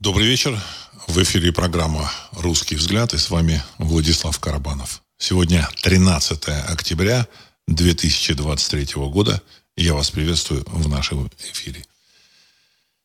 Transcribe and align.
Добрый 0.00 0.26
вечер. 0.26 0.60
В 1.06 1.22
эфире 1.22 1.52
программа 1.52 2.10
«Русский 2.32 2.74
взгляд» 2.74 3.14
и 3.14 3.18
с 3.18 3.30
вами 3.30 3.62
Владислав 3.78 4.38
Карабанов. 4.40 5.02
Сегодня 5.18 5.68
13 5.82 6.48
октября 6.68 7.28
2023 7.68 8.86
года. 8.96 9.40
Я 9.76 9.94
вас 9.94 10.10
приветствую 10.10 10.64
в 10.66 10.88
нашем 10.88 11.30
эфире. 11.38 11.84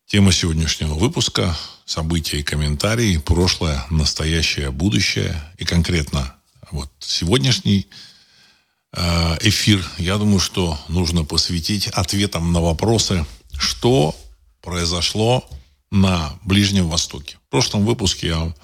Тема 0.07 0.31
сегодняшнего 0.31 0.95
выпуска– 0.95 1.55
события 1.85 2.39
и 2.39 2.43
комментарии, 2.43 3.17
прошлое, 3.17 3.85
настоящее, 3.91 4.71
будущее. 4.71 5.39
И 5.59 5.65
конкретно 5.65 6.35
вот 6.71 6.91
сегодняшний 6.99 7.87
э, 8.93 9.37
эфир, 9.41 9.87
я 9.99 10.17
думаю, 10.17 10.39
что 10.39 10.77
нужно 10.87 11.23
посвятить 11.23 11.87
ответам 11.87 12.51
на 12.51 12.61
вопросы, 12.61 13.27
что 13.57 14.15
произошло 14.61 15.47
на 15.91 16.37
Ближнем 16.43 16.87
Востоке. 16.89 17.37
В 17.47 17.51
прошлом 17.51 17.85
выпуске 17.85 18.27
я 18.27 18.55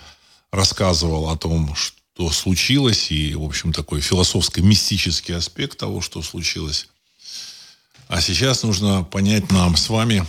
рассказывал 0.51 1.29
о 1.29 1.37
том, 1.37 1.75
что 1.75 2.29
случилось, 2.29 3.11
и, 3.11 3.35
в 3.35 3.43
общем, 3.43 3.73
такой 3.73 4.01
философско-мистический 4.01 5.35
аспект 5.35 5.77
того, 5.77 6.01
что 6.01 6.21
случилось. 6.21 6.87
А 8.07 8.21
сейчас 8.21 8.63
нужно 8.63 9.03
понять 9.03 9.51
нам 9.51 9.75
с 9.75 9.89
вами 9.89 10.25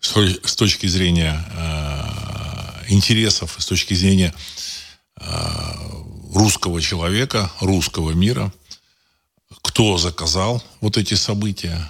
с 0.00 0.54
точки 0.54 0.86
зрения 0.86 1.44
э, 1.52 2.84
интересов, 2.88 3.56
с 3.58 3.66
точки 3.66 3.94
зрения 3.94 4.32
э, 5.20 5.24
русского 6.32 6.80
человека, 6.80 7.50
русского 7.60 8.12
мира, 8.12 8.52
кто 9.62 9.98
заказал 9.98 10.62
вот 10.80 10.96
эти 10.96 11.14
события 11.14 11.84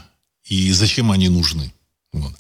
и 0.45 0.73
зачем 0.73 1.13
они 1.13 1.29
нужны. 1.29 1.73
Вот. 2.13 2.33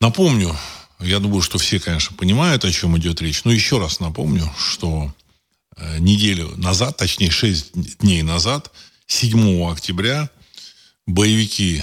Напомню, 0.00 0.56
я 1.04 1.18
думаю, 1.18 1.42
что 1.42 1.58
все, 1.58 1.78
конечно, 1.80 2.16
понимают, 2.16 2.64
о 2.64 2.72
чем 2.72 2.96
идет 2.98 3.20
речь. 3.20 3.44
Но 3.44 3.52
еще 3.52 3.78
раз 3.78 4.00
напомню, 4.00 4.52
что 4.58 5.12
э, 5.76 5.98
неделю 5.98 6.54
назад, 6.56 6.96
точнее 6.96 7.30
6 7.30 7.98
дней 7.98 8.22
назад, 8.22 8.70
7 9.06 9.70
октября, 9.70 10.30
боевики 11.06 11.82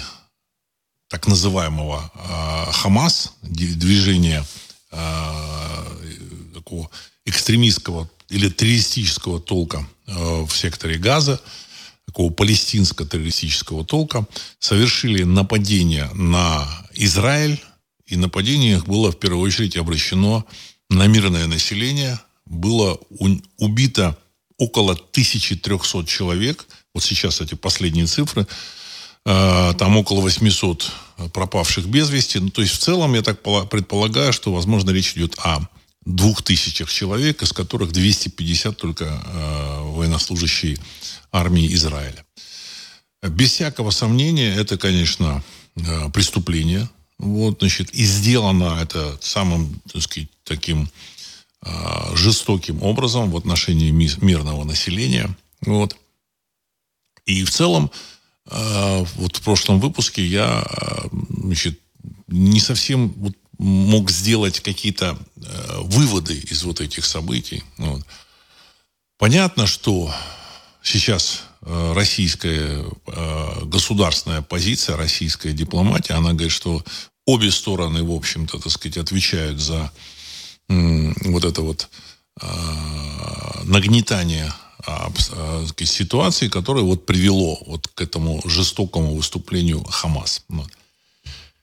так 1.09 1.27
называемого 1.27 2.11
э, 2.13 2.71
Хамас, 2.71 3.33
движения 3.41 4.45
э, 4.91 6.49
такого 6.53 6.89
экстремистского 7.25 8.09
или 8.29 8.49
террористического 8.49 9.39
толка 9.39 9.87
э, 10.07 10.45
в 10.45 10.51
секторе 10.51 10.97
Газа, 10.97 11.41
такого 12.05 12.31
палестинско-террористического 12.31 13.85
толка, 13.85 14.25
совершили 14.59 15.23
нападение 15.23 16.09
на 16.13 16.67
Израиль, 16.93 17.59
и 18.09 18.17
нападение 18.17 18.77
их 18.77 18.85
было 18.85 19.11
в 19.11 19.19
первую 19.19 19.41
очередь 19.43 19.77
обращено 19.77 20.45
на 20.89 21.07
мирное 21.07 21.47
население. 21.47 22.19
Было 22.45 22.99
убито 23.57 24.17
около 24.57 24.93
1300 24.93 26.05
человек. 26.05 26.65
Вот 26.93 27.03
сейчас 27.03 27.41
эти 27.41 27.55
последние 27.55 28.07
цифры. 28.07 28.47
А, 29.25 29.73
там 29.73 29.97
около 29.97 30.21
800 30.21 30.91
пропавших 31.33 31.85
без 31.85 32.09
вести. 32.09 32.39
Ну, 32.39 32.49
то 32.49 32.61
есть 32.61 32.73
в 32.73 32.79
целом 32.79 33.13
я 33.13 33.21
так 33.21 33.41
предполагаю, 33.69 34.33
что, 34.33 34.53
возможно, 34.53 34.91
речь 34.91 35.13
идет 35.15 35.35
о 35.39 35.59
двух 36.05 36.41
тысячах 36.41 36.91
человек, 36.91 37.43
из 37.43 37.53
которых 37.53 37.91
250 37.91 38.75
только 38.77 39.05
э, 39.05 39.81
военнослужащие 39.81 40.77
армии 41.31 41.71
Израиля. 41.73 42.25
Без 43.21 43.51
всякого 43.51 43.91
сомнения, 43.91 44.55
это, 44.55 44.77
конечно, 44.77 45.43
э, 45.75 46.09
преступление, 46.11 46.89
вот, 47.19 47.59
значит, 47.59 47.93
и 47.93 48.03
сделано 48.03 48.79
это 48.81 49.17
самым, 49.21 49.81
так 49.91 50.01
сказать, 50.01 50.29
таким 50.45 50.89
э, 51.61 52.15
жестоким 52.15 52.81
образом 52.81 53.29
в 53.29 53.37
отношении 53.37 53.91
ми- 53.91 54.09
мирного 54.21 54.63
населения. 54.63 55.29
Вот. 55.61 55.97
И 57.25 57.43
в 57.43 57.51
целом, 57.51 57.91
э, 58.45 59.05
вот 59.15 59.35
в 59.35 59.41
прошлом 59.41 59.81
выпуске 59.81 60.25
я, 60.25 60.65
э, 60.65 61.09
значит, 61.41 61.79
не 62.27 62.61
совсем 62.61 63.09
вот 63.09 63.33
мог 63.57 64.09
сделать 64.09 64.61
какие-то 64.61 65.19
э, 65.35 65.81
выводы 65.81 66.39
из 66.39 66.63
вот 66.63 66.79
этих 66.79 67.05
событий. 67.05 67.65
Вот. 67.77 68.05
Понятно, 69.17 69.67
что 69.67 70.13
сейчас 70.81 71.43
Э, 71.61 71.91
российская 71.93 72.85
э, 73.07 73.65
государственная 73.65 74.41
позиция, 74.41 74.95
российская 74.95 75.51
дипломатия, 75.51 76.13
она 76.13 76.31
говорит, 76.31 76.53
что 76.53 76.83
обе 77.29 77.51
стороны, 77.51 78.03
в 78.03 78.11
общем-то, 78.11 78.59
так 78.59 78.71
сказать, 78.71 78.97
отвечают 78.97 79.59
за 79.59 79.91
вот 80.67 81.45
это 81.45 81.61
вот 81.61 81.89
э, 82.41 82.45
нагнетание 83.63 84.53
а, 84.85 85.11
ситуации, 85.83 86.47
которое 86.47 86.83
вот 86.83 87.05
привело 87.05 87.59
вот 87.65 87.87
к 87.87 88.01
этому 88.01 88.41
жестокому 88.45 89.15
выступлению 89.15 89.83
Хамас. 89.83 90.45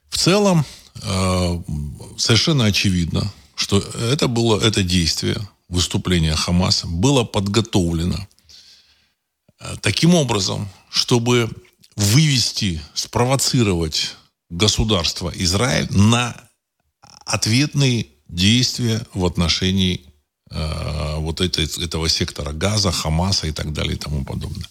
В 0.09 0.19
целом, 0.19 0.65
совершенно 2.19 2.67
очевидно, 2.67 3.33
что 3.55 3.79
это 3.79 4.29
было, 4.29 4.61
это 4.61 4.83
действие, 4.83 5.37
выступление 5.69 6.35
Хамаса 6.35 6.87
было 6.87 7.25
подготовлено 7.25 8.27
таким 9.81 10.15
образом, 10.15 10.69
чтобы 10.91 11.51
вывести, 11.97 12.81
спровоцировать 12.95 14.15
государство 14.51 15.33
Израиль 15.35 15.89
на 15.91 16.37
ответные 17.25 18.07
действия 18.29 19.05
в 19.15 19.25
отношении 19.25 20.05
э, 20.51 21.17
вот 21.19 21.41
этой, 21.41 21.65
этого 21.83 22.09
сектора 22.09 22.53
Газа, 22.53 22.93
Хамаса 22.93 23.47
и 23.47 23.53
так 23.53 23.73
далее 23.73 23.95
и 23.95 23.99
тому 23.99 24.25
подобное. 24.25 24.69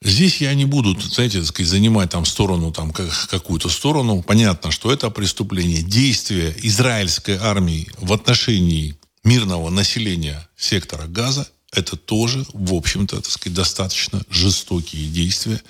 Здесь 0.00 0.40
я 0.40 0.54
не 0.54 0.64
буду, 0.64 0.98
знаете, 1.00 1.40
так 1.40 1.48
сказать, 1.48 1.70
занимать 1.70 2.10
там 2.10 2.24
сторону, 2.24 2.72
там, 2.72 2.92
какую-то 2.92 3.68
сторону. 3.68 4.22
Понятно, 4.22 4.70
что 4.70 4.92
это 4.92 5.10
преступление. 5.10 5.82
Действия 5.82 6.54
израильской 6.62 7.36
армии 7.36 7.90
в 7.98 8.12
отношении 8.12 8.96
мирного 9.24 9.70
населения 9.70 10.48
сектора 10.56 11.06
Газа 11.08 11.48
это 11.72 11.96
тоже, 11.96 12.46
в 12.52 12.74
общем-то, 12.74 13.16
так 13.16 13.30
сказать, 13.30 13.54
достаточно 13.54 14.22
жестокие 14.30 15.08
действия. 15.08 15.60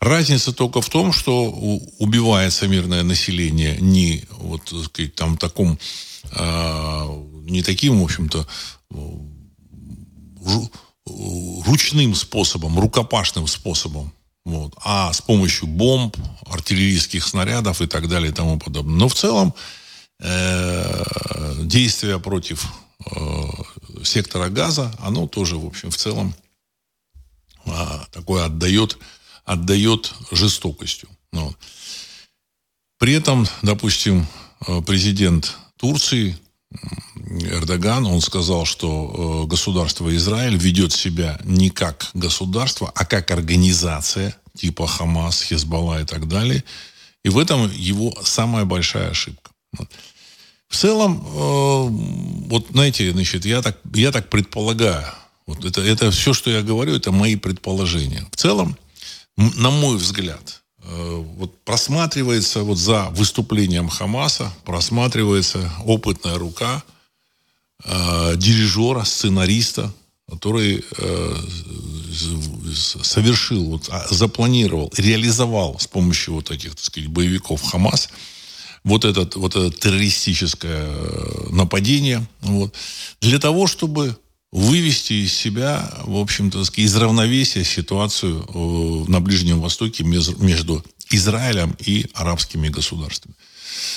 Разница 0.00 0.52
только 0.52 0.80
в 0.80 0.88
том, 0.88 1.12
что 1.12 1.50
убивается 1.98 2.68
мирное 2.68 3.02
население 3.02 3.76
не 3.80 4.24
вот, 4.30 4.64
так 4.64 4.84
сказать, 4.84 5.14
там 5.14 5.36
таком, 5.36 5.78
э, 6.32 7.24
не 7.42 7.62
таким, 7.62 8.00
в 8.00 8.04
общем-то, 8.04 8.46
ручным 11.06 12.14
способом, 12.14 12.78
рукопашным 12.78 13.46
способом, 13.46 14.12
вот, 14.44 14.74
а 14.82 15.12
с 15.12 15.20
помощью 15.20 15.68
бомб, 15.68 16.16
артиллерийских 16.46 17.26
снарядов 17.26 17.80
и 17.80 17.86
так 17.86 18.08
далее 18.08 18.30
и 18.30 18.34
тому 18.34 18.58
подобное. 18.58 18.96
Но 18.96 19.08
в 19.08 19.14
целом 19.14 19.54
э, 20.20 21.04
действия 21.62 22.18
против 22.18 22.66
э, 23.10 23.20
сектора 24.02 24.48
газа, 24.48 24.94
оно 24.98 25.26
тоже, 25.26 25.56
в 25.56 25.66
общем, 25.66 25.90
в 25.90 25.96
целом 25.96 26.34
а, 27.66 28.06
такое 28.12 28.44
отдает, 28.44 28.98
отдает 29.44 30.12
жестокостью. 30.30 31.08
Ну, 31.32 31.54
при 32.98 33.14
этом, 33.14 33.46
допустим, 33.62 34.26
э, 34.66 34.80
президент 34.82 35.56
Турции 35.76 36.38
Эрдоган, 37.26 38.06
он 38.06 38.20
сказал, 38.20 38.64
что 38.64 39.44
э, 39.44 39.48
государство 39.48 40.14
Израиль 40.16 40.56
ведет 40.56 40.92
себя 40.92 41.38
не 41.44 41.70
как 41.70 42.10
государство, 42.14 42.90
а 42.94 43.04
как 43.04 43.30
организация 43.30 44.36
типа 44.56 44.86
Хамас, 44.86 45.42
Хезбалла 45.42 46.00
и 46.00 46.04
так 46.04 46.28
далее. 46.28 46.64
И 47.24 47.28
в 47.28 47.38
этом 47.38 47.70
его 47.72 48.14
самая 48.22 48.64
большая 48.64 49.10
ошибка. 49.10 49.50
В 50.68 50.76
целом, 50.76 51.24
э, 51.24 52.48
вот 52.48 52.68
знаете, 52.70 53.12
значит, 53.12 53.44
я 53.44 53.62
так, 53.62 53.78
я 53.94 54.12
так 54.12 54.28
предполагаю, 54.30 55.06
вот 55.46 55.64
это, 55.64 55.80
это 55.82 56.10
все, 56.10 56.32
что 56.32 56.50
я 56.50 56.62
говорю, 56.62 56.94
это 56.94 57.12
мои 57.12 57.36
предположения. 57.36 58.26
В 58.32 58.36
целом, 58.36 58.76
на 59.36 59.70
мой 59.70 59.96
взгляд, 59.96 60.62
э, 60.82 61.24
вот 61.36 61.62
просматривается 61.64 62.62
вот 62.62 62.78
за 62.78 63.10
выступлением 63.10 63.88
Хамаса, 63.88 64.52
просматривается 64.64 65.72
опытная 65.84 66.38
рука 66.38 66.82
э, 67.84 68.36
дирижера, 68.36 69.04
сценариста, 69.04 69.92
который 70.30 70.84
э, 70.98 71.36
совершил, 73.02 73.64
вот, 73.64 73.88
а, 73.90 74.06
запланировал, 74.10 74.92
реализовал 74.96 75.78
с 75.78 75.86
помощью 75.86 76.34
вот 76.34 76.50
этих, 76.50 76.74
так 76.74 76.84
сказать, 76.84 77.08
боевиков 77.08 77.62
Хамас– 77.62 78.08
вот, 78.84 79.04
этот, 79.04 79.34
вот 79.36 79.56
это 79.56 79.70
террористическое 79.76 80.84
э, 80.86 81.46
нападение. 81.50 82.26
Вот, 82.42 82.74
для 83.20 83.38
того, 83.38 83.66
чтобы 83.66 84.16
вывести 84.54 85.24
из 85.24 85.34
себя, 85.34 85.90
в 86.04 86.16
общем-то, 86.16 86.62
из 86.76 86.96
равновесия 86.96 87.64
ситуацию 87.64 88.46
э, 88.48 89.10
на 89.10 89.20
Ближнем 89.20 89.60
Востоке 89.60 90.04
между 90.04 90.84
Израилем 91.10 91.76
и 91.84 92.06
арабскими 92.14 92.68
государствами. 92.68 93.34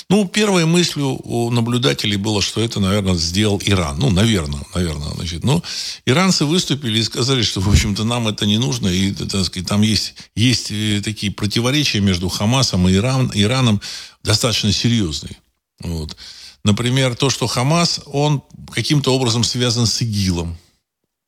Ну, 0.10 0.28
первой 0.28 0.66
мыслью 0.66 1.20
у 1.24 1.52
наблюдателей 1.52 2.18
было, 2.18 2.42
что 2.42 2.60
это, 2.60 2.80
наверное, 2.80 3.14
сделал 3.14 3.62
Иран. 3.64 4.00
Ну, 4.00 4.10
наверное, 4.10 4.64
наверное, 4.74 5.14
значит. 5.14 5.44
Но 5.44 5.62
иранцы 6.08 6.44
выступили 6.46 6.98
и 6.98 7.04
сказали, 7.04 7.44
что, 7.44 7.62
в 7.62 7.70
общем-то, 7.70 8.04
нам 8.04 8.28
это 8.28 8.48
не 8.48 8.58
нужно. 8.58 8.88
И, 8.88 9.12
так 9.12 9.46
сказать, 9.46 9.70
там 9.70 9.84
есть, 9.84 10.16
есть 10.36 10.72
э, 10.72 11.02
такие 11.04 11.32
противоречия 11.32 12.00
между 12.00 12.30
Хамасом 12.30 12.90
и 12.90 12.96
Иран, 12.96 13.32
Ираном 13.36 13.80
достаточно 14.24 14.72
серьезные. 14.72 15.38
Вот. 15.82 16.18
Например, 16.68 17.16
то, 17.16 17.30
что 17.30 17.48
Хамас, 17.48 18.02
он 18.08 18.42
каким-то 18.74 19.16
образом 19.16 19.46
связан 19.46 19.86
с 19.86 20.02
ИГИЛом. 20.02 20.58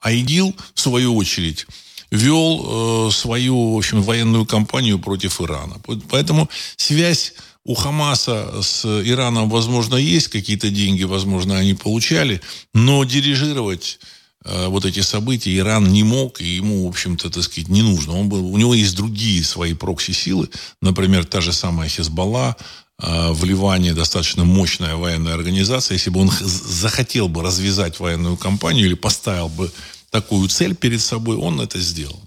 А 0.01 0.11
ИГИЛ, 0.11 0.53
в 0.73 0.79
свою 0.81 1.15
очередь, 1.15 1.65
вел 2.11 3.07
э, 3.07 3.11
свою, 3.11 3.73
в 3.73 3.77
общем, 3.77 4.01
военную 4.01 4.45
кампанию 4.45 4.99
против 4.99 5.39
Ирана. 5.39 5.77
Поэтому 6.09 6.49
связь 6.75 7.35
у 7.63 7.73
Хамаса 7.73 8.61
с 8.61 8.83
Ираном, 8.85 9.49
возможно, 9.49 9.95
есть 9.95 10.27
какие-то 10.27 10.69
деньги, 10.69 11.03
возможно, 11.05 11.57
они 11.57 11.73
получали, 11.73 12.41
но 12.73 13.05
дирижировать 13.05 13.99
э, 14.43 14.67
вот 14.67 14.83
эти 14.83 14.99
события 14.99 15.55
Иран 15.55 15.87
не 15.87 16.03
мог, 16.03 16.41
и 16.41 16.55
ему, 16.57 16.85
в 16.85 16.89
общем-то, 16.89 17.29
так 17.29 17.43
сказать, 17.43 17.69
не 17.69 17.81
нужно. 17.81 18.19
Он 18.19 18.27
был, 18.27 18.45
у 18.45 18.57
него 18.57 18.73
есть 18.73 18.97
другие 18.97 19.41
свои 19.45 19.73
прокси-силы, 19.73 20.49
например, 20.81 21.23
та 21.23 21.39
же 21.39 21.53
самая 21.53 21.87
Хезбалла, 21.87 22.57
э, 22.59 22.63
в 23.01 23.45
Ливане 23.45 23.93
достаточно 23.93 24.43
мощная 24.43 24.95
военная 24.95 25.33
организация. 25.33 25.95
Если 25.95 26.09
бы 26.09 26.19
он 26.19 26.31
захотел 26.41 27.29
бы 27.29 27.41
развязать 27.41 27.99
военную 27.99 28.35
кампанию 28.35 28.85
или 28.85 28.93
поставил 28.93 29.47
бы 29.47 29.71
такую 30.09 30.49
цель 30.49 30.75
перед 30.75 31.01
собой, 31.01 31.37
он 31.37 31.61
это 31.61 31.79
сделал. 31.79 32.19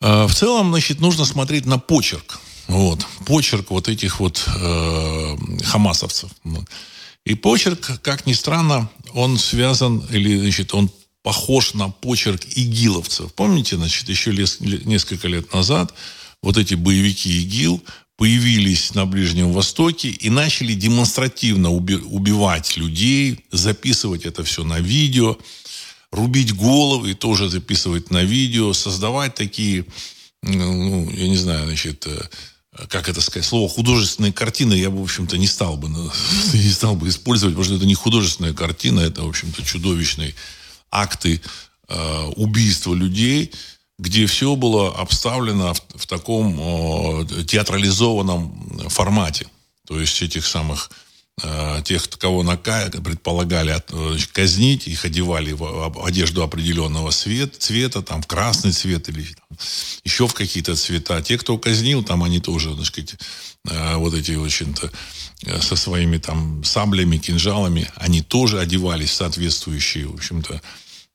Э, 0.00 0.26
в 0.26 0.34
целом, 0.34 0.70
значит, 0.70 1.00
нужно 1.00 1.24
смотреть 1.24 1.66
на 1.66 1.78
почерк 1.78 2.38
вот. 2.68 3.06
Почерк 3.24 3.70
вот 3.70 3.88
этих 3.88 4.20
вот 4.20 4.44
э, 4.46 5.36
хамасовцев. 5.64 6.30
И 7.24 7.34
почерк, 7.34 8.00
как 8.02 8.26
ни 8.26 8.34
странно, 8.34 8.88
он 9.14 9.38
связан, 9.38 10.06
или, 10.10 10.38
значит, 10.38 10.74
он 10.74 10.90
похож 11.22 11.74
на 11.74 11.88
почерк 11.88 12.42
игиловцев. 12.54 13.32
Помните, 13.34 13.76
значит, 13.76 14.08
еще 14.08 14.30
лес, 14.30 14.60
несколько 14.60 15.28
лет 15.28 15.52
назад 15.52 15.92
вот 16.42 16.56
эти 16.56 16.74
боевики 16.74 17.42
ИГИЛ 17.42 17.82
появились 18.18 18.94
на 18.94 19.06
Ближнем 19.06 19.52
Востоке 19.52 20.08
и 20.10 20.28
начали 20.28 20.74
демонстративно 20.74 21.68
уби- 21.68 22.02
убивать 22.02 22.76
людей, 22.76 23.44
записывать 23.52 24.26
это 24.26 24.42
все 24.42 24.64
на 24.64 24.80
видео, 24.80 25.38
рубить 26.10 26.52
головы 26.52 27.12
и 27.12 27.14
тоже 27.14 27.48
записывать 27.48 28.10
на 28.10 28.24
видео, 28.24 28.72
создавать 28.72 29.36
такие, 29.36 29.86
ну, 30.42 31.08
я 31.10 31.28
не 31.28 31.36
знаю, 31.36 31.66
значит, 31.66 32.08
э, 32.08 32.86
как 32.88 33.08
это 33.08 33.20
сказать, 33.20 33.46
слово 33.46 33.68
художественная 33.68 34.32
картина 34.32 34.74
я 34.74 34.90
бы, 34.90 34.98
в 34.98 35.04
общем-то, 35.04 35.38
не 35.38 35.46
стал 35.46 35.76
бы, 35.76 35.88
не 36.52 36.70
стал 36.70 36.96
бы 36.96 37.08
использовать, 37.08 37.54
потому 37.54 37.66
что 37.66 37.76
это 37.76 37.86
не 37.86 37.94
художественная 37.94 38.52
картина, 38.52 38.98
это, 38.98 39.22
в 39.22 39.28
общем-то, 39.28 39.62
чудовищные 39.62 40.34
акты 40.90 41.40
э, 41.88 42.22
убийства 42.34 42.94
людей, 42.94 43.52
где 43.98 44.26
все 44.26 44.54
было 44.56 44.94
обставлено 44.96 45.74
в, 45.74 45.82
в 45.94 46.06
таком 46.06 46.56
э, 46.58 47.44
театрализованном 47.44 48.88
формате. 48.88 49.46
То 49.86 49.98
есть 50.00 50.22
этих 50.22 50.46
самых 50.46 50.90
Э, 51.40 51.82
тех, 51.84 52.08
кого 52.18 52.42
на 52.42 52.56
предполагали 52.56 53.76
э, 53.76 54.18
казнить, 54.32 54.88
их 54.88 55.04
одевали 55.04 55.52
в 55.52 56.04
одежду 56.04 56.42
определенного 56.42 57.12
цвета, 57.12 57.58
цвета 57.58 58.02
там 58.02 58.22
в 58.22 58.26
красный 58.26 58.72
цвет 58.72 59.08
или 59.08 59.22
там, 59.22 59.58
еще 60.04 60.26
в 60.26 60.34
какие-то 60.34 60.74
цвета. 60.74 61.22
Те, 61.22 61.38
кто 61.38 61.56
казнил, 61.56 62.02
там 62.02 62.24
они 62.24 62.40
тоже, 62.40 62.74
так 62.74 62.86
сказать, 62.86 63.14
э, 63.68 63.96
вот 63.96 64.14
эти, 64.14 64.32
в 64.32 64.44
общем-то, 64.44 64.90
со 65.60 65.76
своими 65.76 66.18
там 66.18 66.64
саблями, 66.64 67.18
кинжалами, 67.18 67.88
они 67.94 68.20
тоже 68.20 68.58
одевались 68.58 69.10
в 69.10 69.14
соответствующие, 69.14 70.08
в 70.08 70.14
общем-то, 70.14 70.60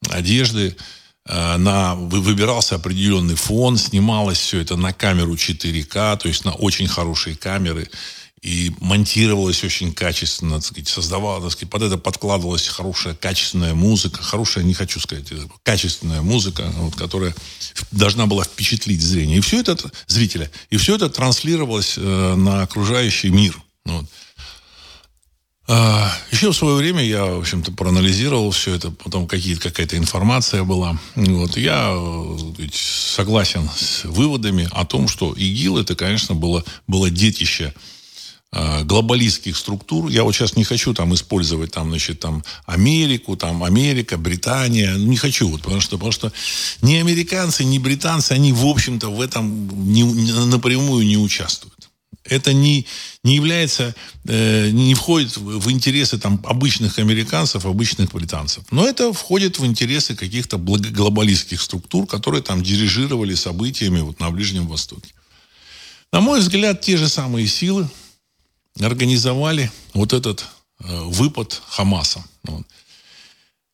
одежды. 0.09 0.77
На, 1.25 1.95
выбирался 1.95 2.75
определенный 2.75 3.35
фон, 3.35 3.77
снималось 3.77 4.39
все 4.39 4.59
это 4.59 4.75
на 4.75 4.91
камеру 4.91 5.35
4К, 5.35 6.17
то 6.17 6.27
есть 6.27 6.43
на 6.43 6.51
очень 6.51 6.87
хорошие 6.87 7.37
камеры 7.37 7.89
и 8.43 8.73
монтировалось 8.81 9.63
очень 9.63 9.93
качественно, 9.93 10.55
так 10.55 10.65
сказать, 10.65 10.89
создавала, 10.89 11.41
так 11.41 11.51
сказать, 11.53 11.69
под 11.69 11.83
это 11.83 11.97
подкладывалась 11.97 12.67
хорошая 12.67 13.15
качественная 13.15 13.73
музыка, 13.73 14.21
хорошая, 14.21 14.65
не 14.65 14.73
хочу 14.73 14.99
сказать, 14.99 15.27
качественная 15.63 16.21
музыка, 16.21 16.69
вот, 16.75 16.93
которая 16.95 17.33
должна 17.91 18.25
была 18.25 18.43
впечатлить 18.43 19.01
зрение. 19.01 19.37
И 19.37 19.41
все 19.41 19.61
это, 19.61 19.77
зрителя, 20.07 20.51
и 20.69 20.75
все 20.75 20.95
это 20.95 21.09
транслировалось 21.09 21.93
э, 21.95 22.35
на 22.35 22.63
окружающий 22.63 23.29
мир. 23.29 23.57
Вот. 23.85 24.05
А, 25.67 26.11
еще 26.31 26.51
в 26.51 26.55
свое 26.55 26.75
время 26.75 27.03
я, 27.03 27.25
в 27.25 27.39
общем-то, 27.39 27.71
проанализировал 27.71 28.51
все 28.51 28.75
это, 28.75 28.91
потом 28.91 29.27
какие 29.27 29.55
какая-то 29.55 29.97
информация 29.97 30.63
была. 30.63 30.99
Вот, 31.15 31.55
я 31.57 31.93
ведь, 32.57 32.75
согласен 32.75 33.69
с 33.75 34.03
выводами 34.03 34.67
о 34.71 34.85
том, 34.85 35.07
что 35.07 35.33
ИГИЛ 35.33 35.77
это, 35.77 35.95
конечно, 35.95 36.35
было, 36.35 36.63
было 36.87 37.09
детище 37.09 37.73
Э, 38.55 38.83
глобалистских 38.83 39.57
структур. 39.57 40.09
Я 40.09 40.23
вот 40.23 40.35
сейчас 40.35 40.55
не 40.55 40.63
хочу 40.63 40.93
там 40.93 41.11
использовать 41.15 41.71
там, 41.71 41.89
значит, 41.89 42.19
там 42.19 42.43
Америку, 42.67 43.35
там 43.35 43.63
Америка, 43.63 44.15
Британия. 44.15 44.93
Не 44.93 45.17
хочу, 45.17 45.49
вот, 45.49 45.63
потому, 45.63 45.81
что, 45.81 45.97
потому 45.97 46.11
что 46.11 46.31
ни 46.83 46.93
американцы, 46.93 47.63
ни 47.63 47.79
британцы, 47.79 48.33
они, 48.33 48.53
в 48.53 48.63
общем-то, 48.63 49.09
в 49.09 49.21
этом 49.21 49.91
не, 49.91 50.03
напрямую 50.03 51.03
не 51.03 51.17
участвуют. 51.17 51.82
Это 52.25 52.53
не, 52.53 52.85
не 53.23 53.35
является, 53.35 53.93
э, 54.25 54.69
не 54.69 54.95
входит 54.95 55.35
в 55.35 55.69
интересы 55.69 56.17
там, 56.17 56.39
обычных 56.45 56.99
американцев, 56.99 57.65
обычных 57.65 58.13
британцев. 58.13 58.63
Но 58.71 58.87
это 58.87 59.11
входит 59.11 59.59
в 59.59 59.65
интересы 59.65 60.15
каких-то 60.15 60.57
глобалистских 60.57 61.61
структур, 61.61 62.07
которые 62.07 62.41
там 62.41 62.63
дирижировали 62.63 63.35
событиями 63.35 63.99
вот, 63.99 64.19
на 64.19 64.29
Ближнем 64.31 64.67
Востоке. 64.67 65.13
На 66.13 66.21
мой 66.21 66.39
взгляд, 66.39 66.79
те 66.81 66.95
же 66.95 67.09
самые 67.09 67.47
силы, 67.47 67.89
организовали 68.79 69.71
вот 69.93 70.13
этот 70.13 70.45
э, 70.79 71.01
выпад 71.01 71.61
Хамаса. 71.67 72.23
Вот. 72.43 72.65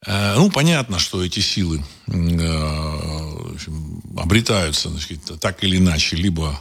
Э, 0.06 0.36
ну, 0.36 0.50
понятно, 0.50 1.00
что 1.00 1.24
эти 1.24 1.40
силы 1.40 1.84
э, 2.08 3.50
обретаются 4.18 4.90
значит, 4.90 5.20
так 5.40 5.64
или 5.64 5.78
иначе 5.78 6.16
либо 6.16 6.60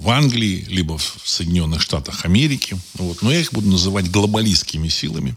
в 0.00 0.08
Англии, 0.10 0.64
либо 0.68 0.96
в 0.98 1.22
Соединенных 1.24 1.82
Штатах 1.82 2.24
Америки. 2.24 2.78
Вот. 2.94 3.22
Но 3.22 3.30
я 3.30 3.40
их 3.40 3.52
буду 3.52 3.68
называть 3.68 4.10
глобалистскими 4.10 4.88
силами. 4.88 5.36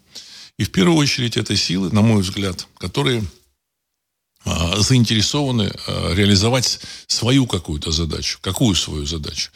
И 0.57 0.63
в 0.63 0.71
первую 0.71 0.97
очередь 0.97 1.37
это 1.37 1.55
силы, 1.57 1.91
на 1.91 2.01
мой 2.01 2.21
взгляд, 2.21 2.67
которые 2.77 3.23
заинтересованы 4.45 5.73
реализовать 5.87 6.79
свою 7.07 7.47
какую-то 7.47 7.91
задачу. 7.91 8.39
Какую 8.41 8.75
свою 8.75 9.05
задачу? 9.05 9.51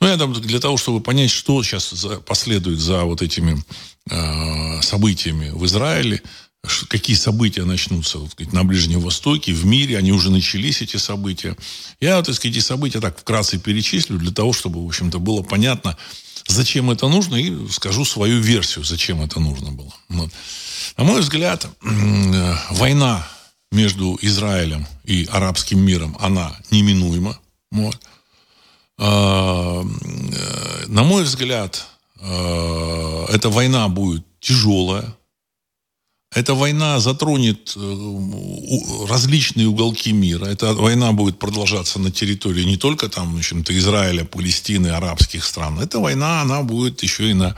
Ну, 0.00 0.08
я 0.08 0.16
там 0.16 0.32
для 0.32 0.60
того, 0.60 0.76
чтобы 0.76 1.00
понять, 1.00 1.30
что 1.30 1.62
сейчас 1.62 1.90
за, 1.90 2.20
последует 2.20 2.80
за 2.80 3.04
вот 3.04 3.22
этими 3.22 3.62
э, 4.10 4.82
событиями 4.82 5.50
в 5.50 5.64
Израиле, 5.66 6.22
какие 6.88 7.16
события 7.16 7.64
начнутся 7.64 8.18
вот, 8.18 8.32
сказать, 8.32 8.52
на 8.52 8.64
Ближнем 8.64 9.00
Востоке, 9.00 9.52
в 9.52 9.64
мире, 9.64 9.98
они 9.98 10.12
уже 10.12 10.30
начались, 10.30 10.82
эти 10.82 10.96
события. 10.96 11.56
Я, 12.00 12.22
так 12.22 12.34
сказать, 12.34 12.56
эти 12.56 12.64
события 12.64 13.00
так 13.00 13.18
вкратце 13.18 13.58
перечислю, 13.58 14.18
для 14.18 14.32
того, 14.32 14.52
чтобы, 14.52 14.82
в 14.82 14.86
общем-то, 14.86 15.18
было 15.18 15.42
понятно, 15.42 15.96
зачем 16.46 16.90
это 16.90 17.08
нужно, 17.08 17.36
и 17.36 17.68
скажу 17.68 18.04
свою 18.04 18.40
версию, 18.40 18.84
зачем 18.84 19.22
это 19.22 19.40
нужно 19.40 19.72
было. 19.72 19.92
Вот. 20.08 20.30
На 20.96 21.04
мой 21.04 21.20
взгляд, 21.20 21.66
э, 21.82 22.54
война 22.70 23.26
между 23.72 24.18
Израилем 24.22 24.86
и 25.04 25.28
арабским 25.30 25.80
миром, 25.80 26.16
она 26.20 26.56
неминуема. 26.70 27.38
Вот. 27.70 27.98
А, 28.98 29.82
э, 29.82 30.86
на 30.86 31.02
мой 31.02 31.24
взгляд, 31.24 31.86
э, 32.20 33.26
эта 33.30 33.50
война 33.50 33.88
будет 33.88 34.24
тяжелая. 34.40 35.16
Эта 36.34 36.54
война 36.54 36.98
затронет 36.98 37.74
э, 37.76 39.06
различные 39.08 39.68
уголки 39.68 40.12
мира. 40.12 40.46
Эта 40.46 40.74
война 40.74 41.12
будет 41.12 41.38
продолжаться 41.38 42.00
на 42.00 42.10
территории 42.10 42.64
не 42.64 42.76
только 42.76 43.08
там, 43.08 43.34
в 43.34 43.38
общем-то, 43.38 43.76
Израиля, 43.78 44.24
Палестины, 44.24 44.88
арабских 44.88 45.44
стран. 45.44 45.78
Эта 45.78 46.00
война, 46.00 46.42
она 46.42 46.62
будет 46.62 47.02
еще 47.04 47.30
и 47.30 47.34
на, 47.34 47.56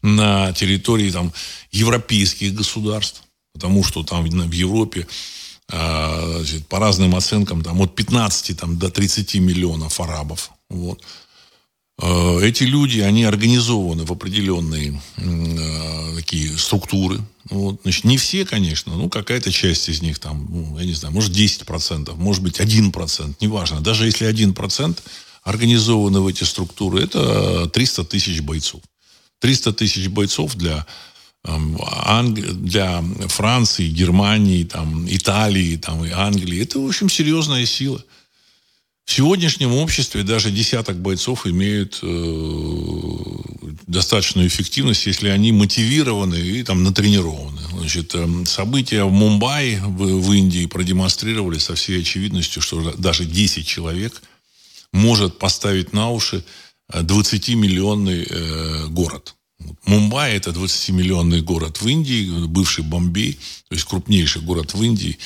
на 0.00 0.52
территории 0.54 1.10
там, 1.10 1.32
европейских 1.72 2.54
государств. 2.54 3.22
Потому 3.52 3.84
что 3.84 4.02
там 4.02 4.24
в 4.24 4.52
Европе 4.52 5.06
а, 5.72 6.36
значит, 6.38 6.68
по 6.68 6.78
разным 6.78 7.14
оценкам 7.14 7.62
там, 7.62 7.80
от 7.80 7.94
15 7.94 8.58
там, 8.58 8.78
до 8.78 8.88
30 8.88 9.34
миллионов 9.36 10.00
арабов. 10.00 10.50
Вот. 10.70 11.02
Э, 12.00 12.40
эти 12.42 12.64
люди, 12.64 13.00
они 13.00 13.24
организованы 13.24 14.04
в 14.04 14.12
определенные 14.12 15.00
э, 15.16 16.16
такие 16.16 16.56
структуры. 16.56 17.20
Вот. 17.50 17.80
Значит, 17.82 18.04
не 18.04 18.16
все, 18.16 18.44
конечно, 18.44 18.96
ну, 18.96 19.08
какая-то 19.08 19.52
часть 19.52 19.88
из 19.88 20.02
них, 20.02 20.18
там, 20.18 20.46
ну, 20.50 20.78
я 20.78 20.84
не 20.84 20.94
знаю, 20.94 21.14
может, 21.14 21.32
10%, 21.32 22.14
может 22.16 22.42
быть, 22.42 22.60
1%, 22.60 23.34
неважно. 23.40 23.80
Даже 23.80 24.06
если 24.06 24.28
1% 24.28 24.98
организованы 25.42 26.20
в 26.20 26.26
эти 26.26 26.44
структуры, 26.44 27.04
это 27.04 27.68
300 27.68 28.04
тысяч 28.04 28.40
бойцов. 28.40 28.80
300 29.40 29.72
тысяч 29.72 30.08
бойцов 30.08 30.54
для 30.56 30.86
для 31.44 33.04
Франции, 33.28 33.88
Германии, 33.88 34.64
там, 34.64 35.06
Италии 35.08 35.76
там, 35.76 36.04
и 36.04 36.10
Англии. 36.10 36.60
Это, 36.60 36.80
в 36.80 36.86
общем, 36.86 37.08
серьезная 37.08 37.66
сила. 37.66 38.02
В 39.06 39.12
сегодняшнем 39.12 39.72
обществе 39.72 40.24
даже 40.24 40.50
десяток 40.50 41.00
бойцов 41.00 41.46
имеют 41.46 42.00
э, 42.02 43.16
достаточную 43.86 44.48
эффективность, 44.48 45.06
если 45.06 45.28
они 45.28 45.52
мотивированы 45.52 46.34
и 46.34 46.64
там 46.64 46.82
натренированы. 46.82 47.60
Значит, 47.70 48.16
э, 48.16 48.26
события 48.46 49.04
в 49.04 49.12
Мумбаи, 49.12 49.76
в, 49.80 50.20
в 50.20 50.32
Индии 50.32 50.66
продемонстрировали 50.66 51.58
со 51.58 51.76
всей 51.76 52.00
очевидностью, 52.00 52.60
что 52.60 52.92
даже 52.98 53.24
10 53.24 53.64
человек 53.64 54.22
может 54.92 55.38
поставить 55.38 55.92
на 55.92 56.10
уши 56.10 56.44
20-миллионный 56.92 58.22
э, 58.22 58.26
э, 58.28 58.86
город. 58.88 59.36
Мумбай– 59.84 60.32
это 60.36 60.50
20-миллионный 60.50 61.42
город 61.42 61.80
в 61.80 61.86
Индии, 61.86 62.46
бывший 62.46 62.82
Бомбей, 62.82 63.34
то 63.68 63.74
есть 63.76 63.84
крупнейший 63.84 64.42
город 64.42 64.74
в 64.74 64.82
Индии. 64.82 65.16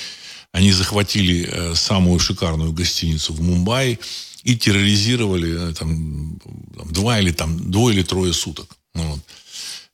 Они 0.52 0.72
захватили 0.72 1.48
э, 1.50 1.74
самую 1.74 2.18
шикарную 2.18 2.72
гостиницу 2.72 3.32
в 3.32 3.40
Мумбаи 3.40 3.98
и 4.42 4.56
терроризировали 4.56 5.70
э, 5.70 5.74
там, 5.74 6.38
два 6.90 7.20
или 7.20 7.30
там 7.30 7.70
двое 7.70 7.96
или 7.96 8.02
трое 8.02 8.32
суток. 8.32 8.76
Ну 8.94 9.02
вот. 9.04 9.20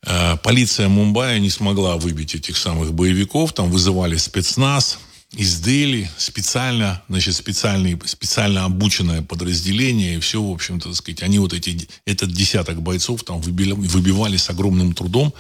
Э, 0.07 0.37
полиция 0.43 0.89
Мумбаи 0.89 1.39
не 1.39 1.51
смогла 1.51 1.97
выбить 1.97 2.35
этих 2.35 2.57
самых 2.57 2.95
боевиков, 2.95 3.53
там 3.53 3.71
вызывали 3.71 4.17
спецназ, 4.17 4.99
из 5.33 5.61
Дели 5.61 6.11
специально, 6.17 7.03
значит, 7.09 7.35
специальные, 7.35 7.99
специально 8.07 8.65
обученное 8.65 9.23
подразделение, 9.23 10.17
и 10.17 10.21
все, 10.21 10.43
в 10.43 10.51
общем-то, 10.51 10.89
так 10.89 10.97
сказать, 10.97 11.23
они 11.23 11.39
вот 11.39 11.53
эти, 11.53 11.89
этот 12.07 12.33
десяток 12.33 12.81
бойцов 12.81 13.25
там 13.25 13.41
выбили, 13.41 13.73
выбивали 13.73 14.37
с 14.37 14.49
огромным 14.49 14.95
трудом. 14.95 15.35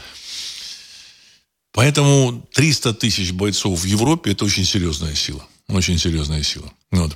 Поэтому 1.76 2.42
300 2.54 2.94
тысяч 2.94 3.32
бойцов 3.32 3.80
в 3.80 3.84
Европе– 3.84 4.30
это 4.32 4.46
очень 4.46 4.64
серьезная 4.64 5.14
сила. 5.14 5.46
Очень 5.68 5.98
серьезная 5.98 6.42
сила. 6.42 6.72
Вот. 6.90 7.14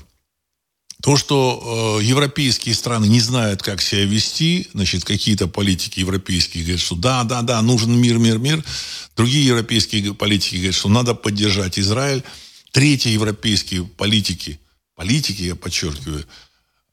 То, 1.02 1.16
что 1.16 1.98
э, 1.98 2.04
европейские 2.04 2.74
страны 2.74 3.06
не 3.06 3.20
знают, 3.20 3.62
как 3.62 3.80
себя 3.80 4.04
вести, 4.04 4.68
значит, 4.74 5.02
какие-то 5.02 5.48
политики 5.48 6.00
европейские 6.00 6.62
говорят, 6.62 6.82
что 6.82 6.94
да, 6.94 7.24
да, 7.24 7.40
да, 7.40 7.62
нужен 7.62 7.98
мир, 7.98 8.18
мир, 8.18 8.36
мир. 8.36 8.62
Другие 9.16 9.46
европейские 9.46 10.12
политики 10.12 10.56
говорят, 10.56 10.74
что 10.74 10.90
надо 10.90 11.14
поддержать 11.14 11.78
Израиль. 11.78 12.22
Третьи 12.70 13.08
европейские 13.08 13.84
политики, 13.84 14.60
политики, 14.94 15.40
я 15.40 15.54
подчеркиваю, 15.54 16.26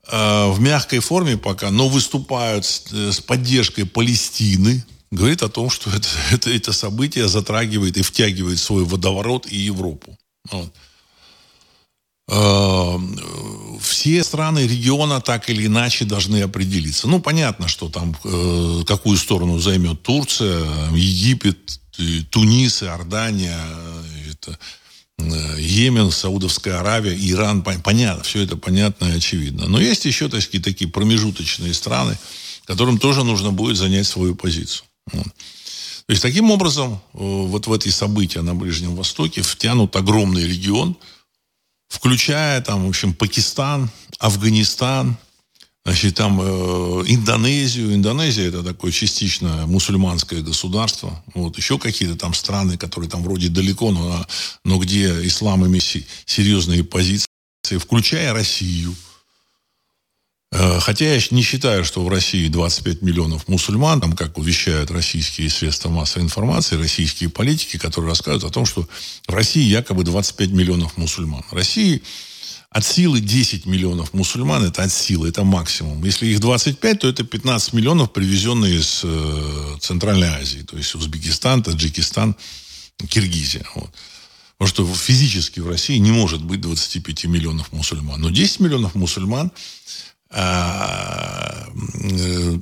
э, 0.08 0.52
в 0.52 0.62
мягкой 0.62 1.00
форме 1.00 1.36
пока, 1.36 1.70
но 1.70 1.90
выступают 1.90 2.64
с, 2.64 2.84
э, 2.94 3.12
с 3.12 3.20
поддержкой 3.20 3.84
Палестины, 3.84 4.86
говорит 5.12 5.44
о 5.44 5.50
том, 5.50 5.70
что 5.70 5.90
это, 5.96 6.08
это, 6.32 6.50
это 6.50 6.74
событие 6.74 7.28
затрагивает 7.28 7.98
и 7.98 8.02
втягивает 8.02 8.60
свой 8.60 8.84
водоворот 8.84 9.48
и 9.48 9.58
Европу. 9.58 10.18
Вот. 10.52 10.74
Э, 12.30 12.98
все 13.82 14.24
страны 14.24 14.68
региона 14.68 15.22
так 15.22 15.50
или 15.50 15.66
иначе 15.66 16.06
должны 16.06 16.42
определиться. 16.42 17.08
Ну, 17.08 17.22
понятно, 17.22 17.68
что 17.68 17.90
там 17.90 18.16
какую 18.86 19.18
сторону 19.18 19.60
займет 19.60 20.02
Турция, 20.04 20.66
Египет, 20.92 21.80
Тунис, 22.30 22.84
Иордания, 22.84 23.60
это, 24.30 24.58
Э, 25.20 25.56
Йемен, 25.60 26.12
Саудовская 26.12 26.80
Аравия, 26.80 27.16
Иран, 27.16 27.64
понятно, 27.64 28.24
все 28.24 28.42
это 28.42 28.56
понятно 28.56 29.06
и 29.06 29.18
очевидно. 29.18 29.68
Но 29.68 29.80
есть 29.80 30.06
еще 30.06 30.30
такие, 30.30 30.62
такие 30.62 30.90
промежуточные 30.90 31.74
страны, 31.74 32.18
которым 32.66 33.00
тоже 33.00 33.24
нужно 33.24 33.52
будет 33.52 33.78
занять 33.78 34.08
свою 34.08 34.36
позицию. 34.36 34.87
То 35.12 36.12
есть, 36.12 36.22
таким 36.22 36.52
образом, 36.52 37.02
э, 37.14 37.18
вот 37.20 37.68
в 37.68 37.74
эти 37.74 37.90
события 37.90 38.42
на 38.42 38.56
Ближнем 38.56 38.96
Востоке 38.96 39.42
втянут 39.42 39.96
огромный 39.96 40.48
регион, 40.48 40.96
включая 41.90 42.62
там, 42.62 42.86
в 42.86 42.90
общем, 42.90 43.14
Пакистан, 43.14 43.90
Афганистан, 44.20 45.18
Значит, 45.88 46.16
там 46.16 46.42
э, 46.42 47.04
Индонезию. 47.08 47.96
Индонезия 47.96 48.50
это 48.50 48.62
такое 48.62 48.92
частично 48.92 49.66
мусульманское 49.68 50.42
государство. 50.42 51.24
Вот, 51.34 51.58
еще 51.58 51.80
какие-то 51.80 52.18
там 52.18 52.34
страны, 52.34 52.78
которые 52.78 53.10
там 53.10 53.24
вроде 53.24 53.48
далеко, 53.48 53.92
но, 53.92 54.28
но 54.66 54.80
где 54.80 55.26
ислам 55.26 55.66
имеет 55.66 56.06
серьезные 56.26 56.84
позиции, 56.84 57.28
включая 57.80 58.34
Россию. 58.34 58.94
Э, 60.52 60.80
хотя 60.80 61.14
я 61.14 61.22
не 61.32 61.42
считаю, 61.42 61.84
что 61.84 62.04
в 62.04 62.10
России 62.10 62.48
25 62.48 63.02
миллионов 63.02 63.48
мусульман, 63.48 64.00
там, 64.00 64.14
как 64.14 64.38
вещают 64.38 64.92
российские 64.92 65.50
средства 65.50 65.90
массовой 65.90 66.24
информации, 66.24 66.78
российские 66.78 67.30
политики, 67.30 67.78
которые 67.78 68.10
рассказывают 68.10 68.46
о 68.46 68.54
том, 68.54 68.66
что 68.66 68.88
в 69.28 69.34
России 69.34 69.64
якобы 69.64 70.04
25 70.04 70.50
миллионов 70.52 70.98
мусульман. 70.98 71.44
В 71.50 71.54
России 71.54 72.02
от 72.70 72.86
силы 72.86 73.22
10 73.22 73.66
миллионов 73.66 74.14
мусульман, 74.14 74.64
это 74.64 74.84
от 74.84 74.92
силы, 74.92 75.30
это 75.30 75.44
максимум. 75.44 76.04
Если 76.04 76.28
их 76.28 76.40
25, 76.40 77.00
то 77.00 77.08
это 77.08 77.24
15 77.24 77.74
миллионов, 77.74 78.14
привезенные 78.14 78.76
из 78.76 79.02
э, 79.04 79.78
Центральной 79.82 80.28
Азии, 80.28 80.60
то 80.60 80.78
есть 80.78 80.94
Узбекистан, 80.96 81.64
Таджикистан, 81.64 82.36
Киргизия. 83.10 83.66
Вот. 83.76 83.90
Потому 84.58 84.70
что 84.70 84.96
физически 84.96 85.60
в 85.60 85.70
России 85.70 85.98
не 85.98 86.12
может 86.12 86.44
быть 86.44 86.62
25 86.62 87.26
миллионов 87.26 87.72
мусульман. 87.72 88.20
Но 88.20 88.32
10 88.32 88.60
миллионов 88.60 88.96
мусульман, 88.96 89.52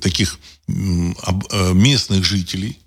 таких 0.00 0.38
э, 0.68 1.72
местных 1.72 2.24
жителей, 2.24 2.78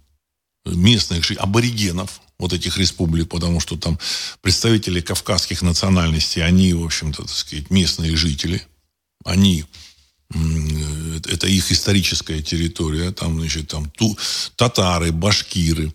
местных 0.65 1.23
жителей, 1.23 1.43
аборигенов, 1.43 2.21
вот 2.37 2.53
этих 2.53 2.77
республик, 2.77 3.29
потому 3.29 3.59
что 3.59 3.77
там 3.77 3.99
представители 4.41 5.01
кавказских 5.01 5.61
национальностей, 5.61 6.43
они, 6.43 6.73
в 6.73 6.85
общем-то, 6.85 7.23
так 7.23 7.31
сказать, 7.31 7.69
местные 7.69 8.15
жители, 8.15 8.65
они 9.25 9.65
это 10.31 11.47
их 11.47 11.71
историческая 11.71 12.41
территория, 12.41 13.11
там, 13.11 13.39
значит, 13.39 13.67
там 13.67 13.89
ту, 13.89 14.17
татары, 14.55 15.11
башкиры, 15.11 15.87
э, 15.87 15.91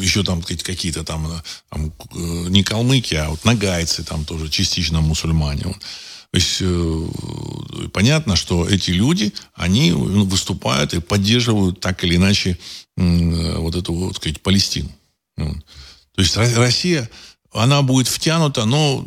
еще 0.00 0.24
там 0.24 0.42
какие-то 0.42 1.04
там, 1.04 1.30
там 1.70 1.92
не 2.50 2.64
калмыки, 2.64 3.14
а 3.14 3.30
вот 3.30 3.44
нагайцы 3.44 4.02
там 4.02 4.24
тоже 4.24 4.48
частично 4.48 5.00
мусульмане. 5.00 5.62
То 6.32 6.36
есть 6.36 6.58
э, 6.60 7.08
понятно, 7.92 8.36
что 8.36 8.68
эти 8.68 8.92
люди, 8.92 9.32
они 9.54 9.90
выступают 9.92 10.94
и 10.94 11.00
поддерживают 11.00 11.80
так 11.80 12.04
или 12.04 12.16
иначе 12.16 12.56
э, 12.96 13.56
вот 13.56 13.74
эту, 13.74 13.92
вот 13.92 14.16
сказать, 14.16 14.40
Палестину. 14.40 14.90
То 15.36 16.22
есть 16.22 16.36
Россия, 16.36 17.10
она 17.52 17.82
будет 17.82 18.06
втянута, 18.06 18.64
но 18.64 19.04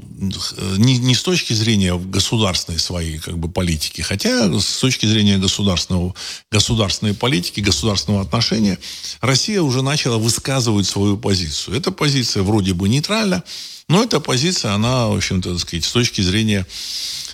не, 0.77 0.97
не 0.97 1.15
с 1.15 1.23
точки 1.23 1.53
зрения 1.53 1.97
государственной 1.97 2.77
своей 2.77 3.17
как 3.17 3.37
бы, 3.37 3.49
политики, 3.49 4.01
хотя 4.01 4.59
с 4.59 4.79
точки 4.79 5.05
зрения 5.05 5.37
государственного, 5.37 6.13
государственной 6.51 7.13
политики, 7.13 7.61
государственного 7.61 8.21
отношения, 8.21 8.77
Россия 9.21 9.61
уже 9.61 9.81
начала 9.81 10.17
высказывать 10.17 10.87
свою 10.87 11.17
позицию. 11.17 11.77
Эта 11.77 11.91
позиция 11.91 12.43
вроде 12.43 12.73
бы 12.73 12.89
нейтральна, 12.89 13.43
но 13.87 14.03
эта 14.03 14.19
позиция, 14.19 14.73
она, 14.73 15.07
в 15.07 15.15
общем-то, 15.15 15.57
сказать, 15.57 15.85
с 15.85 15.91
точки 15.91 16.21
зрения 16.21 16.67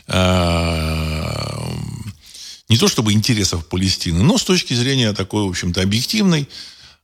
э, 0.08 1.60
не 2.70 2.78
то 2.78 2.88
чтобы 2.88 3.13
интересов 3.13 3.66
Палестины, 3.66 4.22
но 4.22 4.38
с 4.38 4.44
точки 4.44 4.75
зрения 4.75 5.13
такой, 5.13 5.44
в 5.44 5.50
общем-то, 5.50 5.82
объективной, 5.82 6.48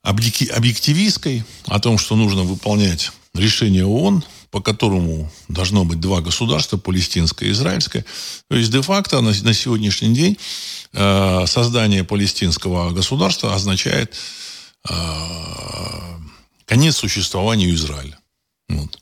объективистской, 0.04 1.44
о 1.66 1.80
том, 1.80 1.98
что 1.98 2.16
нужно 2.16 2.44
выполнять 2.44 3.12
решение 3.36 3.86
ООН, 3.86 4.24
по 4.52 4.62
которому 4.62 5.32
должно 5.48 5.84
быть 5.86 6.00
два 6.00 6.22
государства, 6.22 6.78
палестинское 6.78 7.50
и 7.50 7.52
израильское. 7.52 8.06
То 8.50 8.56
есть, 8.56 8.72
де-факто 8.72 9.22
на, 9.22 9.32
на 9.32 9.54
сегодняшний 9.54 10.14
день 10.14 10.38
э, 10.94 11.46
создание 11.48 12.04
палестинского 12.04 12.92
государства 12.92 13.54
означает 13.54 14.16
э, 14.90 14.94
конец 16.66 16.98
существованию 16.98 17.74
Израиля. 17.76 18.18
Вот. 18.70 19.00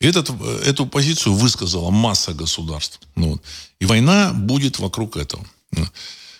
Этот, 0.00 0.30
эту 0.64 0.86
позицию 0.86 1.34
высказала 1.34 1.90
масса 1.90 2.32
государств. 2.32 3.00
Ну, 3.16 3.32
вот. 3.32 3.42
И 3.80 3.84
война 3.84 4.32
будет 4.32 4.78
вокруг 4.78 5.16
этого. 5.16 5.44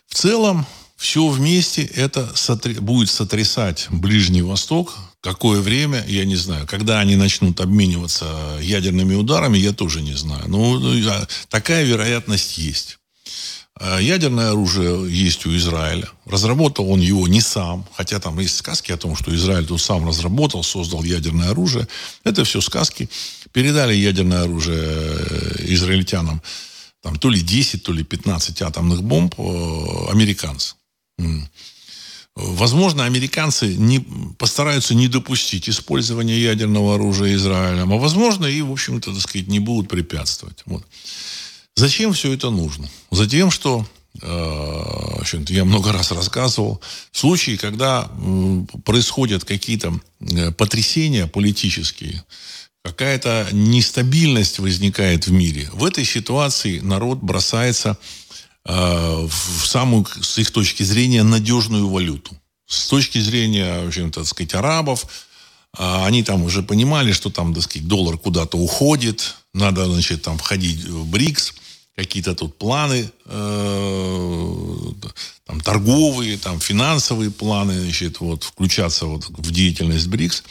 В 0.06 0.14
целом, 0.14 0.66
все 0.96 1.28
вместе 1.28 1.84
это 1.84 2.34
сотри, 2.34 2.74
будет 2.74 3.10
сотрясать 3.10 3.86
Ближний 3.90 4.42
Восток. 4.42 4.96
Какое 5.20 5.60
время, 5.60 6.04
я 6.06 6.24
не 6.24 6.36
знаю. 6.36 6.66
Когда 6.66 7.00
они 7.00 7.16
начнут 7.16 7.60
обмениваться 7.60 8.26
ядерными 8.60 9.14
ударами, 9.14 9.58
я 9.58 9.72
тоже 9.72 10.00
не 10.00 10.14
знаю. 10.14 10.44
Но 10.48 10.78
ну, 10.78 11.26
такая 11.48 11.84
вероятность 11.84 12.58
есть. 12.58 12.98
Э, 13.80 13.98
ядерное 14.00 14.50
оружие 14.50 15.10
есть 15.10 15.44
у 15.46 15.56
Израиля. 15.56 16.08
Разработал 16.24 16.90
он 16.90 17.00
его 17.00 17.26
не 17.26 17.40
сам, 17.40 17.86
хотя 17.96 18.20
там 18.20 18.38
есть 18.38 18.56
сказки 18.56 18.92
о 18.92 18.96
том, 18.96 19.16
что 19.16 19.34
Израиль 19.34 19.66
тут 19.66 19.80
сам 19.80 20.06
разработал, 20.06 20.62
создал 20.62 21.02
ядерное 21.02 21.50
оружие. 21.50 21.88
Это 22.24 22.44
все 22.44 22.60
сказки. 22.60 23.08
Передали 23.52 23.94
ядерное 23.94 24.42
оружие 24.42 24.82
э, 24.82 25.64
израильтянам 25.74 26.42
там 27.02 27.16
то 27.16 27.30
ли 27.30 27.40
10, 27.40 27.82
то 27.82 27.92
ли 27.92 28.02
15 28.02 28.62
атомных 28.62 29.02
бомб 29.02 29.34
э, 29.38 29.42
американцы. 30.10 30.74
Возможно, 32.40 33.04
американцы 33.04 33.74
не, 33.74 33.98
постараются 34.38 34.94
не 34.94 35.08
допустить 35.08 35.68
использования 35.68 36.38
ядерного 36.38 36.94
оружия 36.94 37.34
Израилем, 37.34 37.92
а 37.92 37.96
возможно 37.96 38.46
и, 38.46 38.62
в 38.62 38.70
общем-то, 38.70 39.12
так 39.12 39.20
сказать, 39.20 39.48
не 39.48 39.58
будут 39.58 39.90
препятствовать. 39.90 40.62
Вот. 40.64 40.84
Зачем 41.74 42.12
все 42.12 42.32
это 42.32 42.50
нужно? 42.50 42.88
Затем, 43.10 43.50
что 43.50 43.84
э, 44.22 45.42
я 45.48 45.64
много 45.64 45.92
раз 45.92 46.12
рассказывал, 46.12 46.80
в 47.10 47.18
случае, 47.18 47.58
когда 47.58 48.08
происходят 48.84 49.44
какие-то 49.44 50.00
э, 50.20 50.52
потрясения 50.52 51.26
политические, 51.26 52.24
какая-то 52.84 53.48
нестабильность 53.50 54.60
возникает 54.60 55.26
в 55.26 55.32
мире, 55.32 55.68
в 55.72 55.84
этой 55.84 56.04
ситуации 56.04 56.78
народ 56.78 57.18
бросается 57.18 57.98
в 58.64 59.66
самую, 59.66 60.06
с 60.20 60.38
их 60.38 60.50
точки 60.50 60.82
зрения, 60.82 61.22
надежную 61.22 61.88
валюту. 61.88 62.36
С 62.68 62.88
точки 62.88 63.18
зрения, 63.18 63.82
в 63.82 63.88
общем, 63.88 64.12
так 64.12 64.26
сказать, 64.26 64.54
арабов, 64.54 65.06
э, 65.78 66.04
они 66.04 66.22
там 66.22 66.42
уже 66.42 66.62
понимали, 66.62 67.12
что 67.12 67.30
там, 67.30 67.54
так 67.54 67.62
сказать, 67.62 67.88
доллар 67.88 68.18
куда-то 68.18 68.58
уходит, 68.58 69.36
надо, 69.54 69.86
значит, 69.86 70.22
там 70.22 70.36
входить 70.36 70.84
в 70.84 71.06
БРИКС, 71.06 71.54
какие-то 71.96 72.34
тут 72.34 72.58
планы 72.58 73.10
э, 73.24 74.92
там, 75.46 75.60
торговые, 75.62 76.36
там, 76.36 76.60
финансовые 76.60 77.30
планы, 77.30 77.80
значит, 77.80 78.20
вот, 78.20 78.44
включаться 78.44 79.06
вот 79.06 79.30
в 79.30 79.50
деятельность 79.50 80.06
БРИКС. 80.08 80.42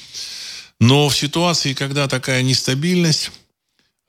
Но 0.79 1.09
в 1.09 1.15
ситуации, 1.15 1.73
когда 1.73 2.07
такая 2.07 2.41
нестабильность, 2.41 3.31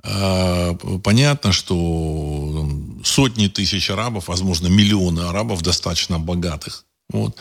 понятно, 0.03 1.53
что 1.53 2.69
сотни 3.05 3.49
тысяч 3.49 3.91
арабов, 3.91 4.29
возможно, 4.29 4.69
миллионы 4.69 5.21
арабов 5.21 5.63
достаточно 5.63 6.19
богатых, 6.19 6.85
вот, 7.11 7.37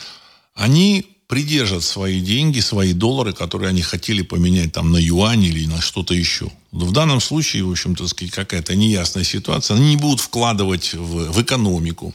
они 0.55 1.05
придержат 1.27 1.83
свои 1.83 2.21
деньги, 2.21 2.61
свои 2.61 2.93
доллары, 2.93 3.33
которые 3.33 3.69
они 3.69 3.81
хотели 3.81 4.21
поменять 4.21 4.71
там 4.71 4.91
на 4.91 4.97
юань 4.97 5.43
или 5.43 5.65
на 5.65 5.81
что-то 5.81 6.13
еще. 6.13 6.49
В 6.71 6.91
данном 6.91 7.19
случае, 7.19 7.63
в 7.63 7.71
общем-то, 7.71 8.05
какая-то 8.31 8.75
неясная 8.75 9.23
ситуация. 9.23 9.75
Они 9.75 9.89
не 9.89 9.97
будут 9.97 10.21
вкладывать 10.21 10.93
в, 10.93 11.31
в 11.31 11.41
экономику. 11.41 12.13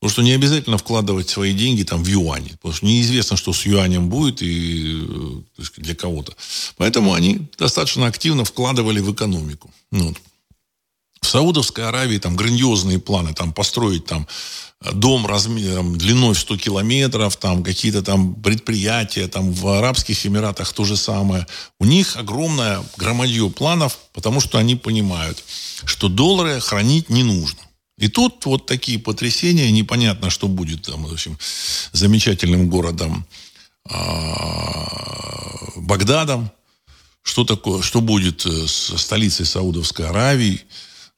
Потому 0.00 0.12
что 0.12 0.22
не 0.22 0.32
обязательно 0.32 0.78
вкладывать 0.78 1.28
свои 1.28 1.52
деньги 1.52 1.82
там 1.82 2.04
в 2.04 2.06
юане. 2.06 2.50
Потому 2.50 2.74
что 2.74 2.86
неизвестно, 2.86 3.36
что 3.36 3.52
с 3.52 3.66
юанем 3.66 4.08
будет 4.08 4.42
и 4.42 5.04
э, 5.58 5.62
для 5.76 5.94
кого-то. 5.96 6.34
Поэтому 6.76 7.14
они 7.14 7.48
достаточно 7.58 8.06
активно 8.06 8.44
вкладывали 8.44 9.00
в 9.00 9.12
экономику. 9.12 9.72
Вот. 9.90 10.16
В 11.20 11.26
Саудовской 11.26 11.88
Аравии 11.88 12.18
там 12.18 12.36
грандиозные 12.36 13.00
планы. 13.00 13.34
Там 13.34 13.52
построить 13.52 14.06
там 14.06 14.28
дом 14.92 15.26
размером, 15.26 15.98
длиной 15.98 16.34
в 16.34 16.38
100 16.38 16.56
километров, 16.58 17.36
там 17.36 17.64
какие-то 17.64 18.02
там 18.02 18.34
предприятия, 18.34 19.26
там 19.26 19.52
в 19.52 19.66
Арабских 19.66 20.24
Эмиратах 20.24 20.72
то 20.72 20.84
же 20.84 20.96
самое. 20.96 21.46
У 21.80 21.84
них 21.84 22.16
огромное 22.16 22.84
громадье 22.96 23.50
планов, 23.50 23.98
потому 24.12 24.40
что 24.40 24.58
они 24.58 24.76
понимают, 24.76 25.42
что 25.84 26.08
доллары 26.08 26.60
хранить 26.60 27.10
не 27.10 27.24
нужно. 27.24 27.58
И 27.98 28.08
тут 28.08 28.46
вот 28.46 28.66
такие 28.66 28.98
потрясения, 28.98 29.70
непонятно, 29.70 30.30
что 30.30 30.48
будет 30.48 30.82
там, 30.82 31.04
в 31.04 31.12
общем, 31.12 31.36
замечательным 31.92 32.68
городом 32.70 33.26
а, 33.84 35.72
Багдадом, 35.76 36.50
что 37.22 37.44
такое, 37.44 37.82
что 37.82 38.00
будет 38.00 38.46
э, 38.46 38.66
с 38.66 38.96
столицей 38.96 39.44
Саудовской 39.46 40.06
Аравии. 40.06 40.62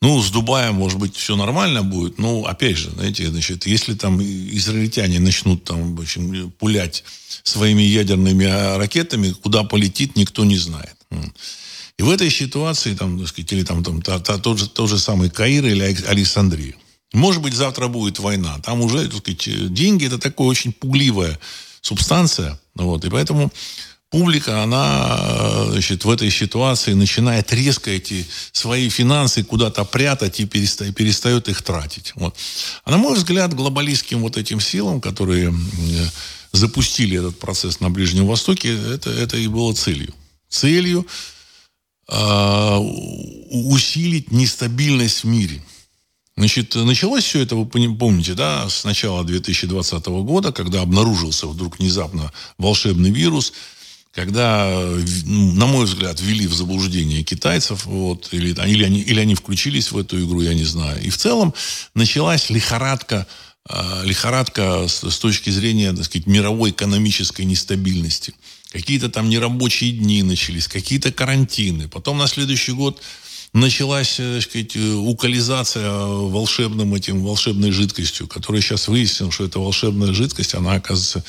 Ну, 0.03 0.23
с 0.23 0.31
Дубаем, 0.31 0.77
может 0.77 0.99
быть, 0.99 1.15
все 1.15 1.37
нормально 1.37 1.83
будет, 1.83 2.19
но, 2.19 2.47
опять 2.47 2.79
же, 2.79 2.91
знаете, 2.91 3.29
значит, 3.29 3.67
если 3.67 3.95
там 3.95 4.19
израильтяне 4.23 5.21
начнут 5.21 5.65
там, 5.65 5.95
в 5.95 6.01
общем, 6.01 6.51
пулять 6.53 7.05
своими 7.43 7.83
ядерными 7.83 8.45
ракетами, 8.79 9.33
куда 9.33 9.63
полетит, 9.63 10.17
никто 10.17 10.45
не 10.47 10.57
знает. 10.57 10.97
И 12.01 12.03
в 12.03 12.09
этой 12.09 12.31
ситуации, 12.31 12.95
там, 12.95 13.19
так 13.19 13.29
сказать, 13.29 13.53
или 13.53 13.63
там, 13.63 13.85
там 13.85 14.01
та, 14.01 14.19
та, 14.21 14.39
тот, 14.39 14.59
же, 14.59 14.67
тот 14.71 14.89
же 14.89 14.99
самый 14.99 15.29
Каир 15.29 15.67
или 15.67 15.83
Александрия. 16.09 16.75
Может 17.13 17.43
быть, 17.43 17.53
завтра 17.53 17.89
будет 17.89 18.19
война. 18.19 18.59
Там 18.61 18.81
уже, 18.81 19.07
так 19.07 19.19
сказать, 19.19 19.75
деньги 19.75 20.07
это 20.07 20.17
такая 20.19 20.47
очень 20.47 20.73
пугливая 20.73 21.39
субстанция. 21.83 22.59
Вот, 22.75 23.05
и 23.05 23.11
поэтому 23.11 23.53
публика, 24.09 24.63
она 24.63 25.67
значит, 25.73 26.07
в 26.07 26.11
этой 26.11 26.31
ситуации 26.31 26.95
начинает 26.95 27.53
резко 27.53 27.91
эти 27.91 28.27
свои 28.53 28.89
финансы 28.89 29.45
куда-то 29.45 29.85
прятать 29.85 30.41
и 30.41 30.47
перестает, 30.47 30.97
перестает 30.97 31.51
их 31.51 31.61
тратить. 31.61 32.15
Вот. 32.15 32.35
А 32.85 32.93
на 32.93 32.97
мой 32.97 33.15
взгляд, 33.15 33.53
глобалистским 33.53 34.23
вот 34.23 34.39
этим 34.39 34.59
силам, 34.59 35.03
которые 35.03 35.55
запустили 36.53 37.19
этот 37.19 37.39
процесс 37.39 37.81
на 37.81 37.91
Ближнем 37.91 38.27
Востоке, 38.27 38.75
это, 38.95 39.11
это 39.11 39.37
и 39.37 39.49
было 39.49 39.75
целью. 39.75 40.15
Целью 40.49 41.07
усилить 43.51 44.33
нестабильность 44.33 45.23
в 45.23 45.27
мире. 45.29 45.63
Значит, 46.37 46.75
началось 46.75 47.25
все 47.25 47.43
это, 47.43 47.55
вы 47.55 47.67
помните, 47.67 48.35
да, 48.35 48.69
с 48.69 48.85
начала 48.85 49.25
2020 49.25 50.07
года, 50.07 50.53
когда 50.53 50.81
обнаружился 50.81 51.47
вдруг 51.47 51.79
внезапно 51.79 52.33
волшебный 52.57 53.11
вирус, 53.11 53.53
когда, 54.13 54.69
на 55.25 55.67
мой 55.67 55.85
взгляд, 55.85 56.21
ввели 56.21 56.47
в 56.47 56.55
заблуждение 56.55 57.23
китайцев, 57.23 57.85
вот, 57.85 58.29
или, 58.33 58.49
или, 58.49 58.85
они, 58.85 59.01
или 59.01 59.21
они 59.21 59.35
включились 59.35 59.93
в 59.93 59.99
эту 59.99 60.19
игру, 60.25 60.41
я 60.41 60.55
не 60.55 60.65
знаю. 60.65 61.01
И 61.03 61.11
в 61.11 61.17
целом 61.19 61.55
началась 61.95 62.51
лихорадка, 62.51 63.27
э, 63.69 64.03
лихорадка 64.05 64.89
с, 64.89 65.09
с 65.09 65.19
точки 65.19 65.51
зрения, 65.51 65.93
так 65.93 66.07
сказать, 66.07 66.27
мировой 66.27 66.71
экономической 66.71 67.43
нестабильности. 67.43 68.35
Какие-то 68.71 69.09
там 69.09 69.29
нерабочие 69.29 69.93
дни 69.93 70.23
начались, 70.23 70.69
какие-то 70.69 71.13
карантины. 71.13 71.89
Потом 71.89 72.19
на 72.19 72.29
следующий 72.29 72.73
год 72.73 73.01
началась, 73.53 74.21
э, 74.21 74.35
так 74.35 74.49
сказать, 74.49 74.77
э, 74.77 74.93
укализация 74.93 75.91
волшебным 75.91 76.95
этим, 76.95 77.25
волшебной 77.25 77.73
жидкостью, 77.73 78.29
которая 78.29 78.63
сейчас 78.63 78.87
выяснила, 78.87 79.33
что 79.33 79.45
эта 79.45 79.59
волшебная 79.59 80.13
жидкость, 80.13 80.55
она, 80.55 80.75
оказывается, 80.75 81.25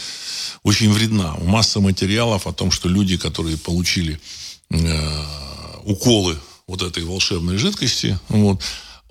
очень 0.61 0.91
вредна. 0.91 1.35
Масса 1.41 1.79
материалов 1.79 2.45
о 2.45 2.53
том, 2.53 2.69
что 2.69 2.87
люди, 2.87 3.17
которые 3.17 3.57
получили 3.57 4.19
э, 4.69 5.25
уколы 5.83 6.37
вот 6.67 6.83
этой 6.83 7.03
волшебной 7.03 7.57
жидкости, 7.57 8.19
вот, 8.29 8.61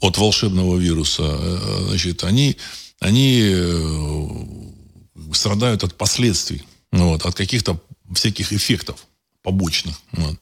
от 0.00 0.18
волшебного 0.18 0.76
вируса, 0.76 1.24
э, 1.24 1.84
значит, 1.88 2.22
они, 2.22 2.56
они 3.00 3.40
э, 3.42 4.28
страдают 5.32 5.82
от 5.82 5.96
последствий, 5.96 6.62
вот, 6.92 7.26
от 7.26 7.34
каких-то 7.34 7.80
всяких 8.14 8.52
эффектов 8.52 9.06
побочных. 9.42 10.00
Вот. 10.12 10.36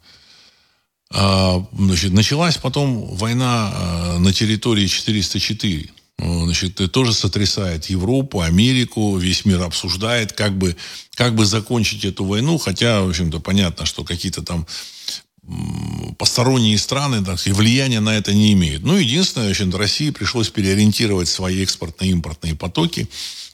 А, 1.11 1.67
значит, 1.73 2.13
началась 2.13 2.57
потом 2.57 3.15
война 3.17 3.71
а, 3.73 4.19
на 4.19 4.33
территории 4.33 4.87
404. 4.87 5.91
Значит, 6.19 6.81
это 6.81 6.89
тоже 6.89 7.15
сотрясает 7.15 7.87
Европу, 7.87 8.41
Америку, 8.41 9.17
весь 9.17 9.45
мир 9.45 9.63
обсуждает, 9.63 10.33
как 10.33 10.59
бы, 10.59 10.77
как 11.15 11.37
бы 11.37 11.47
закончить 11.47 12.05
эту 12.05 12.25
войну, 12.25 12.59
хотя, 12.59 13.03
в 13.03 13.11
общем-то, 13.11 13.39
понятно, 13.39 13.87
что 13.87 14.03
какие-то 14.03 14.43
там 14.43 14.67
посторонние 16.19 16.77
страны 16.77 17.25
так, 17.25 17.47
и 17.47 17.53
влияния 17.53 18.01
на 18.01 18.17
это 18.17 18.35
не 18.35 18.53
имеют. 18.53 18.83
Ну, 18.83 18.97
единственное, 18.97 19.47
в 19.47 19.51
общем 19.51 19.75
России 19.75 20.11
пришлось 20.11 20.51
переориентировать 20.51 21.29
свои 21.29 21.63
экспортные 21.63 22.11
и 22.11 22.13
импортные 22.13 22.55
потоки 22.55 23.09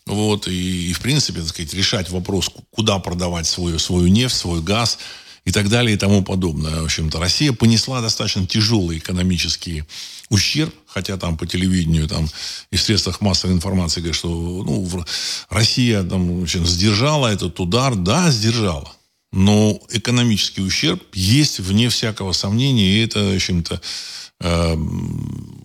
вот, 0.06 0.48
и, 0.48 0.90
и, 0.90 0.92
в 0.92 1.00
принципе, 1.00 1.40
так 1.40 1.48
сказать, 1.48 1.74
решать 1.74 2.10
вопрос, 2.10 2.50
куда 2.70 2.98
продавать 2.98 3.46
свою, 3.46 3.78
свою 3.78 4.08
нефть, 4.08 4.36
свой 4.36 4.60
газ 4.62 4.98
и 5.44 5.50
так 5.50 5.68
далее 5.68 5.94
и 5.94 5.98
тому 5.98 6.22
подобное. 6.22 6.82
В 6.82 6.84
общем-то, 6.84 7.18
Россия 7.18 7.52
понесла 7.52 8.00
достаточно 8.00 8.46
тяжелый 8.46 8.98
экономический 8.98 9.84
ущерб, 10.28 10.74
хотя 10.86 11.16
там 11.16 11.36
по 11.36 11.46
телевидению 11.46 12.08
там, 12.08 12.28
и 12.70 12.76
в 12.76 12.82
средствах 12.82 13.20
массовой 13.20 13.54
информации 13.54 14.00
говорят, 14.00 14.16
что 14.16 14.28
ну, 14.28 15.04
Россия 15.48 16.02
там, 16.02 16.40
в 16.40 16.42
общем, 16.42 16.66
сдержала 16.66 17.28
этот 17.28 17.58
удар. 17.60 17.94
Да, 17.94 18.30
сдержала. 18.30 18.92
Но 19.32 19.80
экономический 19.90 20.62
ущерб 20.62 21.02
есть 21.12 21.58
вне 21.60 21.88
всякого 21.88 22.32
сомнения, 22.32 22.86
и 22.86 23.04
это, 23.04 23.20
в 23.20 23.34
общем-то, 23.34 23.80
э, 24.40 24.76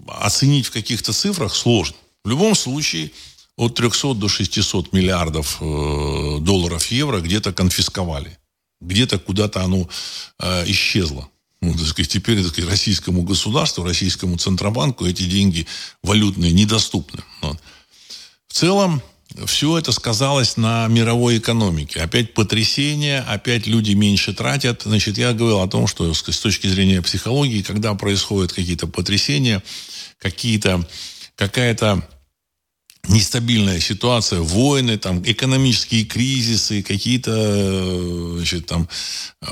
оценить 0.07 0.65
в 0.65 0.71
каких-то 0.71 1.13
цифрах 1.13 1.53
сложно. 1.53 1.95
В 2.23 2.29
любом 2.29 2.55
случае, 2.55 3.11
от 3.59 3.75
300 3.75 4.13
до 4.13 4.29
600 4.29 4.93
миллиардов 4.93 5.57
э, 5.59 6.37
долларов 6.39 6.85
евро 6.87 7.19
где-то 7.19 7.51
конфисковали. 7.51 8.37
Где-то 8.79 9.19
куда-то 9.19 9.63
оно 9.63 9.89
э, 10.39 10.63
исчезло. 10.67 11.27
Ну, 11.59 11.73
так 11.73 11.85
сказать, 11.85 12.09
теперь 12.09 12.41
так 12.41 12.53
сказать, 12.53 12.69
российскому 12.69 13.23
государству, 13.23 13.83
российскому 13.83 14.37
Центробанку 14.37 15.05
эти 15.05 15.23
деньги 15.23 15.67
валютные 16.01 16.53
недоступны. 16.53 17.21
Вот. 17.41 17.59
В 18.47 18.53
целом, 18.53 19.01
все 19.45 19.77
это 19.77 19.91
сказалось 19.91 20.55
на 20.55 20.87
мировой 20.87 21.39
экономике. 21.39 21.99
Опять 21.99 22.33
потрясение, 22.33 23.19
опять 23.19 23.67
люди 23.67 23.91
меньше 23.91 24.33
тратят. 24.33 24.83
Значит, 24.85 25.17
я 25.17 25.33
говорил 25.33 25.59
о 25.59 25.67
том, 25.67 25.85
что 25.85 26.13
с 26.13 26.39
точки 26.39 26.67
зрения 26.67 27.01
психологии, 27.01 27.61
когда 27.61 27.93
происходят 27.93 28.53
какие-то 28.53 28.87
потрясения, 28.87 29.61
какие-то, 30.17 30.87
какая-то 31.35 32.07
нестабильная 33.07 33.79
ситуация, 33.79 34.41
войны, 34.41 34.97
там, 34.97 35.23
экономические 35.25 36.05
кризисы, 36.05 36.83
какие-то 36.83 38.35
значит, 38.37 38.65
там, 38.67 38.87
э, 39.41 39.47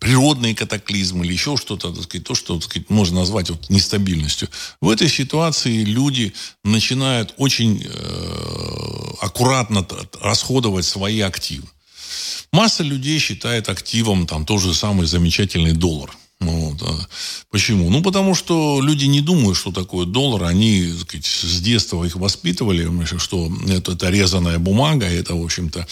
природные 0.00 0.54
катаклизмы 0.54 1.24
или 1.24 1.32
еще 1.32 1.56
что-то, 1.56 1.92
так 1.92 2.02
сказать, 2.02 2.26
то, 2.26 2.34
что 2.34 2.56
так 2.56 2.64
сказать, 2.64 2.90
можно 2.90 3.20
назвать 3.20 3.50
вот, 3.50 3.70
нестабильностью. 3.70 4.48
В 4.80 4.90
этой 4.90 5.08
ситуации 5.08 5.84
люди 5.84 6.34
начинают 6.64 7.34
очень 7.36 7.82
э, 7.84 9.14
аккуратно 9.20 9.86
расходовать 10.20 10.84
свои 10.84 11.20
активы. 11.20 11.66
Масса 12.52 12.82
людей 12.82 13.18
считает 13.18 13.68
активом 13.68 14.26
там 14.26 14.44
тот 14.44 14.60
же 14.60 14.74
самый 14.74 15.06
замечательный 15.06 15.72
доллар. 15.72 16.10
Ну, 16.40 16.70
вот. 16.70 16.82
А 16.82 17.06
почему? 17.50 17.90
Ну, 17.90 18.02
потому 18.02 18.34
что 18.34 18.80
люди 18.80 19.04
не 19.04 19.20
думают, 19.20 19.58
что 19.58 19.72
такое 19.72 20.06
доллар. 20.06 20.44
Они 20.44 20.90
так 20.90 21.00
сказать, 21.02 21.26
с 21.26 21.60
детства 21.60 22.02
их 22.04 22.16
воспитывали, 22.16 22.88
что 23.18 23.52
это, 23.68 23.92
это 23.92 24.08
резаная 24.08 24.58
бумага, 24.58 25.06
это, 25.06 25.34
в 25.34 25.44
общем-то, 25.44 25.86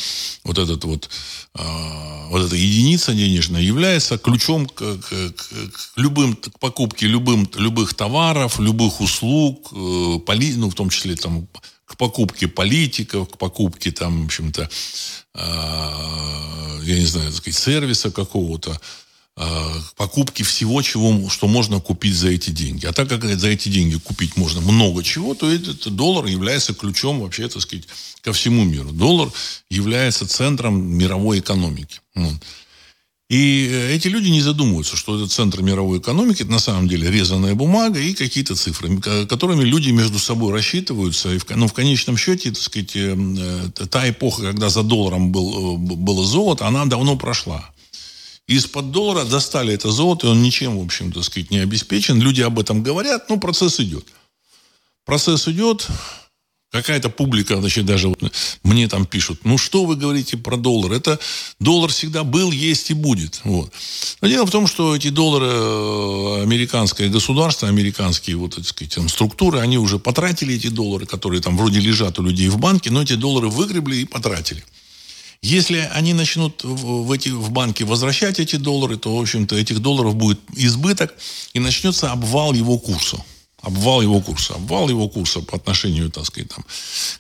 вот 0.44 0.58
этот 0.58 0.84
вот, 0.84 1.10
э, 1.54 2.28
вот 2.30 2.46
эта 2.46 2.56
единица 2.56 3.12
денежная 3.12 3.60
является 3.60 4.16
ключом 4.16 4.66
к, 4.66 4.78
к, 4.78 5.32
к 5.32 5.92
любым, 5.96 6.34
к 6.34 6.58
покупке 6.58 7.06
любым, 7.06 7.48
любых 7.56 7.92
товаров, 7.92 8.58
любых 8.58 9.02
услуг, 9.02 9.68
э, 9.72 10.18
поли, 10.24 10.54
ну, 10.54 10.70
в 10.70 10.74
том 10.74 10.88
числе 10.88 11.14
там 11.14 11.46
к 11.84 11.96
покупке 11.98 12.48
политиков, 12.48 13.28
к 13.28 13.36
покупке 13.36 13.90
там, 13.90 14.22
в 14.22 14.24
общем-то, 14.26 14.70
э, 15.34 16.80
я 16.84 16.98
не 16.98 17.06
знаю, 17.06 17.26
так 17.26 17.36
сказать, 17.36 17.58
сервиса 17.58 18.10
какого-то. 18.10 18.80
Э, 19.40 19.72
покупки 19.96 20.42
всего, 20.42 20.82
чего, 20.82 21.30
что 21.30 21.46
можно 21.46 21.78
купить 21.78 22.16
за 22.16 22.28
эти 22.30 22.50
деньги. 22.50 22.86
А 22.86 22.92
так 22.92 23.08
как 23.08 23.24
за 23.24 23.48
эти 23.48 23.68
деньги 23.68 23.94
купить 23.96 24.36
можно 24.36 24.60
много 24.60 25.04
чего, 25.04 25.32
то 25.34 25.48
этот 25.48 25.94
доллар 25.94 26.26
является 26.26 26.74
ключом 26.74 27.20
вообще, 27.20 27.46
так 27.46 27.62
сказать, 27.62 27.86
ко 28.20 28.32
всему 28.32 28.64
миру. 28.64 28.90
Доллар 28.90 29.30
является 29.70 30.26
центром 30.26 30.82
мировой 30.92 31.38
экономики. 31.38 32.00
И 33.30 33.66
эти 33.92 34.08
люди 34.08 34.28
не 34.28 34.40
задумываются, 34.40 34.96
что 34.96 35.16
это 35.16 35.28
центр 35.28 35.62
мировой 35.62 35.98
экономики, 35.98 36.42
это 36.42 36.50
на 36.50 36.58
самом 36.58 36.88
деле 36.88 37.08
резаная 37.08 37.54
бумага 37.54 38.00
и 38.00 38.14
какие-то 38.14 38.56
цифры, 38.56 38.98
которыми 39.00 39.62
люди 39.62 39.90
между 39.90 40.18
собой 40.18 40.52
рассчитываются. 40.52 41.32
И 41.32 41.38
в, 41.38 41.48
ну, 41.50 41.68
в 41.68 41.72
конечном 41.74 42.16
счете, 42.16 42.50
так 42.50 42.62
сказать, 42.62 42.96
э, 42.96 43.14
э, 43.16 43.86
та 43.86 44.08
эпоха, 44.08 44.42
когда 44.42 44.68
за 44.68 44.82
долларом 44.82 45.30
был, 45.30 45.76
было 45.76 46.24
золото, 46.24 46.66
она 46.66 46.86
давно 46.86 47.16
прошла. 47.16 47.70
Из-под 48.48 48.90
доллара 48.90 49.24
достали 49.24 49.74
это 49.74 49.90
золото, 49.90 50.26
и 50.26 50.30
он 50.30 50.42
ничем, 50.42 50.78
в 50.78 50.82
общем, 50.82 51.12
так 51.12 51.22
сказать, 51.22 51.50
не 51.50 51.58
обеспечен. 51.58 52.20
Люди 52.20 52.40
об 52.40 52.58
этом 52.58 52.82
говорят, 52.82 53.28
но 53.28 53.36
процесс 53.38 53.78
идет. 53.78 54.06
Процесс 55.04 55.46
идет, 55.48 55.86
Какая-то 56.70 57.08
публика, 57.08 57.56
значит, 57.56 57.86
даже 57.86 58.08
вот 58.08 58.20
мне 58.62 58.88
там 58.88 59.06
пишут, 59.06 59.40
ну 59.44 59.56
что 59.56 59.86
вы 59.86 59.96
говорите 59.96 60.36
про 60.36 60.58
доллар? 60.58 60.92
Это 60.92 61.18
доллар 61.58 61.90
всегда 61.90 62.24
был, 62.24 62.50
есть 62.52 62.90
и 62.90 62.94
будет. 62.94 63.40
Вот. 63.44 63.72
Но 64.20 64.28
дело 64.28 64.44
в 64.44 64.50
том, 64.50 64.66
что 64.66 64.94
эти 64.94 65.08
доллары, 65.08 65.46
э, 65.46 66.42
американское 66.42 67.08
государство, 67.08 67.68
американские 67.68 68.36
вот, 68.36 68.56
так 68.56 68.66
сказать, 68.66 68.94
там, 68.94 69.08
структуры, 69.08 69.60
они 69.60 69.78
уже 69.78 69.98
потратили 69.98 70.56
эти 70.56 70.66
доллары, 70.66 71.06
которые 71.06 71.40
там 71.40 71.56
вроде 71.56 71.80
лежат 71.80 72.18
у 72.18 72.22
людей 72.22 72.50
в 72.50 72.58
банке, 72.58 72.90
но 72.90 73.00
эти 73.00 73.14
доллары 73.14 73.48
выгребли 73.48 73.96
и 73.96 74.04
потратили. 74.04 74.62
Если 75.40 75.88
они 75.92 76.14
начнут 76.14 76.64
в, 76.64 77.12
эти, 77.12 77.28
в 77.28 77.50
банке 77.50 77.84
возвращать 77.84 78.40
эти 78.40 78.56
доллары, 78.56 78.96
то, 78.96 79.16
в 79.16 79.20
общем-то, 79.20 79.56
этих 79.56 79.80
долларов 79.80 80.16
будет 80.16 80.40
избыток, 80.56 81.14
и 81.52 81.60
начнется 81.60 82.10
обвал 82.10 82.52
его 82.52 82.78
курса. 82.78 83.22
Обвал 83.60 84.02
его 84.02 84.20
курса. 84.20 84.54
Обвал 84.54 84.88
его 84.88 85.08
курса 85.08 85.40
по 85.40 85.56
отношению, 85.56 86.10
так 86.10 86.26
сказать, 86.26 86.48
там, 86.48 86.64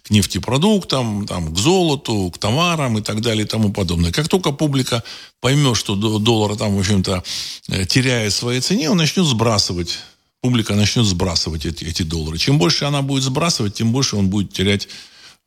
к 0.02 0.10
нефтепродуктам, 0.10 1.26
там, 1.26 1.54
к 1.54 1.58
золоту, 1.58 2.30
к 2.30 2.38
товарам 2.38 2.98
и 2.98 3.02
так 3.02 3.20
далее 3.20 3.44
и 3.44 3.48
тому 3.48 3.72
подобное. 3.72 4.12
Как 4.12 4.28
только 4.28 4.52
публика 4.52 5.02
поймет, 5.40 5.76
что 5.76 5.94
доллар 5.94 6.56
там, 6.56 6.76
в 6.76 6.78
общем-то, 6.78 7.22
э, 7.68 7.86
теряет 7.86 8.32
своей 8.32 8.60
цене, 8.60 8.90
он 8.90 8.96
начнет 8.96 9.26
сбрасывать 9.26 9.98
публика 10.40 10.74
начнет 10.74 11.04
сбрасывать 11.04 11.66
эти, 11.66 11.84
эти 11.84 12.02
доллары. 12.02 12.38
Чем 12.38 12.58
больше 12.58 12.84
она 12.84 13.02
будет 13.02 13.24
сбрасывать, 13.24 13.74
тем 13.74 13.92
больше 13.92 14.16
он 14.16 14.28
будет 14.28 14.52
терять 14.52 14.88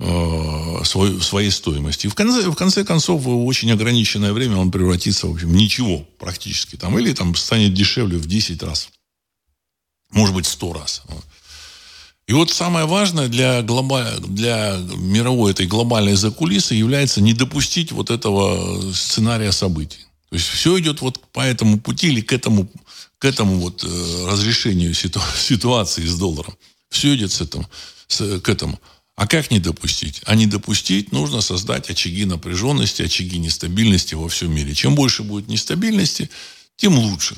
э, 0.02 0.84
свой, 0.84 1.22
своей 1.22 1.52
стоимости. 1.52 2.08
В 2.08 2.16
конце, 2.16 2.50
в 2.50 2.56
конце 2.56 2.84
концов, 2.84 3.22
в 3.22 3.46
очень 3.46 3.72
ограниченное 3.72 4.34
время 4.34 4.58
он 4.58 4.72
превратится, 4.72 5.28
в 5.28 5.32
общем, 5.32 5.50
в 5.50 5.56
ничего 5.56 6.06
практически. 6.20 6.76
Там, 6.76 6.98
или 7.00 7.14
там 7.14 7.36
станет 7.36 7.74
дешевле 7.74 8.18
в 8.18 8.26
10 8.26 8.64
раз. 8.64 8.90
Может 10.12 10.36
быть, 10.36 10.46
100 10.46 10.74
раз. 10.74 11.04
И 12.28 12.34
вот 12.34 12.52
самое 12.52 12.86
важное 12.86 13.28
для, 13.28 13.62
глоба... 13.62 14.12
для 14.20 14.78
мировой 14.98 15.52
этой 15.52 15.68
глобальной 15.68 16.16
закулисы 16.16 16.74
является 16.74 17.22
не 17.22 17.34
допустить 17.34 17.92
вот 17.92 18.10
этого 18.10 18.92
сценария 18.94 19.52
событий. 19.52 20.06
То 20.30 20.36
есть 20.36 20.48
все 20.48 20.80
идет 20.80 21.02
вот 21.02 21.20
по 21.34 21.42
этому 21.42 21.80
пути 21.80 22.08
или 22.08 22.22
к 22.22 22.32
этому, 22.32 22.72
к 23.20 23.26
этому 23.26 23.60
вот 23.60 23.84
э, 23.84 24.28
разрешению 24.30 24.94
ситу... 24.94 25.22
ситуации 25.38 26.06
с 26.06 26.18
долларом. 26.18 26.56
Все 26.90 27.14
идет 27.16 27.32
с 27.32 27.42
этому, 27.42 27.70
с, 28.08 28.40
к 28.40 28.50
этому. 28.50 28.80
А 29.16 29.28
как 29.28 29.52
не 29.52 29.60
допустить? 29.60 30.22
А 30.26 30.36
не 30.36 30.46
допустить 30.46 31.12
нужно 31.12 31.42
создать 31.42 31.90
очаги 31.90 32.26
напряженности, 32.26 33.02
очаги 33.02 33.38
нестабильности 33.38 34.16
во 34.16 34.30
всем 34.30 34.54
мире. 34.54 34.74
Чем 34.74 34.96
больше 34.96 35.24
будет 35.24 35.48
нестабильности, 35.48 36.30
тем 36.78 36.98
лучше. 36.98 37.36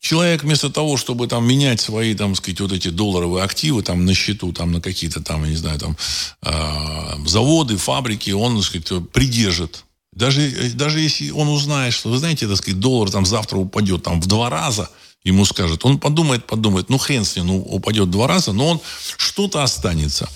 Человек 0.00 0.42
вместо 0.42 0.68
того, 0.68 0.96
чтобы 0.96 1.28
там 1.28 1.46
менять 1.46 1.80
свои, 1.80 2.14
там, 2.14 2.34
сказать, 2.34 2.60
вот 2.60 2.72
эти 2.72 2.88
долларовые 2.88 3.44
активы 3.44 3.84
там 3.84 4.04
на 4.04 4.14
счету, 4.14 4.52
там 4.52 4.72
на 4.72 4.80
какие-то 4.80 5.22
там, 5.22 5.44
я 5.44 5.50
не 5.50 5.56
знаю, 5.56 5.78
там 5.78 5.96
э, 6.42 7.26
заводы, 7.26 7.76
фабрики, 7.76 8.30
он, 8.30 8.56
так 8.56 8.64
сказать, 8.64 9.10
придержит. 9.12 9.84
Даже, 10.12 10.72
даже 10.74 11.00
если 11.00 11.30
он 11.30 11.48
узнает, 11.48 11.94
что, 11.94 12.10
вы 12.10 12.18
знаете, 12.18 12.48
так 12.48 12.56
сказать, 12.56 12.80
доллар 12.80 13.10
там 13.10 13.24
завтра 13.24 13.58
упадет 13.58 14.02
там 14.02 14.20
в 14.20 14.26
два 14.26 14.50
раза– 14.50 14.90
ему 15.24 15.44
скажет. 15.44 15.84
Он 15.84 15.98
подумает, 15.98 16.46
подумает, 16.46 16.88
ну 16.88 16.98
хрен 16.98 17.24
с 17.24 17.36
ним, 17.36 17.46
ну 17.46 17.58
упадет 17.58 18.10
два 18.10 18.26
раза, 18.26 18.52
но 18.52 18.68
он 18.68 18.80
что-то 19.16 19.62
останется. 19.62 20.28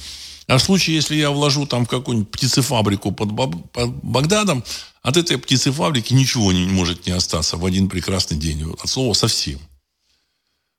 А 0.49 0.59
в 0.59 0.63
случае, 0.63 0.97
если 0.97 1.17
я 1.17 1.31
вложу 1.31 1.67
там 1.67 1.87
в 1.87 1.89
какую-нибудь 1.89 2.31
птицефабрику 2.31 3.11
под, 3.11 3.37
под 3.73 3.89
Багдадом, 4.03 4.63
от 5.03 5.17
этой 5.17 5.39
птицефабрики 5.39 6.13
ничего 6.13 6.53
не 6.53 6.67
может 6.67 7.07
не 7.07 7.13
остаться 7.13 7.57
в 7.57 7.65
один 7.65 7.89
прекрасный 7.89 8.37
день. 8.37 8.63
От 8.81 8.89
слова 8.89 9.13
совсем. 9.13 9.59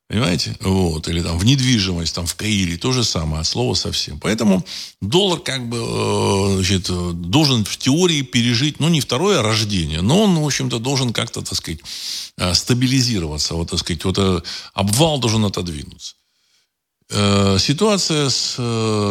Понимаете? 0.08 0.56
Вот. 0.62 1.10
Или 1.10 1.22
там 1.22 1.38
в 1.38 1.44
недвижимость, 1.44 2.16
там 2.16 2.26
в 2.26 2.36
Каире, 2.36 2.78
то 2.78 2.94
же 2.94 3.04
самое, 3.04 3.42
от 3.42 3.48
слова 3.48 3.74
совсем. 3.74 4.20
Поэтому 4.20 4.66
доллар 5.02 5.40
как 5.40 5.68
бы 5.68 5.78
э, 5.78 6.56
значит, 6.56 6.90
должен 7.30 7.66
в 7.66 7.76
теории 7.78 8.22
пережить, 8.22 8.80
ну, 8.80 8.88
не 8.88 9.02
второе 9.02 9.42
рождение, 9.42 10.02
но 10.02 10.24
он, 10.24 10.40
в 10.40 10.46
общем-то, 10.46 10.80
должен 10.80 11.12
как-то, 11.12 11.42
так 11.42 11.56
сказать, 11.56 11.82
э, 12.38 12.54
стабилизироваться. 12.54 13.56
Вот, 13.56 13.70
так 13.70 13.80
сказать, 13.80 14.06
вот 14.06 14.18
э, 14.18 14.42
обвал 14.74 15.20
должен 15.20 15.44
отодвинуться. 15.44 16.16
Ситуация 17.10 18.30
с, 18.30 18.56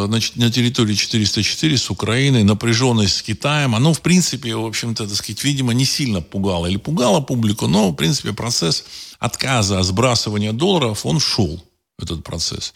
значит, 0.07 0.37
на 0.37 0.53
территории 0.53 0.95
404 0.95 1.79
с 1.79 1.91
Украиной, 1.91 2.43
напряженность 2.43 3.17
с 3.17 3.23
Китаем, 3.23 3.75
оно, 3.75 3.95
в 3.95 4.03
принципе, 4.03 4.55
в 4.55 4.67
общем-то, 4.67 5.07
так 5.07 5.17
сказать, 5.17 5.43
видимо, 5.43 5.73
не 5.73 5.87
сильно 5.87 6.21
пугало 6.21 6.67
или 6.67 6.77
пугало 6.77 7.21
публику, 7.23 7.69
но, 7.69 7.91
в 7.91 7.95
принципе, 7.95 8.35
процесс 8.35 8.85
отказа, 9.19 9.83
сбрасывания 9.83 10.53
долларов, 10.53 11.07
он 11.07 11.21
шел, 11.21 11.65
этот 11.99 12.23
процесс. 12.23 12.75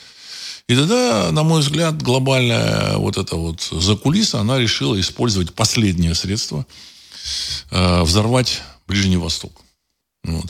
И 0.71 0.77
тогда, 0.77 1.33
на 1.33 1.43
мой 1.43 1.63
взгляд, 1.63 2.01
глобальная 2.01 2.97
вот 2.97 3.17
эта 3.17 3.35
вот 3.35 3.61
закулиса, 3.61 4.39
она 4.39 4.59
решила 4.59 4.99
использовать 5.01 5.53
последнее 5.53 6.15
средство 6.15 6.65
э, 7.71 8.03
взорвать 8.03 8.63
Ближний 8.87 9.17
Восток. 9.17 9.61
Вот. 10.23 10.47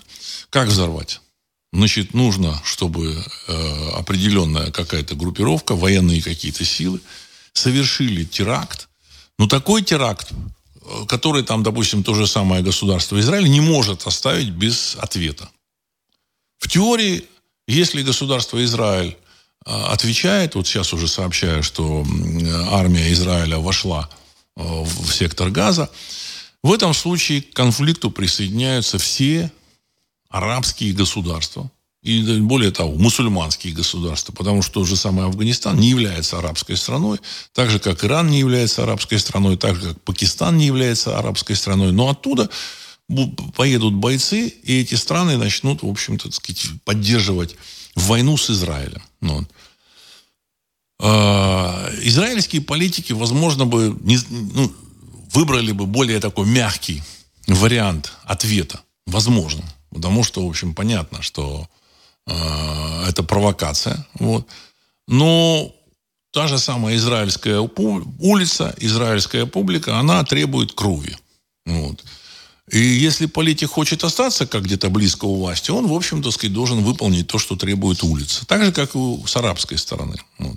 Как 0.50 0.68
взорвать? 0.68 1.20
Значит, 1.72 2.14
нужно, 2.14 2.60
чтобы 2.64 3.24
э, 3.46 3.90
определенная 3.94 4.72
какая-то 4.72 5.14
группировка, 5.14 5.76
военные 5.76 6.20
какие-то 6.20 6.64
силы, 6.64 7.00
совершили 7.52 8.24
теракт. 8.24 8.88
Но 9.38 9.46
такой 9.46 9.82
теракт, 9.82 10.32
э, 10.32 11.06
который 11.06 11.44
там, 11.44 11.62
допустим, 11.62 12.02
то 12.02 12.14
же 12.14 12.26
самое 12.26 12.62
государство 12.62 13.20
Израиль 13.20 13.48
не 13.48 13.60
может 13.60 14.06
оставить 14.06 14.50
без 14.50 14.96
ответа. 14.98 15.48
В 16.58 16.68
теории, 16.68 17.24
если 17.68 18.02
государство 18.02 18.62
Израиль 18.64 19.16
а, 19.64 19.92
отвечает, 19.92 20.56
вот 20.56 20.66
сейчас 20.66 20.92
уже 20.92 21.08
сообщаю, 21.08 21.62
что 21.62 22.04
армия 22.70 23.12
Израиля 23.12 23.58
вошла 23.58 24.10
в 24.56 25.10
сектор 25.10 25.50
Газа, 25.50 25.88
в 26.62 26.72
этом 26.72 26.92
случае 26.92 27.40
к 27.40 27.54
конфликту 27.54 28.10
присоединяются 28.10 28.98
все 28.98 29.50
арабские 30.30 30.94
государства, 30.94 31.70
и 32.02 32.40
более 32.40 32.70
того, 32.70 32.94
мусульманские 32.94 33.74
государства, 33.74 34.32
потому 34.32 34.62
что 34.62 34.74
тот 34.74 34.86
же 34.86 34.96
самый 34.96 35.26
Афганистан 35.26 35.76
не 35.76 35.90
является 35.90 36.38
арабской 36.38 36.76
страной, 36.76 37.18
так 37.52 37.68
же, 37.68 37.78
как 37.78 38.02
Иран 38.04 38.30
не 38.30 38.38
является 38.38 38.84
арабской 38.84 39.18
страной, 39.18 39.58
так 39.58 39.76
же, 39.76 39.88
как 39.88 40.02
Пакистан 40.02 40.56
не 40.56 40.66
является 40.66 41.18
арабской 41.18 41.56
страной, 41.56 41.92
но 41.92 42.08
оттуда 42.08 42.48
поедут 43.54 43.94
бойцы, 43.94 44.48
и 44.48 44.80
эти 44.80 44.94
страны 44.94 45.36
начнут, 45.36 45.82
в 45.82 45.88
общем-то, 45.88 46.30
сказать, 46.30 46.64
поддерживать 46.84 47.56
войну 47.94 48.36
с 48.38 48.48
Израилем. 48.48 49.02
Ну, 49.20 49.46
э, 51.00 51.98
израильские 52.04 52.62
политики, 52.62 53.12
возможно, 53.12 53.66
бы 53.66 53.94
не, 54.00 54.18
ну, 54.30 54.72
выбрали 55.34 55.72
бы 55.72 55.86
более 55.86 56.20
такой 56.20 56.46
мягкий 56.46 57.02
вариант 57.46 58.12
ответа. 58.24 58.80
Возможно. 59.06 59.64
Потому 59.92 60.24
что, 60.24 60.46
в 60.46 60.48
общем, 60.48 60.74
понятно, 60.74 61.22
что 61.22 61.68
э, 62.26 63.04
это 63.08 63.22
провокация. 63.22 64.06
Вот. 64.14 64.46
Но 65.08 65.74
та 66.32 66.46
же 66.46 66.58
самая 66.58 66.96
израильская 66.96 67.58
улица, 67.58 68.74
израильская 68.78 69.46
публика, 69.46 69.98
она 69.98 70.22
требует 70.24 70.72
крови. 70.72 71.16
Вот. 71.66 72.04
И 72.70 72.78
если 72.78 73.26
политик 73.26 73.70
хочет 73.70 74.04
остаться 74.04 74.46
как 74.46 74.62
где-то 74.62 74.90
близко 74.90 75.24
у 75.24 75.36
власти, 75.36 75.72
он, 75.72 75.88
в 75.88 75.92
общем-то, 75.92 76.30
должен 76.48 76.82
выполнить 76.82 77.26
то, 77.26 77.38
что 77.38 77.56
требует 77.56 78.02
улица. 78.04 78.46
Так 78.46 78.64
же, 78.64 78.72
как 78.72 78.94
и 78.94 79.26
с 79.26 79.36
арабской 79.36 79.76
стороны. 79.76 80.16
Вот. 80.38 80.56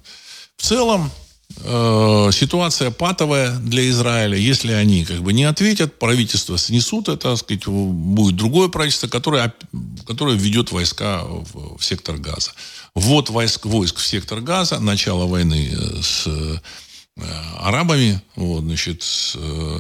В 0.58 0.62
целом, 0.62 1.12
э, 1.58 2.30
ситуация 2.32 2.92
патовая 2.92 3.58
для 3.58 3.88
Израиля. 3.90 4.38
Если 4.38 4.72
они 4.72 5.06
как 5.06 5.22
бы 5.22 5.34
не 5.34 5.44
ответят, 5.44 6.00
правительство 6.00 6.58
снесут 6.58 7.10
это, 7.10 7.30
так 7.30 7.38
сказать, 7.38 7.66
будет 7.68 8.36
другое 8.36 8.70
правительство, 8.70 9.08
которое, 9.08 9.54
которое 10.06 10.38
введет 10.38 10.72
войска 10.72 11.24
в, 11.24 11.78
в 11.78 11.84
сектор 11.84 12.18
Газа. 12.18 12.52
Вот 12.96 13.30
войск, 13.30 13.66
войск 13.66 13.98
в 13.98 14.06
сектор 14.06 14.42
Газа, 14.42 14.80
начало 14.80 15.26
войны 15.26 15.72
э, 15.72 16.02
с 16.02 16.28
э, 16.28 16.60
арабами, 17.60 18.22
вот, 18.36 18.62
значит, 18.62 19.04
с, 19.04 19.36
э, 19.36 19.80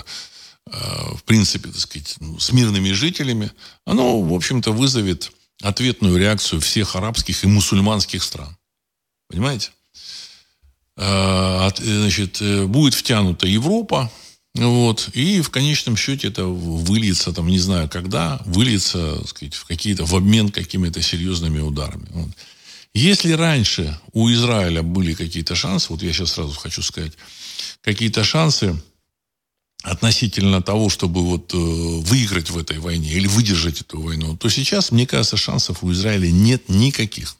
в 0.65 1.23
принципе, 1.25 1.69
так 1.69 1.79
сказать, 1.79 2.15
ну, 2.19 2.39
с 2.39 2.51
мирными 2.51 2.91
жителями, 2.91 3.51
оно, 3.85 4.21
в 4.21 4.33
общем-то, 4.33 4.71
вызовет 4.71 5.31
ответную 5.61 6.17
реакцию 6.17 6.61
всех 6.61 6.95
арабских 6.95 7.43
и 7.43 7.47
мусульманских 7.47 8.23
стран. 8.23 8.57
Понимаете? 9.29 9.71
Значит, 10.95 12.41
будет 12.67 12.93
втянута 12.93 13.47
Европа, 13.47 14.11
вот, 14.55 15.09
и 15.13 15.41
в 15.41 15.49
конечном 15.49 15.97
счете 15.97 16.27
это 16.27 16.45
выльется, 16.45 17.33
там, 17.33 17.47
не 17.47 17.57
знаю 17.57 17.89
когда, 17.89 18.39
выльется, 18.45 19.17
так 19.17 19.27
сказать, 19.27 19.55
в 19.55 19.65
какие-то, 19.65 20.05
в 20.05 20.15
обмен 20.15 20.49
какими-то 20.49 21.01
серьезными 21.01 21.59
ударами. 21.59 22.05
Вот. 22.11 22.29
Если 22.93 23.31
раньше 23.31 23.99
у 24.11 24.31
Израиля 24.31 24.83
были 24.83 25.15
какие-то 25.15 25.55
шансы, 25.55 25.87
вот 25.89 26.03
я 26.03 26.13
сейчас 26.13 26.33
сразу 26.33 26.53
хочу 26.53 26.83
сказать, 26.83 27.13
какие-то 27.81 28.23
шансы 28.23 28.79
относительно 29.81 30.61
того, 30.61 30.89
чтобы 30.89 31.23
вот 31.23 31.51
э, 31.55 31.57
выиграть 31.57 32.51
в 32.51 32.57
этой 32.57 32.77
войне 32.77 33.11
или 33.11 33.25
выдержать 33.25 33.81
эту 33.81 34.01
войну, 34.01 34.37
то 34.37 34.49
сейчас, 34.49 34.91
мне 34.91 35.07
кажется, 35.07 35.35
шансов 35.35 35.83
у 35.83 35.91
Израиля 35.91 36.29
нет 36.29 36.69
никаких. 36.69 37.35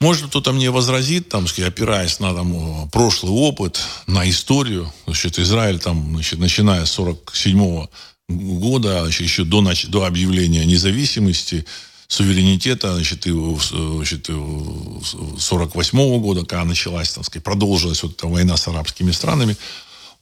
Может, 0.00 0.26
кто-то 0.26 0.52
мне 0.52 0.70
возразит, 0.70 1.30
там, 1.30 1.46
опираясь 1.46 2.20
на 2.20 2.34
там, 2.34 2.88
прошлый 2.90 3.32
опыт, 3.32 3.80
на 4.06 4.28
историю. 4.28 4.92
Значит, 5.06 5.38
Израиль, 5.38 5.78
там, 5.78 6.12
значит, 6.12 6.38
начиная 6.38 6.84
с 6.84 6.98
1947 6.98 7.86
года, 8.28 9.06
еще 9.06 9.44
до, 9.44 9.64
до 9.88 10.04
объявления 10.04 10.66
независимости, 10.66 11.64
суверенитета, 12.08 12.94
значит, 12.94 13.26
и, 13.26 13.32
значит, 13.32 14.28
48 15.38 15.98
-го 15.98 16.20
года, 16.20 16.44
когда 16.44 16.64
началась, 16.64 17.12
так 17.12 17.24
сказать, 17.24 17.44
продолжилась 17.44 18.02
вот 18.02 18.12
эта 18.12 18.26
война 18.26 18.56
с 18.56 18.68
арабскими 18.68 19.12
странами, 19.12 19.56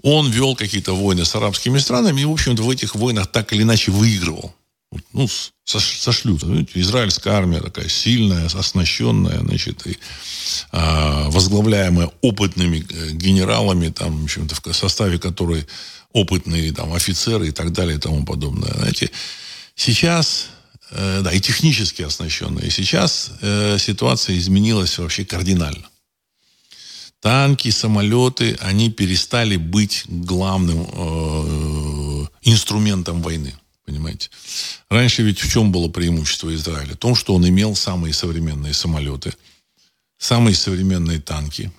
он 0.02 0.30
вел 0.30 0.54
какие-то 0.54 0.94
войны 0.94 1.24
с 1.24 1.34
арабскими 1.34 1.78
странами 1.78 2.20
и, 2.20 2.24
в 2.24 2.30
общем-то, 2.30 2.62
в 2.62 2.70
этих 2.70 2.94
войнах 2.94 3.26
так 3.26 3.52
или 3.52 3.62
иначе 3.62 3.90
выигрывал. 3.90 4.54
Ну, 5.12 5.28
сошлют. 5.64 6.44
Израильская 6.74 7.30
армия 7.30 7.60
такая 7.60 7.88
сильная, 7.88 8.46
оснащенная, 8.46 9.40
значит, 9.40 9.86
и 9.86 9.96
а, 10.72 11.30
возглавляемая 11.30 12.10
опытными 12.20 12.84
э, 12.88 13.10
генералами, 13.12 13.88
там, 13.88 14.20
в 14.20 14.24
общем-то, 14.24 14.54
в 14.54 14.76
составе 14.76 15.18
которой 15.18 15.66
опытные 16.12 16.72
там, 16.72 16.92
офицеры 16.92 17.48
и 17.48 17.50
так 17.52 17.72
далее 17.72 17.96
и 17.96 18.00
тому 18.00 18.24
подобное. 18.24 18.72
Знаете, 18.74 19.10
сейчас 19.74 20.48
Э, 20.90 21.20
да, 21.22 21.32
и 21.32 21.40
технически 21.40 22.02
оснащенные. 22.02 22.70
Сейчас 22.70 23.32
э, 23.40 23.78
ситуация 23.78 24.36
изменилась 24.38 24.98
вообще 24.98 25.24
кардинально. 25.24 25.88
Танки, 27.20 27.70
самолеты, 27.70 28.56
они 28.60 28.90
перестали 28.90 29.56
быть 29.56 30.04
главным 30.06 30.86
э, 30.92 32.26
инструментом 32.42 33.22
войны. 33.22 33.54
Понимаете? 33.84 34.30
Раньше 34.88 35.22
ведь 35.22 35.40
в 35.40 35.50
чем 35.50 35.70
было 35.70 35.88
преимущество 35.88 36.54
Израиля? 36.54 36.94
В 36.94 36.98
том, 36.98 37.14
что 37.14 37.34
он 37.34 37.46
имел 37.46 37.76
самые 37.76 38.14
современные 38.14 38.72
самолеты, 38.72 39.34
самые 40.18 40.54
современные 40.54 41.20
танки. 41.20 41.70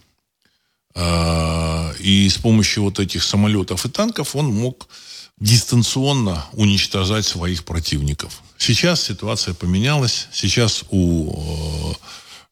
Э, 0.93 1.93
и 1.99 2.29
с 2.29 2.37
помощью 2.37 2.83
вот 2.83 2.99
этих 2.99 3.23
самолетов 3.23 3.85
и 3.85 3.89
танков 3.89 4.35
он 4.35 4.53
мог 4.53 4.87
дистанционно 5.39 6.45
уничтожать 6.53 7.25
своих 7.25 7.65
противников. 7.65 8.41
Сейчас 8.57 9.01
ситуация 9.01 9.53
поменялась. 9.53 10.27
Сейчас 10.31 10.83
у, 10.91 11.31
э, 11.31 11.93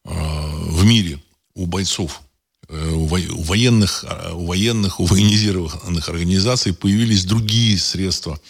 э, 0.04 0.10
в 0.10 0.84
мире 0.84 1.20
у 1.54 1.66
бойцов, 1.66 2.22
э, 2.68 2.90
у 2.90 3.06
военных, 3.06 4.04
у 4.34 4.46
военных, 4.46 5.00
у 5.00 5.06
военизированных 5.06 6.08
организаций 6.08 6.74
появились 6.74 7.24
другие 7.24 7.78
средства 7.78 8.40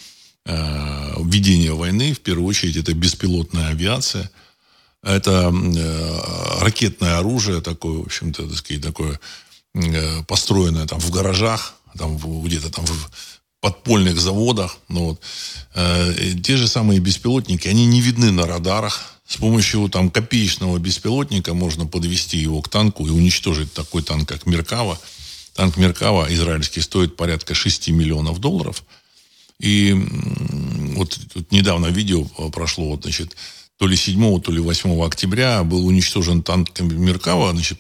ведения 0.47 1.73
войны. 1.73 2.13
В 2.13 2.21
первую 2.21 2.47
очередь 2.47 2.77
это 2.77 2.93
беспилотная 2.95 3.69
авиация. 3.69 4.31
Это 5.03 5.53
ракетное 6.61 7.19
оружие 7.19 7.61
такое, 7.61 7.99
в 7.99 8.03
общем-то, 8.03 8.47
так 8.49 8.57
сказать, 8.57 8.83
такое 8.83 9.21
построенное 10.27 10.87
там 10.87 11.01
в 11.01 11.11
гаражах, 11.11 11.75
там 11.99 12.17
где-то 12.43 12.71
там 12.71 12.85
в 12.87 13.11
подпольных 13.65 14.21
заводах. 14.21 14.77
Ну, 14.89 15.05
вот. 15.07 15.21
э, 15.75 16.35
те 16.43 16.59
же 16.59 16.69
самые 16.69 17.01
беспилотники, 17.01 17.67
они 17.67 17.87
не 17.87 18.03
видны 18.03 18.31
на 18.31 18.47
радарах. 18.47 19.15
С 19.27 19.39
помощью 19.39 19.89
там, 19.89 20.11
копеечного 20.11 20.77
беспилотника 20.79 21.55
можно 21.55 21.87
подвести 21.87 22.37
его 22.37 22.61
к 22.61 22.69
танку 22.69 23.07
и 23.07 23.11
уничтожить 23.11 23.73
такой 23.73 24.03
танк, 24.03 24.29
как 24.29 24.45
Меркава. 24.45 25.01
Танк 25.55 25.79
Меркава 25.79 26.27
израильский 26.35 26.83
стоит 26.83 27.17
порядка 27.17 27.55
6 27.55 27.89
миллионов 27.89 28.39
долларов. 28.39 28.85
И 29.61 29.93
вот 30.97 31.19
тут 31.33 31.53
недавно 31.53 31.87
видео 31.87 32.25
прошло, 32.51 32.91
вот, 32.91 33.03
значит, 33.03 33.37
то 33.77 33.87
ли 33.87 33.97
7, 33.97 34.41
то 34.41 34.53
ли 34.53 34.61
8 34.61 35.03
октября 35.05 35.65
был 35.65 35.87
уничтожен 35.87 36.43
танк 36.43 36.79
Меркава, 36.81 37.53
значит, 37.53 37.79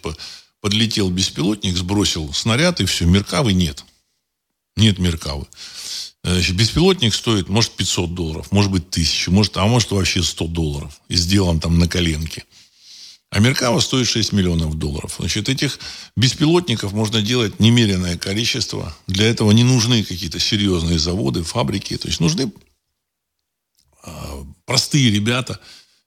подлетел 0.60 1.10
беспилотник, 1.10 1.76
сбросил 1.76 2.32
снаряд, 2.32 2.80
и 2.80 2.84
все, 2.84 3.06
Меркавы 3.06 3.52
нет. 3.52 3.84
Нет 4.76 4.98
Меркавы. 4.98 5.46
Значит, 6.22 6.56
беспилотник 6.56 7.14
стоит, 7.14 7.48
может, 7.48 7.72
500 7.72 8.14
долларов, 8.14 8.50
может 8.50 8.70
быть, 8.70 8.88
1000, 8.88 9.30
может, 9.30 9.56
а 9.56 9.66
может, 9.66 9.90
вообще 9.90 10.22
100 10.22 10.46
долларов. 10.46 11.00
И 11.08 11.16
сделан 11.16 11.60
там 11.60 11.78
на 11.78 11.86
коленке. 11.86 12.44
А 13.34 13.40
Меркава 13.40 13.80
стоит 13.80 14.06
6 14.06 14.32
миллионов 14.32 14.78
долларов. 14.78 15.16
Значит, 15.18 15.48
этих 15.48 15.80
беспилотников 16.16 16.92
можно 16.92 17.20
делать 17.20 17.58
немеренное 17.58 18.16
количество. 18.16 18.96
Для 19.08 19.26
этого 19.26 19.50
не 19.50 19.64
нужны 19.64 20.04
какие-то 20.04 20.38
серьезные 20.38 21.00
заводы, 21.00 21.42
фабрики. 21.42 21.96
То 21.96 22.06
есть 22.06 22.20
нужны 22.20 22.52
а, 24.04 24.46
простые 24.66 25.10
ребята, 25.10 25.58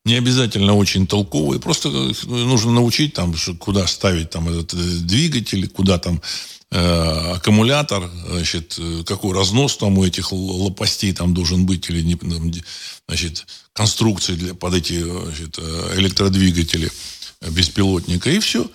не 0.06 0.14
обязательно 0.14 0.74
очень 0.76 1.06
толковые. 1.06 1.60
Просто 1.60 1.90
нужно 2.28 2.72
научить 2.72 3.14
там, 3.14 3.36
куда 3.60 3.86
ставить 3.88 4.30
там 4.30 4.48
этот 4.48 4.74
э, 4.74 4.78
двигатель, 4.78 5.68
куда 5.68 6.00
там 6.00 6.22
Э, 6.70 7.36
аккумулятор, 7.36 8.12
значит, 8.30 8.76
э, 8.78 9.04
какой 9.06 9.34
разнос 9.34 9.78
там 9.78 9.98
у 9.98 10.06
этих 10.06 10.34
лопастей 10.34 11.14
там 11.14 11.34
должен 11.34 11.66
быть, 11.66 11.90
или 11.90 12.02
не, 12.02 12.20
значит, 13.08 13.48
конструкции 13.72 14.34
для, 14.36 14.54
под 14.54 14.74
эти 14.74 15.02
значит, 15.02 15.58
э, 15.60 15.94
электродвигатели 15.96 16.92
беспилотника, 17.42 18.30
и 18.30 18.40
все. 18.40 18.70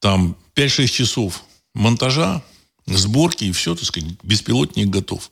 Там 0.00 0.36
5-6 0.54 0.86
часов 0.88 1.44
монтажа, 1.74 2.42
сборки, 2.86 3.44
и 3.44 3.52
все, 3.52 3.74
так 3.74 3.84
сказать, 3.84 4.10
беспилотник 4.22 4.88
готов. 4.88 5.30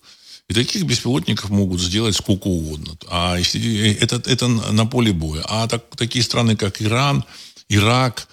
И 0.48 0.54
таких 0.54 0.84
беспилотников 0.84 1.50
могут 1.50 1.80
сделать 1.80 2.16
сколько 2.16 2.46
угодно. 2.46 2.96
А 3.08 3.36
если, 3.36 3.92
это, 3.94 4.16
это 4.24 4.48
на 4.48 4.86
поле 4.86 5.12
боя. 5.12 5.44
А 5.46 5.68
так, 5.68 5.84
такие 5.96 6.22
страны, 6.22 6.56
как 6.56 6.80
Иран, 6.80 7.24
Ирак, 7.68 8.28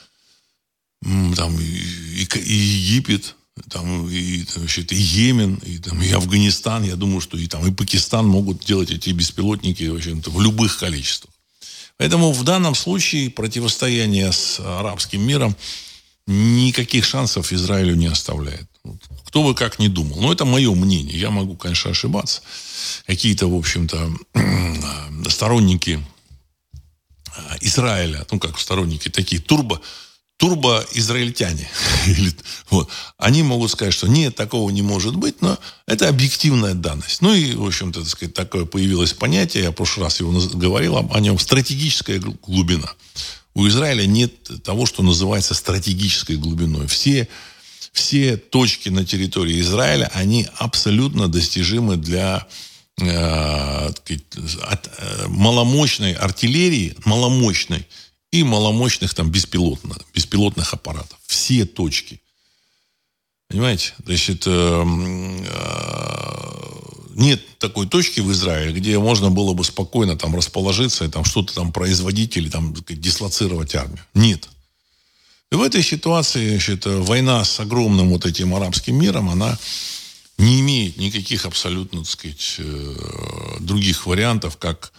там 1.01 1.59
и, 1.59 2.23
и 2.23 2.53
Египет, 2.53 3.35
там 3.69 4.09
и, 4.09 4.43
значит, 4.43 4.91
и 4.91 4.95
Йемен, 4.95 5.55
и, 5.55 5.77
там, 5.79 6.01
и 6.01 6.09
Афганистан, 6.11 6.83
я 6.83 6.95
думаю, 6.95 7.21
что 7.21 7.37
и, 7.37 7.47
там, 7.47 7.65
и 7.67 7.71
Пакистан 7.71 8.25
могут 8.25 8.63
делать 8.65 8.91
эти 8.91 9.09
беспилотники 9.09 9.83
в, 9.83 9.95
общем-то, 9.95 10.29
в 10.29 10.41
любых 10.41 10.77
количествах. 10.77 11.34
Поэтому 11.97 12.31
в 12.31 12.43
данном 12.43 12.75
случае 12.75 13.29
противостояние 13.29 14.31
с 14.31 14.59
арабским 14.59 15.21
миром 15.21 15.55
никаких 16.27 17.05
шансов 17.05 17.53
Израилю 17.53 17.95
не 17.95 18.07
оставляет. 18.07 18.67
Кто 19.25 19.43
бы 19.43 19.55
как 19.55 19.79
ни 19.79 19.87
думал. 19.87 20.19
Но 20.19 20.31
это 20.31 20.45
мое 20.45 20.73
мнение. 20.73 21.17
Я 21.17 21.29
могу, 21.29 21.55
конечно, 21.55 21.91
ошибаться. 21.91 22.41
Какие-то, 23.05 23.47
в 23.47 23.55
общем-то, 23.55 24.11
сторонники 25.29 26.03
Израиля, 27.61 28.25
ну, 28.31 28.39
как 28.39 28.59
сторонники 28.59 29.09
такие, 29.09 29.41
турбо, 29.41 29.81
турбо-израильтяне, 30.37 31.67
вот, 32.69 32.89
они 33.17 33.41
могут 33.43 33.71
сказать, 33.71 33.93
что 33.93 34.07
нет, 34.07 34.35
такого 34.35 34.69
не 34.69 34.81
может 34.81 35.15
быть, 35.15 35.41
но 35.41 35.57
это 35.87 36.09
объективная 36.09 36.73
данность. 36.73 37.21
Ну 37.21 37.33
и, 37.33 37.55
в 37.55 37.65
общем-то, 37.65 38.01
так 38.01 38.09
сказать, 38.09 38.33
такое 38.33 38.65
появилось 38.65 39.13
понятие, 39.13 39.63
я 39.63 39.71
в 39.71 39.75
прошлый 39.75 40.05
раз 40.05 40.19
его 40.19 40.31
говорил 40.53 40.97
о 40.97 41.19
нем, 41.19 41.39
стратегическая 41.39 42.19
глубина. 42.19 42.91
У 43.53 43.65
Израиля 43.67 44.05
нет 44.05 44.33
того, 44.63 44.85
что 44.85 45.01
называется 45.01 45.53
стратегической 45.53 46.35
глубиной. 46.35 46.87
Все, 46.87 47.29
все 47.93 48.35
точки 48.35 48.89
на 48.89 49.05
территории 49.05 49.61
Израиля, 49.61 50.11
они 50.13 50.49
абсолютно 50.57 51.29
достижимы 51.29 51.95
для 51.95 52.45
э, 52.97 53.87
от, 53.87 54.89
э, 54.97 55.27
маломощной 55.27 56.11
артиллерии, 56.11 56.97
маломощной, 57.05 57.87
и 58.39 58.43
маломощных 58.43 59.13
там 59.13 59.31
беспилотных, 59.31 59.99
беспилотных 60.13 60.73
аппаратов. 60.73 61.17
Все 61.25 61.65
точки. 61.65 62.21
Понимаете? 63.47 63.93
Значит, 64.03 64.43
э, 64.47 64.83
нет 67.15 67.57
такой 67.59 67.87
точки 67.87 68.19
в 68.19 68.31
Израиле, 68.31 68.73
где 68.73 68.99
можно 68.99 69.31
было 69.31 69.53
бы 69.53 69.63
спокойно 69.63 70.17
там 70.17 70.35
расположиться 70.35 71.05
и 71.05 71.09
там 71.09 71.23
что-то 71.23 71.53
там 71.53 71.71
производить 71.71 72.35
или 72.37 72.49
там 72.49 72.73
дислоцировать 72.73 73.75
армию. 73.75 74.03
Нет. 74.13 74.49
И 75.51 75.55
в 75.55 75.61
этой 75.61 75.83
ситуации 75.83 76.49
значит, 76.49 76.85
война 76.85 77.45
с 77.45 77.59
огромным 77.59 78.09
вот 78.09 78.25
этим 78.25 78.53
арабским 78.55 78.99
миром, 78.99 79.29
она 79.29 79.57
не 80.37 80.59
имеет 80.59 80.97
никаких 80.97 81.45
абсолютно, 81.45 81.99
так 81.99 82.09
сказать, 82.09 82.55
э, 82.57 83.57
других 83.59 84.05
вариантов, 84.05 84.57
как 84.57 84.91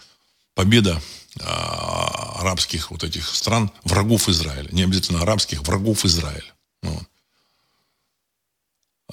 победа 0.57 0.99
а, 1.39 2.39
арабских 2.39 2.89
вот 2.89 3.03
этих 3.03 3.27
стран, 3.29 3.71
врагов 3.83 4.27
Израиля. 4.27 4.67
Не 4.71 4.83
обязательно 4.83 5.21
арабских, 5.21 5.61
врагов 5.61 6.03
Израиля. 6.03 6.51
Вот. 6.81 7.03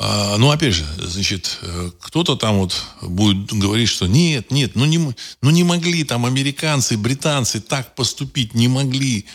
А, 0.01 0.39
ну, 0.39 0.51
опять 0.51 0.73
же, 0.75 0.87
значит, 0.99 1.59
э, 1.61 1.91
кто-то 2.01 2.37
там 2.37 2.59
вот 2.61 2.83
будет 3.03 3.53
говорить, 3.53 3.91
что 3.91 4.07
нет, 4.07 4.51
нет, 4.51 4.75
ну 4.75 4.87
не, 4.87 4.99
ну 5.43 5.51
не 5.51 5.65
могли 5.65 6.03
там 6.05 6.25
американцы, 6.25 6.97
британцы 6.97 7.61
так 7.61 7.95
поступить, 7.95 8.55
не 8.55 8.69
могли. 8.69 9.27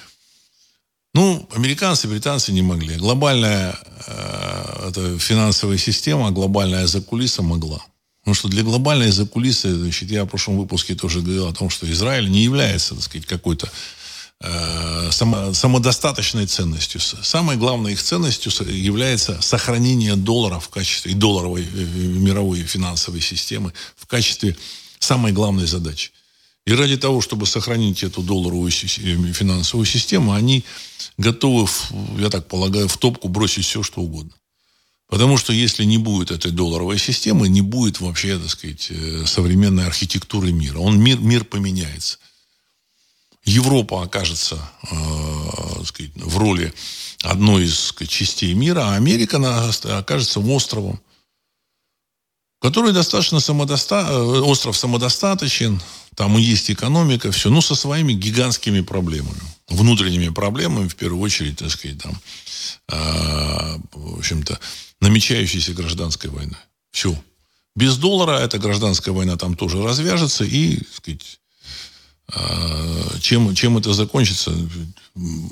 Ну, 1.13 1.47
американцы, 1.55 2.07
британцы 2.07 2.51
не 2.51 2.63
могли. 2.63 2.95
Глобальная 2.95 3.79
э, 4.07 4.87
это 4.89 5.19
финансовая 5.19 5.77
система, 5.77 6.31
глобальная 6.31 6.87
закулиса 6.87 7.43
могла. 7.43 7.81
Потому 8.21 8.35
что 8.35 8.47
для 8.49 8.63
глобальной 8.63 9.11
закулисы, 9.11 9.73
значит, 9.73 10.11
я 10.11 10.25
в 10.25 10.27
прошлом 10.27 10.57
выпуске 10.57 10.95
тоже 10.95 11.21
говорил 11.21 11.47
о 11.47 11.53
том, 11.53 11.69
что 11.69 11.89
Израиль 11.91 12.29
не 12.29 12.43
является, 12.43 12.95
так 12.95 13.03
сказать, 13.03 13.25
какой-то 13.25 13.71
э, 14.41 15.11
само, 15.11 15.53
самодостаточной 15.53 16.45
ценностью. 16.45 16.99
Самой 16.99 17.55
главной 17.55 17.93
их 17.93 18.03
ценностью 18.03 18.51
является 18.69 19.41
сохранение 19.41 20.15
доллара 20.15 20.59
в 20.59 20.69
качестве, 20.69 21.13
и 21.13 21.15
долларовой 21.15 21.63
э, 21.63 21.65
мировой 21.65 22.61
финансовой 22.63 23.21
системы 23.21 23.73
в 23.95 24.05
качестве 24.05 24.55
самой 24.99 25.31
главной 25.31 25.65
задачи. 25.65 26.11
И 26.65 26.73
ради 26.73 26.97
того, 26.97 27.21
чтобы 27.21 27.47
сохранить 27.47 28.03
эту 28.03 28.21
долларовую 28.21 28.69
э, 28.69 29.33
финансовую 29.33 29.85
систему, 29.85 30.33
они 30.33 30.63
готовы, 31.17 31.67
я 32.19 32.29
так 32.29 32.47
полагаю, 32.47 32.87
в 32.87 32.97
топку 32.97 33.27
бросить 33.27 33.65
все, 33.65 33.81
что 33.81 34.01
угодно. 34.01 34.33
Потому 35.09 35.37
что 35.37 35.51
если 35.51 35.85
не 35.85 35.97
будет 35.97 36.29
этой 36.29 36.51
долларовой 36.51 36.99
системы, 36.99 37.49
не 37.49 37.61
будет 37.61 37.99
вообще, 37.99 38.37
так 38.37 38.49
сказать, 38.49 38.87
э, 38.91 39.25
современной 39.25 39.87
архитектуры 39.87 40.51
мира. 40.51 40.77
Он, 40.77 40.99
мир, 40.99 41.19
мир 41.19 41.43
поменяется. 41.43 42.19
Европа 43.43 44.03
окажется 44.03 44.71
э, 44.83 45.83
сказать, 45.83 46.11
в 46.15 46.37
роли 46.37 46.71
одной 47.23 47.63
из 47.63 47.79
сказать, 47.79 48.11
частей 48.11 48.53
мира, 48.53 48.81
а 48.81 48.95
Америка 48.95 49.37
окажется 49.97 50.39
островом, 50.41 51.01
который 52.61 52.93
достаточно 52.93 53.39
самодоста... 53.39 54.05
Э, 54.07 54.41
остров 54.41 54.77
самодостаточен, 54.77 55.81
там 56.15 56.37
и 56.37 56.41
есть 56.41 56.69
экономика, 56.69 57.31
все, 57.31 57.49
ну, 57.49 57.61
со 57.61 57.73
своими 57.73 58.13
гигантскими 58.13 58.81
проблемами. 58.81 59.41
Внутренними 59.69 60.29
проблемами, 60.29 60.87
в 60.87 60.95
первую 60.95 61.23
очередь, 61.23 61.57
так 61.57 61.71
сказать, 61.71 61.97
там, 61.97 62.15
э, 62.89 63.79
в 63.93 64.19
общем-то, 64.19 64.59
намечающейся 65.01 65.73
гражданской 65.73 66.29
войны. 66.29 66.57
Все. 66.91 67.15
Без 67.75 67.97
доллара 67.97 68.39
эта 68.39 68.57
гражданская 68.59 69.13
война 69.13 69.37
там 69.37 69.55
тоже 69.55 69.81
развяжется, 69.81 70.43
и, 70.43 70.77
так 70.77 70.93
сказать, 70.93 71.39
а, 72.31 73.19
чем, 73.19 73.55
чем 73.55 73.77
это 73.77 73.93
закончится, 73.93 74.51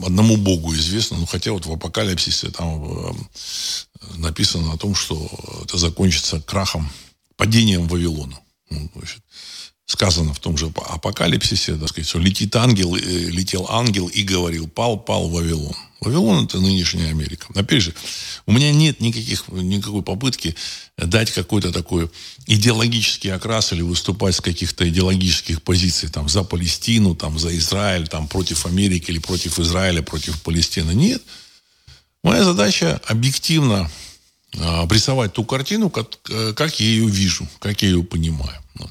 одному 0.04 0.38
Богу 0.38 0.74
известно. 0.76 1.18
Ну, 1.18 1.26
хотя 1.26 1.52
вот 1.52 1.66
в 1.66 1.72
апокалипсисе 1.72 2.52
там 2.52 2.84
а, 2.84 3.16
написано 4.18 4.74
о 4.74 4.78
том, 4.78 4.94
что 4.94 5.30
это 5.64 5.78
закончится 5.78 6.42
крахом, 6.42 6.90
падением 7.36 7.88
Вавилона. 7.88 8.40
Ну, 8.70 8.92
значит, 8.96 9.22
сказано 9.86 10.34
в 10.34 10.40
том 10.40 10.58
же 10.58 10.68
апокалипсисе, 10.68 11.76
так 11.78 11.90
сказать, 11.90 12.08
что 12.08 12.20
летит 12.20 12.56
ангел, 12.56 12.96
э, 12.96 13.00
летел 13.00 13.68
ангел 13.70 14.08
и 14.08 14.24
говорил, 14.24 14.68
пал, 14.68 15.00
пал 15.00 15.30
Вавилон. 15.30 15.76
Вавилон 16.00 16.46
это 16.46 16.60
нынешняя 16.60 17.10
Америка. 17.10 17.48
Опять 17.56 17.82
же, 17.82 17.94
у 18.46 18.52
меня 18.52 18.72
нет 18.72 19.00
никаких, 19.00 19.48
никакой 19.50 20.04
попытки 20.04 20.56
дать 20.98 21.32
какой-то 21.32 21.72
такой 21.72 22.10
идеологический 22.46 23.30
окрас 23.30 23.74
или 23.74 23.82
выступать 23.82 24.36
с 24.36 24.42
каких-то 24.42 24.88
идеологических 24.88 25.62
позиций 25.62 26.10
там, 26.10 26.30
за 26.30 26.44
Палестину, 26.44 27.16
там, 27.16 27.40
за 27.40 27.56
Израиль, 27.58 28.08
там, 28.08 28.28
против 28.28 28.66
Америки 28.66 29.10
или 29.10 29.20
против 29.20 29.60
Израиля, 29.60 30.02
против 30.02 30.42
Палестины. 30.42 30.92
Нет. 30.92 31.24
Моя 32.24 32.44
задача 32.44 33.02
объективно 33.06 33.90
а, 34.60 34.82
обрисовать 34.82 35.34
ту 35.34 35.44
картину, 35.44 35.90
как, 35.90 36.08
э, 36.30 36.54
как 36.54 36.80
я 36.80 36.86
ее 36.86 37.08
вижу, 37.08 37.48
как 37.60 37.82
я 37.82 37.90
ее 37.90 38.04
понимаю. 38.04 38.62
А, 38.80 38.86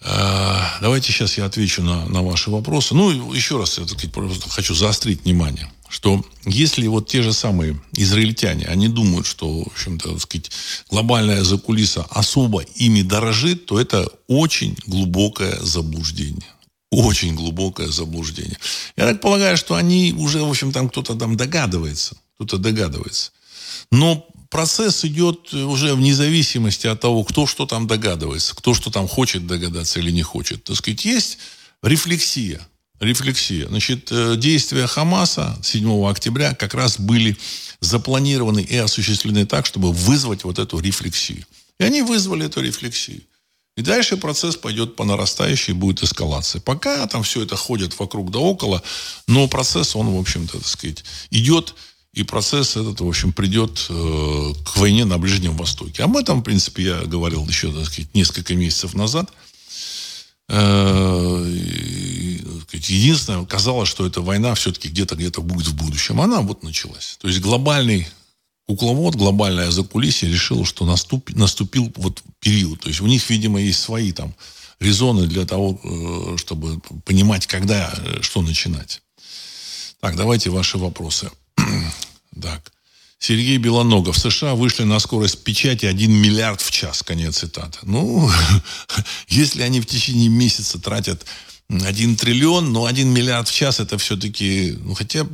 давайте 0.00 1.12
сейчас 1.12 1.38
я 1.38 1.46
отвечу 1.46 1.82
на, 1.82 2.06
на 2.06 2.22
ваши 2.22 2.50
вопросы. 2.50 2.94
Ну, 2.94 3.32
еще 3.32 3.58
раз, 3.58 3.78
я 3.78 3.84
просто 4.10 4.48
хочу 4.48 4.74
заострить 4.74 5.24
внимание, 5.24 5.70
что 5.88 6.24
если 6.44 6.86
вот 6.86 7.08
те 7.08 7.22
же 7.22 7.32
самые 7.32 7.80
израильтяне, 7.92 8.66
они 8.66 8.88
думают, 8.88 9.26
что, 9.26 9.64
в 9.64 9.66
общем-то, 9.68 10.18
сказать, 10.18 10.50
глобальная 10.90 11.42
закулиса 11.44 12.06
особо 12.10 12.60
ими 12.60 13.02
дорожит, 13.02 13.66
то 13.66 13.80
это 13.80 14.08
очень 14.26 14.76
глубокое 14.86 15.58
заблуждение. 15.60 16.46
Очень 16.90 17.34
глубокое 17.34 17.88
заблуждение. 17.88 18.58
Я 18.96 19.06
так 19.06 19.20
полагаю, 19.20 19.56
что 19.56 19.74
они 19.74 20.14
уже, 20.16 20.42
в 20.42 20.48
общем, 20.48 20.72
там 20.72 20.88
кто-то 20.88 21.14
там 21.14 21.36
догадывается. 21.36 22.16
Кто-то 22.36 22.58
догадывается. 22.58 23.32
Но 23.90 24.26
процесс 24.56 25.04
идет 25.04 25.52
уже 25.52 25.94
в 25.94 26.00
независимости 26.00 26.86
от 26.86 26.98
того, 26.98 27.24
кто 27.24 27.46
что 27.46 27.66
там 27.66 27.86
догадывается, 27.86 28.56
кто 28.56 28.72
что 28.72 28.90
там 28.90 29.06
хочет 29.06 29.46
догадаться 29.46 29.98
или 29.98 30.10
не 30.10 30.22
хочет. 30.22 30.64
Так 30.64 30.76
сказать, 30.76 31.04
есть 31.04 31.36
рефлексия. 31.82 32.66
Рефлексия. 32.98 33.68
Значит, 33.68 34.08
э, 34.10 34.36
действия 34.38 34.86
Хамаса 34.86 35.58
7 35.62 36.08
октября 36.08 36.54
как 36.54 36.72
раз 36.72 36.98
были 36.98 37.36
запланированы 37.80 38.62
и 38.62 38.78
осуществлены 38.78 39.44
так, 39.44 39.66
чтобы 39.66 39.92
вызвать 39.92 40.44
вот 40.44 40.58
эту 40.58 40.78
рефлексию. 40.78 41.44
И 41.78 41.84
они 41.84 42.00
вызвали 42.00 42.46
эту 42.46 42.62
рефлексию. 42.62 43.20
И 43.76 43.82
дальше 43.82 44.16
процесс 44.16 44.56
пойдет 44.56 44.96
по 44.96 45.04
нарастающей, 45.04 45.74
будет 45.74 46.02
эскалация. 46.02 46.62
Пока 46.62 47.06
там 47.08 47.24
все 47.24 47.42
это 47.42 47.56
ходит 47.56 47.98
вокруг 47.98 48.30
да 48.30 48.38
около, 48.38 48.82
но 49.26 49.48
процесс, 49.48 49.94
он, 49.94 50.08
в 50.08 50.18
общем-то, 50.18 50.56
так 50.56 50.66
сказать, 50.66 51.04
идет 51.30 51.74
и 52.16 52.22
процесс 52.22 52.76
этот, 52.76 53.00
в 53.00 53.06
общем, 53.06 53.30
придет 53.30 53.86
э, 53.90 54.52
к 54.64 54.78
войне 54.78 55.04
на 55.04 55.18
Ближнем 55.18 55.54
Востоке. 55.54 56.02
Об 56.02 56.16
этом, 56.16 56.40
в 56.40 56.44
принципе, 56.44 56.84
я 56.84 57.00
говорил 57.02 57.46
еще, 57.46 57.70
так 57.70 57.84
сказать, 57.84 58.14
несколько 58.14 58.54
месяцев 58.54 58.94
назад. 58.94 59.30
Э, 60.48 61.44
единственное, 62.72 63.44
казалось, 63.44 63.90
что 63.90 64.06
эта 64.06 64.22
война 64.22 64.54
все-таки 64.54 64.88
где-то 64.88 65.14
где-то 65.14 65.42
будет 65.42 65.66
в 65.66 65.76
будущем. 65.76 66.18
Она 66.22 66.40
вот 66.40 66.62
началась. 66.62 67.18
То 67.20 67.28
есть 67.28 67.40
глобальный 67.40 68.08
кукловод, 68.66 69.14
глобальная 69.14 69.70
закулисье 69.70 70.30
решила, 70.30 70.64
что 70.64 70.86
наступ, 70.86 71.28
наступил 71.36 71.92
вот 71.96 72.22
период. 72.40 72.80
То 72.80 72.88
есть 72.88 73.02
у 73.02 73.06
них, 73.06 73.28
видимо, 73.28 73.60
есть 73.60 73.80
свои 73.80 74.12
там 74.12 74.34
резоны 74.80 75.26
для 75.26 75.44
того, 75.44 75.78
э, 75.84 76.36
чтобы 76.38 76.80
понимать, 77.04 77.46
когда, 77.46 77.94
что 78.22 78.40
начинать. 78.40 79.02
Так, 80.00 80.16
давайте 80.16 80.48
ваши 80.48 80.78
вопросы. 80.78 81.30
Так. 82.40 82.72
Сергей 83.18 83.56
Белоногов. 83.58 84.18
США 84.18 84.54
вышли 84.54 84.84
на 84.84 84.98
скорость 84.98 85.42
печати 85.42 85.86
1 85.86 86.10
миллиард 86.10 86.60
в 86.60 86.70
час. 86.70 87.02
Конец 87.02 87.38
цитаты. 87.38 87.78
Ну, 87.82 88.30
если 89.28 89.62
они 89.62 89.80
в 89.80 89.86
течение 89.86 90.28
месяца 90.28 90.78
тратят 90.78 91.24
1 91.68 92.16
триллион, 92.16 92.72
но 92.72 92.84
1 92.84 93.08
миллиард 93.08 93.48
в 93.48 93.54
час 93.54 93.80
это 93.80 93.98
все-таки, 93.98 94.76
ну, 94.80 94.94
хотя, 94.94 95.26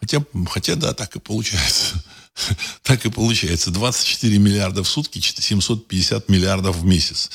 хотя, 0.00 0.24
хотя, 0.48 0.74
да, 0.76 0.94
так 0.94 1.14
и 1.16 1.20
получается. 1.20 2.02
так 2.82 3.04
и 3.04 3.10
получается. 3.10 3.70
24 3.70 4.38
миллиарда 4.38 4.82
в 4.82 4.88
сутки, 4.88 5.20
750 5.20 6.28
миллиардов 6.28 6.76
в 6.76 6.84
месяц. 6.84 7.30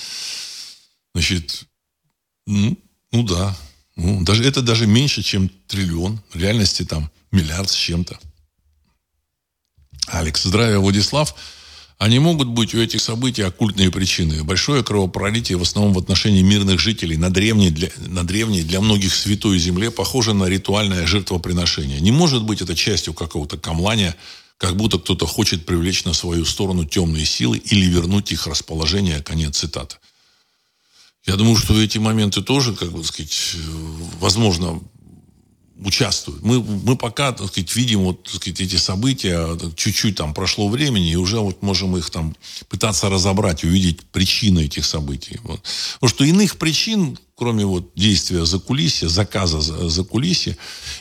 Значит, 1.13 1.65
ну, 2.47 2.77
ну 3.11 3.23
да, 3.23 3.55
Ну, 3.95 4.23
даже, 4.23 4.43
это 4.43 4.61
даже 4.61 4.87
меньше, 4.87 5.21
чем 5.21 5.49
триллион. 5.67 6.21
В 6.33 6.37
реальности 6.37 6.83
там 6.83 7.11
миллиард 7.31 7.69
с 7.69 7.75
чем-то. 7.75 8.19
Алекс, 10.07 10.43
здравия, 10.43 10.79
Владислав. 10.79 11.35
Не 11.99 12.17
могут 12.17 12.47
быть 12.47 12.73
у 12.73 12.79
этих 12.79 12.99
событий 12.99 13.43
оккультные 13.43 13.91
причины. 13.91 14.43
Большое 14.43 14.83
кровопролитие 14.83 15.57
в 15.59 15.61
основном 15.61 15.93
в 15.93 15.99
отношении 15.99 16.41
мирных 16.41 16.79
жителей 16.79 17.15
на 17.15 17.29
древней, 17.29 17.69
для, 17.69 17.89
на 17.97 18.25
древней 18.25 18.63
для 18.63 18.81
многих 18.81 19.13
святой 19.13 19.59
земле 19.59 19.91
похоже 19.91 20.33
на 20.33 20.45
ритуальное 20.45 21.05
жертвоприношение. 21.05 22.01
Не 22.01 22.11
может 22.11 22.43
быть 22.43 22.61
это 22.61 22.75
частью 22.75 23.13
какого-то 23.13 23.57
камлания, 23.57 24.15
как 24.57 24.75
будто 24.75 24.97
кто-то 24.97 25.27
хочет 25.27 25.65
привлечь 25.65 26.03
на 26.03 26.13
свою 26.13 26.43
сторону 26.45 26.85
темные 26.85 27.25
силы 27.25 27.57
или 27.57 27.85
вернуть 27.85 28.31
их 28.31 28.47
расположение. 28.47 29.21
Конец 29.21 29.57
цитаты. 29.57 29.97
Я 31.25 31.35
думаю, 31.35 31.55
что 31.55 31.79
эти 31.79 31.99
моменты 31.99 32.41
тоже, 32.41 32.73
как 32.73 32.91
бы 32.91 33.03
сказать, 33.03 33.55
возможно, 34.19 34.81
участвуют. 35.81 36.43
Мы, 36.43 36.61
мы 36.61 36.95
пока, 36.95 37.31
так 37.31 37.47
сказать, 37.47 37.75
видим 37.75 38.01
вот, 38.01 38.23
так 38.23 38.35
сказать, 38.35 38.61
эти 38.61 38.75
события, 38.75 39.57
чуть-чуть 39.75 40.15
там 40.15 40.33
прошло 40.33 40.69
времени, 40.69 41.11
и 41.11 41.15
уже 41.15 41.39
вот 41.39 41.61
можем 41.61 41.97
их 41.97 42.09
там 42.09 42.35
пытаться 42.69 43.09
разобрать, 43.09 43.63
увидеть 43.63 44.01
причины 44.11 44.65
этих 44.65 44.85
событий. 44.85 45.39
Вот. 45.43 45.61
Потому 45.95 46.09
что 46.09 46.23
иных 46.23 46.57
причин, 46.57 47.17
кроме 47.35 47.65
вот 47.65 47.91
действия 47.95 48.45
за 48.45 48.59
кулисье, 48.59 49.09
заказа 49.09 49.61
за, 49.61 49.89
за 49.89 50.03
кулисье 50.03 50.55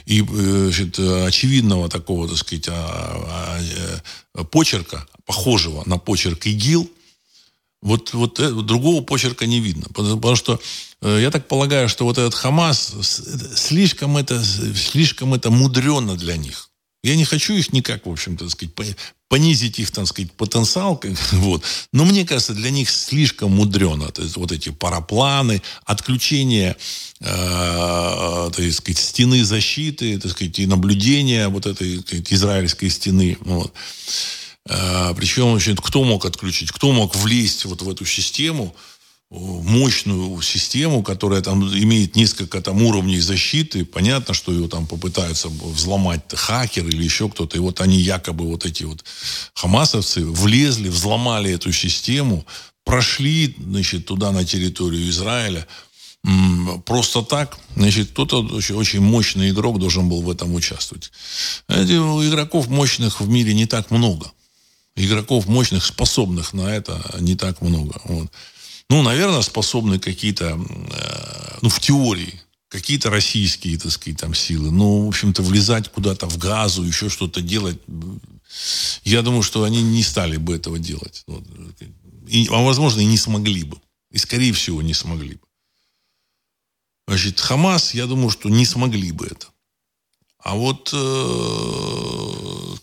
и 0.07 0.23
э, 0.23 0.71
значит, 0.73 0.99
очевидного 0.99 1.89
такого, 1.89 2.27
так 2.29 2.39
сказать, 2.39 2.69
а, 2.69 2.73
а, 2.75 3.61
а, 4.35 4.45
почерка, 4.45 5.07
похожего 5.27 5.83
на 5.87 5.99
почерк 5.99 6.47
ИГИЛ, 6.47 6.91
вот, 7.83 8.13
вот 8.13 8.39
э, 8.41 8.51
другого 8.51 9.03
почерка 9.03 9.47
не 9.47 9.61
видно. 9.61 9.87
Потому, 9.89 10.17
потому 10.17 10.37
что 10.37 10.61
э, 11.01 11.19
я 11.23 11.31
так 11.31 11.49
полагаю, 11.49 11.89
что 11.89 12.05
вот 12.05 12.19
этот 12.19 12.35
Хамас, 12.35 12.95
слишком 13.57 14.17
это, 14.17 14.43
слишком 14.75 15.35
это 15.35 15.51
мудрено 15.51 16.17
для 16.17 16.37
них. 16.37 16.71
Я 17.03 17.17
не 17.17 17.25
хочу 17.25 17.55
их 17.55 17.73
никак, 17.73 18.05
в 18.05 18.11
общем-то, 18.11 18.51
сказать, 18.51 18.75
понизить 19.29 19.79
их, 19.79 19.91
так 19.91 20.07
сказать, 20.07 20.33
потенциал. 20.33 21.01
Вот. 21.33 21.65
Но 21.93 22.05
мне 22.05 22.27
кажется, 22.27 22.53
для 22.53 22.71
них 22.71 22.91
слишком 22.91 23.53
мудрено. 23.53 24.11
То 24.11 24.23
есть 24.23 24.37
вот 24.37 24.53
эти 24.53 24.69
парапланы, 24.69 25.63
отключение 25.87 26.77
э, 27.21 28.51
так 28.55 28.73
сказать, 28.73 28.99
стены 28.99 29.43
защиты, 29.43 30.19
так 30.19 30.33
сказать, 30.33 30.59
и 30.59 30.67
наблюдение 30.67 31.49
вот 31.49 31.65
этой 31.65 32.01
сказать, 32.01 32.31
израильской 32.31 32.91
стены. 32.91 33.39
Вот. 33.41 33.73
А, 34.69 35.15
Причем, 35.15 35.53
значит, 35.53 35.81
кто 35.81 36.05
мог 36.05 36.25
отключить, 36.25 36.71
кто 36.71 36.93
мог 36.93 37.15
влезть 37.17 37.65
вот 37.65 37.83
в 37.83 37.89
эту 37.89 38.05
систему, 38.05 38.75
мощную 39.31 40.43
систему, 40.43 41.05
которая 41.05 41.41
там 41.41 41.63
имеет 41.63 42.17
несколько 42.17 42.61
там 42.61 42.83
уровней 42.83 43.21
защиты. 43.21 43.85
Понятно, 43.85 44.35
что 44.35 44.53
ее 44.53 44.69
там 44.69 44.87
попытаются 44.87 45.49
взломать 45.49 46.23
хакер 46.33 46.87
или 46.89 47.05
еще 47.05 47.29
кто-то. 47.29 47.57
И 47.57 47.61
вот 47.61 47.81
они 47.81 47.99
якобы, 47.99 48.45
вот 48.47 48.67
эти 48.67 48.83
вот 48.83 49.05
хамасовцы, 49.55 50.25
влезли, 50.25 50.89
взломали 50.89 51.53
эту 51.53 51.73
систему, 51.73 52.45
прошли, 52.85 53.55
значит, 53.57 54.07
туда 54.07 54.33
на 54.33 54.45
территорию 54.45 55.09
Израиля. 55.09 55.65
Просто 56.85 57.23
так, 57.23 57.57
значит, 57.77 58.11
кто-то 58.11 58.43
очень 58.43 59.01
мощный 59.01 59.51
игрок 59.51 59.79
должен 59.79 60.09
был 60.09 60.23
в 60.23 60.29
этом 60.31 60.55
участвовать. 60.55 61.13
Игроков 61.69 62.67
мощных 62.67 63.21
в 63.21 63.29
мире 63.29 63.55
не 63.55 63.67
так 63.67 63.93
много 63.93 64.33
игроков 64.97 65.47
мощных, 65.47 65.85
способных 65.85 66.53
на 66.53 66.75
это 66.75 67.17
не 67.21 67.37
так 67.37 67.61
много. 67.61 68.01
Вот. 68.05 68.31
Ну, 68.89 69.03
наверное, 69.03 69.43
способны 69.43 69.99
какие-то, 69.99 70.59
э, 70.59 71.59
ну, 71.63 71.69
в 71.69 71.81
теории, 71.81 72.41
какие-то 72.69 73.11
российские, 73.11 73.79
так 73.79 73.93
сказать, 73.93 74.21
там 74.21 74.35
силы. 74.35 74.71
Ну, 74.71 75.05
в 75.05 75.09
общем-то, 75.09 75.43
влезать 75.43 75.89
куда-то 75.91 76.29
в 76.29 76.39
газу, 76.39 76.83
еще 76.83 77.09
что-то 77.09 77.41
делать. 77.41 77.79
Я 79.05 79.23
думаю, 79.23 79.43
что 79.43 79.65
они 79.65 79.83
не 79.83 80.03
стали 80.03 80.37
бы 80.39 80.57
этого 80.57 80.79
делать. 80.79 81.23
Вот. 81.27 81.45
И, 82.27 82.49
а, 82.51 82.63
возможно, 82.63 83.01
и 83.01 83.07
не 83.07 83.17
смогли 83.17 83.65
бы. 83.65 83.81
И, 84.11 84.19
скорее 84.19 84.53
всего, 84.53 84.83
не 84.83 84.95
смогли 84.95 85.35
бы. 85.35 85.47
Значит, 87.07 87.41
Хамас, 87.41 87.95
я 87.95 88.07
думаю, 88.07 88.31
что 88.31 88.49
не 88.49 88.65
смогли 88.65 89.13
бы 89.13 89.27
это. 89.27 89.49
А 90.39 90.55
вот 90.55 90.91
э, 90.93 92.77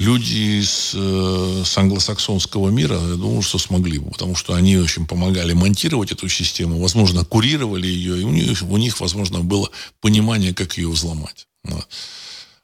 люди 0.00 0.62
с, 0.62 0.92
э, 0.94 1.64
англосаксонского 1.76 2.70
мира, 2.70 2.98
я 2.98 3.16
думаю, 3.16 3.42
что 3.42 3.58
смогли 3.58 3.98
бы, 3.98 4.10
потому 4.10 4.34
что 4.34 4.54
они 4.54 4.78
очень 4.78 5.06
помогали 5.06 5.52
монтировать 5.52 6.10
эту 6.10 6.28
систему, 6.28 6.80
возможно, 6.80 7.24
курировали 7.24 7.86
ее, 7.86 8.20
и 8.20 8.24
у 8.24 8.30
них, 8.30 8.62
у 8.62 8.76
них 8.78 8.98
возможно, 8.98 9.40
было 9.40 9.70
понимание, 10.00 10.54
как 10.54 10.78
ее 10.78 10.88
взломать. 10.88 11.46
Вот. 11.64 11.86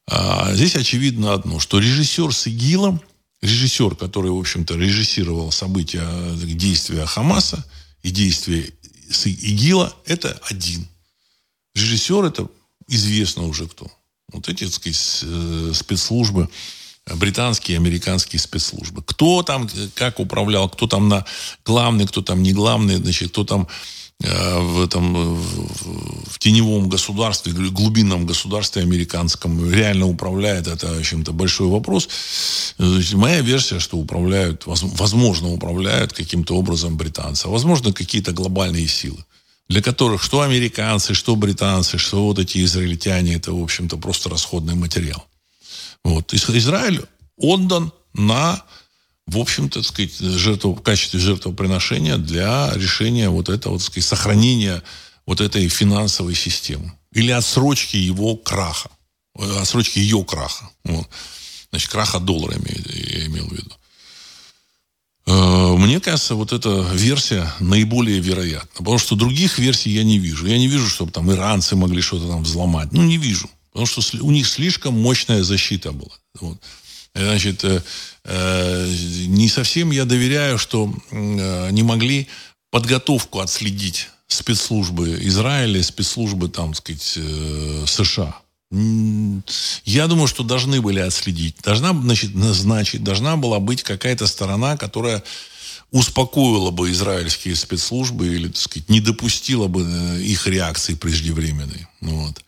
А 0.09 0.55
здесь 0.55 0.77
очевидно 0.77 1.35
одно, 1.35 1.61
что 1.61 1.79
режиссер 1.79 2.33
с 2.35 2.47
ИГИЛом, 2.47 3.03
режиссер, 3.43 3.97
который, 3.97 4.31
в 4.31 4.39
общем-то, 4.39 4.75
режиссировал 4.75 5.53
события, 5.53 6.09
э, 6.09 6.37
действия 6.37 7.05
Хамаса 7.05 7.63
и 8.03 8.11
действия 8.11 8.73
с 9.11 9.27
ИГИЛа, 9.27 9.95
это 10.07 10.41
один. 10.49 10.89
Режиссер 11.75 12.25
это 12.25 12.49
известно 12.89 13.47
уже 13.47 13.69
кто. 13.69 13.91
Вот 14.33 14.49
эти, 14.49 14.65
так 14.65 14.73
сказать, 14.73 15.21
э, 15.23 15.73
спецслужбы 15.75 16.49
британские 17.15 17.77
и 17.77 17.81
американские 17.81 18.41
спецслужбы. 18.41 19.03
Кто 19.03 19.43
там 19.43 19.69
как 19.95 20.19
управлял, 20.19 20.69
кто 20.69 20.87
там 20.87 21.09
на 21.09 21.25
главный, 21.65 22.07
кто 22.07 22.23
там 22.23 22.43
не 22.43 22.53
главный, 22.53 22.97
значит, 22.97 23.31
кто 23.31 23.45
там 23.45 23.69
э, 24.23 24.59
в 24.59 24.83
этом 24.83 25.37
в 25.37 26.39
теневом 26.39 26.89
государстве, 26.89 27.53
глубинном 27.53 28.27
государстве 28.27 28.83
американском 28.83 29.73
реально 29.73 30.07
управляет, 30.07 30.67
это, 30.67 30.89
в 30.89 30.99
общем-то, 30.99 31.33
большой 31.33 31.69
вопрос. 31.69 32.09
Значит, 32.79 33.15
моя 33.15 33.41
версия, 33.41 33.79
что 33.79 33.99
управляют, 33.99 34.65
возможно, 34.67 35.49
управляют 35.49 36.13
каким-то 36.13 36.57
образом 36.57 36.97
британцы, 36.97 37.47
а 37.47 37.51
возможно, 37.51 37.93
какие-то 37.93 38.33
глобальные 38.33 38.89
силы 38.89 39.25
для 39.69 39.83
которых 39.83 40.23
что 40.23 40.43
американцы, 40.43 41.13
что 41.13 41.35
британцы, 41.35 41.99
что 41.99 42.25
вот 42.27 42.39
эти 42.39 42.63
израильтяне, 42.65 43.35
это, 43.35 43.53
в 43.53 43.61
общем-то, 43.61 43.97
просто 43.97 44.29
расходный 44.29 44.77
материал. 44.77 45.27
Вот. 46.07 46.33
Израиль 46.33 47.05
отдан 47.37 47.93
на, 48.15 48.63
в 49.27 49.39
общем-то, 49.39 49.83
сказать, 49.83 50.17
жертву, 50.17 50.73
в 50.75 50.81
качестве 50.81 51.19
жертвоприношения 51.19 52.17
для 52.17 52.73
решения 52.75 53.29
вот 53.29 53.49
этого, 53.49 53.79
так 53.79 53.87
сказать, 53.87 54.05
сохранения 54.05 54.85
вот 55.27 55.41
этой 55.41 55.69
финансовой 55.69 56.37
системы. 56.37 56.93
Или 57.13 57.33
отсрочки 57.33 57.97
его 57.97 58.37
краха. 58.37 58.89
Э, 59.37 59.59
отсрочки 59.61 59.99
ее 59.99 60.23
краха. 60.23 60.71
Вот. 60.85 61.09
Значит, 61.71 61.91
краха 61.91 62.21
доллара 62.21 62.55
я 62.55 63.27
имел 63.27 63.49
в 63.49 63.53
виду. 63.53 63.73
Э, 65.27 65.77
мне 65.77 65.99
кажется, 65.99 66.37
вот 66.37 66.53
эта 66.53 66.89
версия 66.93 67.53
наиболее 67.59 68.21
вероятна. 68.21 68.79
Потому 68.79 68.99
что 68.99 69.17
других 69.17 69.59
версий 69.59 69.91
я 69.91 70.05
не 70.05 70.21
вижу. 70.21 70.47
Я 70.47 70.59
не 70.59 70.69
вижу, 70.69 70.89
чтобы 70.89 71.11
там 71.11 71.33
иранцы 71.33 71.75
могли 71.75 72.01
что-то 72.01 72.29
там 72.29 72.45
взломать. 72.45 72.93
Ну, 72.93 73.03
не 73.03 73.17
вижу. 73.17 73.51
Потому 73.77 74.03
что 74.03 74.25
у 74.25 74.31
них 74.31 74.49
слишком 74.49 74.95
мощная 74.95 75.43
защита 75.43 75.93
была. 75.93 76.17
Вот. 76.41 76.59
Значит, 77.15 77.63
э, 77.63 77.83
э, 78.25 78.95
не 79.27 79.51
совсем 79.51 79.91
я 79.91 80.07
доверяю, 80.07 80.57
что 80.57 80.91
э, 81.11 81.71
не 81.73 81.83
могли 81.83 82.27
подготовку 82.71 83.41
отследить 83.41 84.09
спецслужбы 84.29 85.19
Израиля, 85.25 85.83
спецслужбы, 85.83 86.49
там, 86.49 86.73
сказать, 86.73 87.19
э, 87.19 87.85
США. 87.87 88.35
Я 89.85 90.07
думаю, 90.07 90.27
что 90.27 90.43
должны 90.43 90.81
были 90.81 91.01
отследить. 91.01 91.57
Должна, 91.63 91.93
значит, 91.93 92.31
значит, 92.35 93.05
должна 93.05 93.37
была 93.37 93.61
быть 93.61 93.83
какая-то 93.83 94.27
сторона, 94.27 94.79
которая 94.79 95.23
успокоила 95.91 96.71
бы 96.71 96.91
израильские 96.93 97.55
спецслужбы 97.57 98.27
или, 98.27 98.49
так 98.49 98.57
сказать, 98.57 98.89
не 98.89 99.01
допустила 99.01 99.69
бы 99.69 99.83
э, 99.87 100.23
их 100.23 100.47
реакции 100.47 100.95
преждевременной. 100.95 101.87
Вот. 102.01 102.43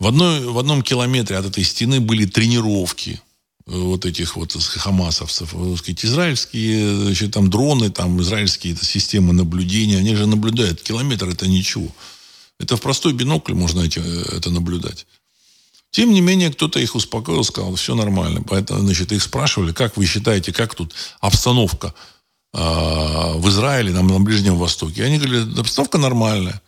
В, 0.00 0.06
одной, 0.06 0.46
в 0.46 0.58
одном 0.58 0.82
километре 0.82 1.36
от 1.36 1.44
этой 1.44 1.62
стены 1.62 2.00
были 2.00 2.24
тренировки 2.24 3.20
э, 3.66 3.72
вот 3.76 4.06
этих 4.06 4.34
вот 4.34 4.52
хамасовцев. 4.52 5.52
Вот, 5.52 5.78
сказать, 5.78 6.04
израильские 6.06 7.04
значит, 7.04 7.32
там 7.32 7.50
дроны, 7.50 7.90
там 7.90 8.20
израильские 8.22 8.72
это, 8.72 8.86
системы 8.86 9.34
наблюдения, 9.34 9.98
они 9.98 10.14
же 10.14 10.26
наблюдают. 10.26 10.80
Километр 10.82 11.28
это 11.28 11.46
ничего. 11.46 11.88
Это 12.58 12.78
в 12.78 12.80
простой 12.80 13.12
бинокль 13.12 13.52
можно 13.52 13.82
эти, 13.82 13.98
э, 13.98 14.36
это 14.38 14.50
наблюдать. 14.50 15.06
Тем 15.90 16.14
не 16.14 16.22
менее, 16.22 16.50
кто-то 16.50 16.80
их 16.80 16.94
успокоил, 16.94 17.44
сказал, 17.44 17.74
все 17.74 17.94
нормально. 17.94 18.42
Поэтому, 18.48 18.80
значит, 18.80 19.12
их 19.12 19.22
спрашивали, 19.22 19.72
как 19.72 19.98
вы 19.98 20.06
считаете, 20.06 20.50
как 20.50 20.74
тут 20.74 20.94
обстановка 21.20 21.94
э, 22.54 22.58
в 22.58 23.46
Израиле, 23.50 23.92
на, 23.92 24.02
на 24.02 24.20
Ближнем 24.20 24.56
Востоке. 24.56 25.02
И 25.02 25.04
они 25.04 25.18
говорили, 25.18 25.60
обстановка 25.60 25.98
нормальная. 25.98 26.62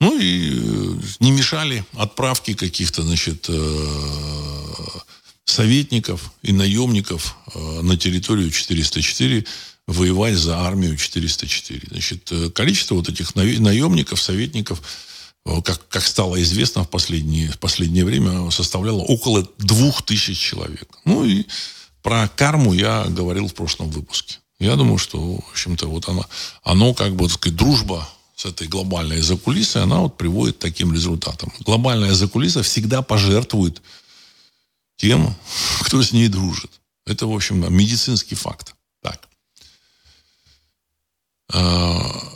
Ну 0.00 0.18
и 0.18 0.50
э, 0.50 1.00
не 1.20 1.30
мешали 1.30 1.84
отправки 1.92 2.54
каких-то, 2.54 3.02
значит, 3.02 3.46
э, 3.48 4.98
советников 5.44 6.32
и 6.42 6.52
наемников 6.52 7.36
э, 7.54 7.80
на 7.82 7.96
территорию 7.96 8.50
404 8.50 9.44
воевать 9.86 10.34
за 10.34 10.58
армию 10.60 10.96
404. 10.96 11.88
Значит, 11.90 12.32
количество 12.54 12.94
вот 12.94 13.08
этих 13.08 13.34
наемников, 13.34 14.20
советников 14.20 14.82
как, 15.62 15.86
как 15.88 16.06
стало 16.06 16.42
известно 16.42 16.84
в 16.84 16.88
последнее, 16.88 17.52
в 17.52 17.58
последнее 17.58 18.06
время, 18.06 18.50
составляло 18.50 19.00
около 19.00 19.46
двух 19.58 20.02
тысяч 20.02 20.38
человек. 20.38 20.88
Ну 21.04 21.26
и 21.26 21.44
про 22.02 22.28
карму 22.28 22.72
я 22.72 23.04
говорил 23.04 23.48
в 23.48 23.54
прошлом 23.54 23.90
выпуске. 23.90 24.38
Я 24.58 24.76
думаю, 24.76 24.96
что, 24.96 25.18
в 25.18 25.50
общем-то, 25.50 25.86
вот 25.86 26.08
оно, 26.08 26.26
оно 26.62 26.94
как 26.94 27.14
бы, 27.14 27.26
так 27.26 27.34
сказать, 27.34 27.56
дружба 27.58 28.08
с 28.36 28.44
этой 28.46 28.66
глобальной 28.66 29.20
закулисой, 29.20 29.82
она 29.82 30.00
вот 30.00 30.16
приводит 30.16 30.56
к 30.56 30.60
таким 30.60 30.92
результатам. 30.92 31.52
Глобальная 31.60 32.14
закулиса 32.14 32.62
всегда 32.62 33.02
пожертвует 33.02 33.82
тем, 34.96 35.34
кто 35.82 36.02
с 36.02 36.12
ней 36.12 36.28
дружит. 36.28 36.70
Это, 37.06 37.26
в 37.26 37.34
общем, 37.34 37.72
медицинский 37.74 38.34
факт. 38.34 38.74
Так. 39.02 39.28
А, 41.52 42.34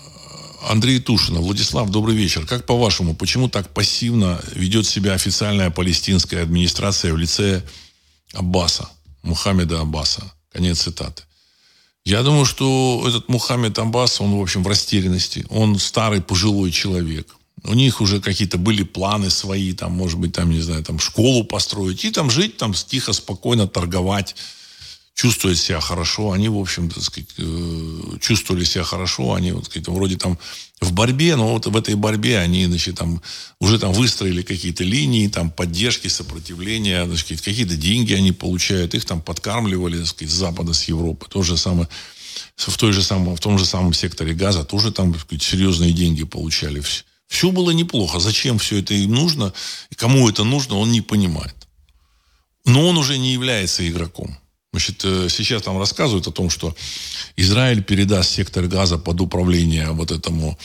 Андрей 0.69 1.01
Тушинов. 1.01 1.43
Владислав, 1.43 1.91
добрый 1.91 2.15
вечер. 2.15 2.47
Как 2.47 2.67
по-вашему, 2.67 3.15
почему 3.15 3.49
так 3.49 3.73
пассивно 3.73 4.41
ведет 4.53 4.87
себя 4.87 5.15
официальная 5.15 5.71
палестинская 5.71 6.43
администрация 6.43 7.13
в 7.13 7.17
лице 7.17 7.65
Аббаса, 8.35 8.91
Мухаммеда 9.23 9.81
Аббаса? 9.81 10.33
Конец 10.53 10.83
цитаты. 10.83 11.23
Я 12.09 12.23
думаю, 12.23 12.47
что 12.47 13.05
этот 13.07 13.29
Мухаммед 13.29 13.79
Аббас, 13.79 14.23
он, 14.23 14.35
в 14.35 14.41
общем, 14.41 14.63
в 14.63 14.67
растерянности. 14.67 15.45
Он 15.51 15.79
старый, 15.79 16.23
пожилой 16.23 16.71
человек. 16.71 17.37
У 17.65 17.75
них 17.75 18.01
уже 18.01 18.19
какие-то 18.19 18.57
были 18.57 18.83
планы 18.83 19.29
свои, 19.29 19.75
там, 19.75 19.93
может 19.93 20.19
быть, 20.19 20.33
там, 20.33 20.49
не 20.49 20.63
знаю, 20.63 20.83
там, 20.83 20.99
школу 20.99 21.45
построить. 21.45 22.07
И 22.07 22.11
там 22.11 22.31
жить, 22.31 22.57
там, 22.57 22.73
тихо, 22.73 23.13
спокойно 23.13 23.69
торговать 23.69 24.37
чувствовать 25.19 25.59
себя 25.59 25.81
хорошо. 25.81 26.31
Они, 26.31 26.49
в 26.49 26.57
общем, 26.57 26.89
так 26.89 27.03
сказать, 27.03 27.29
э, 27.39 28.19
чувствовали 28.21 28.63
себя 28.63 28.85
хорошо. 28.85 29.35
Они, 29.35 29.51
вот, 29.51 29.65
сказать, 29.65 29.89
вроде 29.89 30.17
там 30.17 30.39
в 30.81 30.93
борьбе, 30.93 31.35
но 31.35 31.49
вот 31.49 31.67
в 31.67 31.77
этой 31.77 31.97
борьбе 31.97 32.39
они, 32.39 32.67
значит, 32.67 32.99
там 32.99 33.21
уже 33.59 33.81
там 33.81 33.93
выстроили 33.93 34.43
какие-то 34.43 34.85
линии, 34.85 35.27
там 35.27 35.51
поддержки, 35.51 36.07
сопротивления, 36.07 37.05
значит, 37.05 37.41
какие-то 37.41 37.77
деньги 37.77 38.13
они 38.13 38.31
получают, 38.31 38.95
их 38.95 39.05
там 39.07 39.21
подкармливали, 39.21 39.99
так 39.99 40.07
сказать, 40.07 40.33
с 40.33 40.37
Запада, 40.37 40.73
с 40.73 40.85
Европы. 40.85 41.27
То 41.29 41.43
же 41.43 41.57
самое 41.57 41.89
в, 42.55 42.77
той 42.77 42.93
же 42.93 43.03
самом, 43.03 43.35
в 43.35 43.41
том 43.41 43.59
же 43.59 43.65
самом 43.65 43.95
секторе 43.95 44.35
газа 44.35 44.63
тоже 44.63 44.93
там 44.93 45.13
так 45.13 45.23
сказать, 45.23 45.43
серьезные 45.43 45.93
деньги 45.93 46.23
получали. 46.23 46.81
Все, 47.27 47.51
было 47.51 47.73
неплохо. 47.73 48.21
Зачем 48.21 48.61
все 48.61 48.79
это 48.79 48.95
им 48.95 49.15
нужно, 49.15 49.53
и 49.91 49.97
кому 49.97 50.29
это 50.29 50.45
нужно, 50.45 50.77
он 50.77 50.93
не 50.93 51.01
понимает. 51.01 51.57
Но 52.65 52.87
он 52.87 52.97
уже 52.99 53.19
не 53.19 53.33
является 53.33 53.83
игроком. 53.89 54.39
Значит, 54.79 55.05
э, 55.05 55.29
сейчас 55.29 55.63
там 55.63 55.77
рассказывают 55.77 56.29
о 56.29 56.31
том, 56.31 56.51
что 56.51 56.73
Израиль 57.35 57.83
передаст 57.83 58.31
сектор 58.31 58.65
газа 58.69 58.97
под 58.97 59.21
управление 59.21 59.91
вот 59.91 60.13
этому 60.13 60.57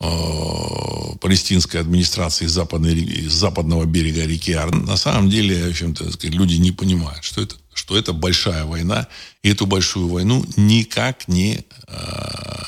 э, 0.00 1.16
палестинской 1.18 1.80
администрации 1.80 2.44
западной, 2.44 3.26
западного 3.26 3.86
берега 3.86 4.26
реки 4.26 4.52
Ар. 4.52 4.70
На 4.70 4.98
самом 4.98 5.30
деле, 5.30 5.64
в 5.64 5.70
общем-то, 5.70 6.04
люди 6.24 6.56
не 6.56 6.72
понимают, 6.72 7.24
что 7.24 7.40
это, 7.40 7.56
что 7.72 7.96
это 7.96 8.12
большая 8.12 8.66
война, 8.66 9.08
и 9.42 9.48
эту 9.48 9.64
большую 9.64 10.08
войну 10.08 10.44
никак 10.58 11.26
не 11.26 11.64
э, 11.88 12.62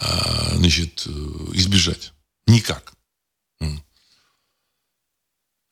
э, 0.00 0.04
значит, 0.54 1.04
избежать. 1.52 2.12
Никак. 2.46 2.92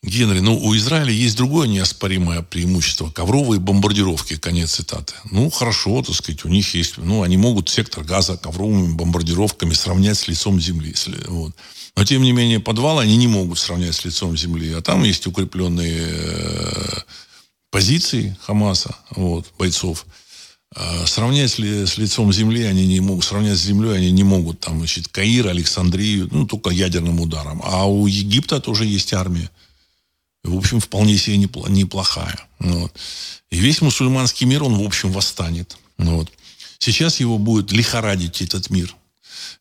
Генри, 0.03 0.40
ну, 0.40 0.57
у 0.57 0.74
Израиля 0.76 1.12
есть 1.12 1.36
другое 1.36 1.68
неоспоримое 1.68 2.40
преимущество. 2.40 3.11
Ковровые 3.11 3.61
бомбардировки, 3.61 4.36
конец 4.36 4.72
цитаты. 4.72 5.12
Ну, 5.30 5.51
хорошо, 5.51 6.03
так 6.03 6.14
сказать, 6.14 6.44
у 6.46 6.48
них 6.48 6.74
есть, 6.74 6.96
ну, 6.96 7.22
они 7.22 7.36
могут 7.36 7.68
сектор 7.68 8.03
газа 8.03 8.38
ковровыми 8.38 8.94
бомбардировками 8.94 9.74
сравнять 9.74 10.16
с 10.16 10.26
лицом 10.26 10.59
земли. 10.59 10.94
Вот. 11.28 11.55
Но, 11.96 12.05
тем 12.07 12.22
не 12.22 12.32
менее, 12.32 12.61
подвал 12.61 12.98
они 12.98 13.18
не 13.18 13.28
могут 13.28 13.59
сравнять 13.59 13.94
с 13.94 14.05
лицом 14.07 14.38
земли. 14.38 14.72
А 14.72 14.80
там 14.80 15.05
есть 15.05 15.26
укрепленные 15.26 16.09
э, 16.09 17.01
позиции 17.70 18.38
Хамаса, 18.40 18.96
вот, 19.11 19.53
бойцов. 19.59 20.07
А 20.74 21.05
сравнять 21.07 21.59
ли 21.59 21.84
с 21.84 21.98
лицом 21.98 22.32
земли 22.32 22.62
они 22.62 22.86
не 22.86 23.01
могут, 23.01 23.24
сравнять 23.24 23.59
с 23.59 23.62
землей 23.64 23.98
они 23.98 24.12
не 24.12 24.24
могут. 24.24 24.61
Там, 24.61 24.78
значит, 24.78 25.09
Каир, 25.09 25.48
Александрию, 25.48 26.26
ну, 26.32 26.46
только 26.46 26.70
ядерным 26.70 27.20
ударом. 27.20 27.61
А 27.62 27.84
у 27.84 28.07
Египта 28.07 28.61
тоже 28.61 28.86
есть 28.86 29.12
армия 29.12 29.51
в 30.45 30.57
общем, 30.57 30.80
вполне 30.80 31.16
себе 31.18 31.36
неплохая. 31.36 32.38
Ну 32.59 32.80
вот. 32.80 32.93
И 33.51 33.59
весь 33.59 33.82
мусульманский 33.82 34.47
мир, 34.47 34.64
он, 34.64 34.76
в 34.76 34.82
общем, 34.82 35.12
восстанет. 35.12 35.76
Ну 35.99 36.16
вот. 36.16 36.30
Сейчас 36.78 37.20
его 37.20 37.38
будет 37.38 37.72
лихорадить 37.72 38.41
этот 38.41 38.70
мир. 38.70 38.95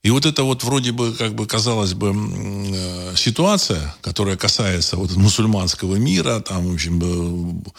И 0.04 0.10
вот 0.12 0.26
это 0.26 0.44
вот 0.44 0.64
вроде 0.64 0.94
бы, 0.94 1.14
как 1.14 1.36
бы 1.36 1.46
казалось 1.46 1.94
бы, 1.94 2.14
э, 2.16 3.14
ситуация, 3.18 3.94
которая 4.02 4.38
касается 4.38 4.96
вот 4.96 5.16
мусульманского 5.16 5.96
мира, 5.96 6.40
там, 6.40 6.68
в 6.68 6.74
общем, 6.74 7.02
э, 7.02 7.72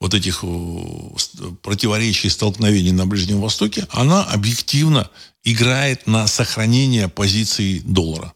вот 0.00 0.14
этих 0.14 0.40
э, 0.42 1.56
противоречий, 1.62 2.30
столкновений 2.30 2.92
на 2.92 3.06
Ближнем 3.06 3.40
Востоке, 3.40 3.86
она 3.90 4.24
объективно 4.24 5.10
играет 5.44 6.06
на 6.06 6.26
сохранение 6.26 7.08
позиции 7.08 7.80
доллара. 7.80 8.32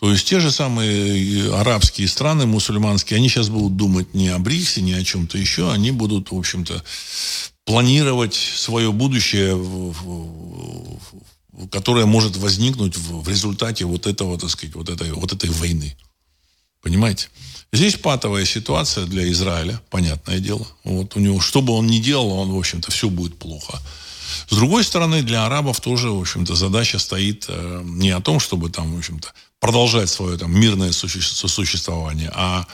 То 0.00 0.12
есть 0.12 0.26
те 0.26 0.38
же 0.38 0.52
самые 0.52 1.46
э, 1.46 1.52
арабские 1.54 2.06
страны, 2.06 2.46
мусульманские, 2.46 3.18
они 3.18 3.28
сейчас 3.28 3.48
будут 3.48 3.76
думать 3.76 4.14
не 4.14 4.28
о 4.28 4.38
БРИКСе, 4.38 4.80
не 4.80 4.92
о 4.94 5.04
чем-то 5.04 5.38
еще, 5.38 5.72
они 5.72 5.90
будут, 5.90 6.30
в 6.30 6.38
общем-то, 6.38 6.84
планировать 7.64 8.34
свое 8.34 8.92
будущее, 8.92 9.58
которое 11.70 12.06
может 12.06 12.36
возникнуть 12.36 12.96
в 12.96 13.28
результате 13.28 13.84
вот 13.84 14.06
этого, 14.06 14.38
так 14.38 14.50
сказать, 14.50 14.74
вот 14.76 14.88
этой, 14.88 15.12
вот 15.12 15.32
этой 15.32 15.50
войны. 15.50 15.96
Понимаете? 16.80 17.28
Здесь 17.72 17.96
патовая 17.96 18.44
ситуация 18.46 19.04
для 19.04 19.30
Израиля, 19.32 19.80
понятное 19.90 20.38
дело. 20.38 20.66
Вот 20.84 21.16
у 21.16 21.20
него, 21.20 21.40
что 21.40 21.60
бы 21.60 21.72
он 21.72 21.86
ни 21.86 21.98
делал, 21.98 22.30
он, 22.30 22.52
в 22.52 22.58
общем-то, 22.58 22.90
все 22.90 23.10
будет 23.10 23.36
плохо. 23.36 23.78
С 24.48 24.54
другой 24.54 24.84
стороны, 24.84 25.22
для 25.22 25.44
арабов 25.44 25.80
тоже, 25.80 26.08
в 26.08 26.20
общем-то, 26.20 26.54
задача 26.54 26.98
стоит 26.98 27.46
э, 27.48 27.82
не 27.84 28.10
о 28.10 28.20
том, 28.20 28.40
чтобы 28.40 28.70
там, 28.70 28.94
в 28.94 28.98
общем-то, 28.98 29.32
продолжать 29.60 30.08
свое 30.08 30.38
там 30.38 30.58
мирное 30.58 30.92
сосуществование, 30.92 32.30
а 32.34 32.66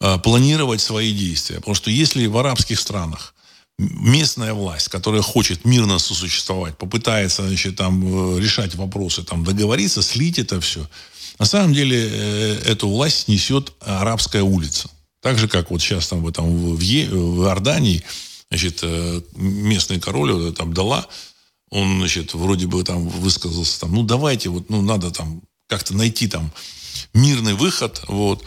э, 0.00 0.18
планировать 0.18 0.80
свои 0.80 1.12
действия. 1.12 1.56
Потому 1.56 1.74
что 1.74 1.90
если 1.90 2.26
в 2.26 2.36
арабских 2.36 2.80
странах 2.80 3.34
местная 3.78 4.54
власть, 4.54 4.88
которая 4.88 5.22
хочет 5.22 5.64
мирно 5.64 5.98
сосуществовать, 5.98 6.78
попытается 6.78 7.46
значит, 7.46 7.76
там, 7.76 8.36
э, 8.36 8.40
решать 8.40 8.74
вопросы, 8.74 9.22
там, 9.22 9.44
договориться, 9.44 10.02
слить 10.02 10.38
это 10.38 10.60
все, 10.60 10.88
на 11.38 11.44
самом 11.44 11.74
деле 11.74 12.58
эту 12.60 12.88
власть 12.88 13.28
несет 13.28 13.72
арабская 13.80 14.42
улица. 14.42 14.88
Так 15.20 15.38
же, 15.38 15.48
как 15.48 15.70
вот 15.70 15.82
сейчас 15.82 16.08
там, 16.08 16.24
в, 16.24 16.32
там, 16.32 16.76
в, 16.76 16.80
Е, 16.80 17.08
в 17.10 17.44
Иордании 17.44 18.04
значит, 18.48 18.80
э, 18.82 19.20
местный 19.34 20.00
король, 20.00 20.32
вот 20.32 20.52
это 20.52 20.62
Абдалла, 20.62 21.06
он, 21.70 21.98
значит, 21.98 22.34
вроде 22.34 22.66
бы 22.66 22.82
там 22.84 23.08
высказался, 23.08 23.80
там, 23.80 23.92
ну, 23.92 24.04
давайте, 24.04 24.48
вот, 24.50 24.70
ну, 24.70 24.82
надо 24.82 25.10
там 25.10 25.42
как-то 25.68 25.94
найти 25.94 26.28
там 26.28 26.52
мирный 27.12 27.54
выход, 27.54 28.02
вот. 28.08 28.44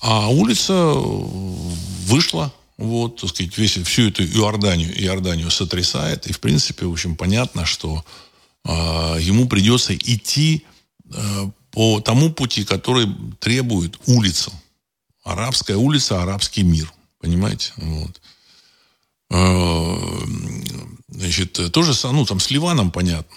А 0.00 0.28
улица 0.28 0.94
вышла, 0.94 2.52
вот, 2.76 3.20
так 3.20 3.30
сказать, 3.30 3.56
весь, 3.56 3.76
всю 3.76 4.08
эту 4.08 4.24
Иорданию, 4.24 4.92
Иорданию 5.00 5.50
сотрясает, 5.50 6.26
и, 6.26 6.32
в 6.32 6.40
принципе, 6.40 6.86
в 6.86 6.92
общем, 6.92 7.14
понятно, 7.16 7.64
что 7.66 8.04
э, 8.64 8.70
ему 9.20 9.46
придется 9.46 9.94
идти 9.94 10.64
э, 11.12 11.50
по 11.70 12.00
тому 12.00 12.32
пути, 12.32 12.64
который 12.64 13.08
требует 13.38 13.98
улица. 14.06 14.52
Арабская 15.22 15.76
улица, 15.76 16.22
арабский 16.22 16.64
мир. 16.64 16.92
Понимаете? 17.20 17.72
Вот. 17.76 18.20
Э, 19.30 19.96
значит, 21.08 21.72
тоже, 21.72 21.92
ну, 22.10 22.26
там 22.26 22.40
с 22.40 22.50
Ливаном 22.50 22.90
понятно. 22.90 23.36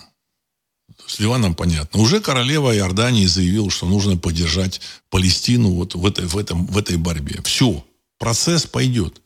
С 1.08 1.20
Ливаном 1.20 1.56
понятно. 1.56 2.00
Уже 2.00 2.20
королева 2.20 2.76
Иордании 2.76 3.26
заявила, 3.26 3.70
что 3.70 3.86
нужно 3.86 4.18
поддержать 4.18 4.82
Палестину 5.10 5.72
вот 5.72 5.96
в 5.96 6.06
этой, 6.06 6.26
в 6.26 6.38
этом, 6.38 6.66
в 6.66 6.78
этой 6.78 6.98
борьбе. 6.98 7.42
Все. 7.44 7.86
Процесс 8.18 8.66
пойдет. 8.66 9.22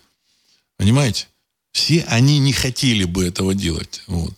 Понимаете? 0.77 1.27
Все 1.71 2.03
они 2.07 2.39
не 2.39 2.53
хотели 2.53 3.03
бы 3.03 3.25
этого 3.25 3.53
делать. 3.53 4.01
Вот. 4.07 4.33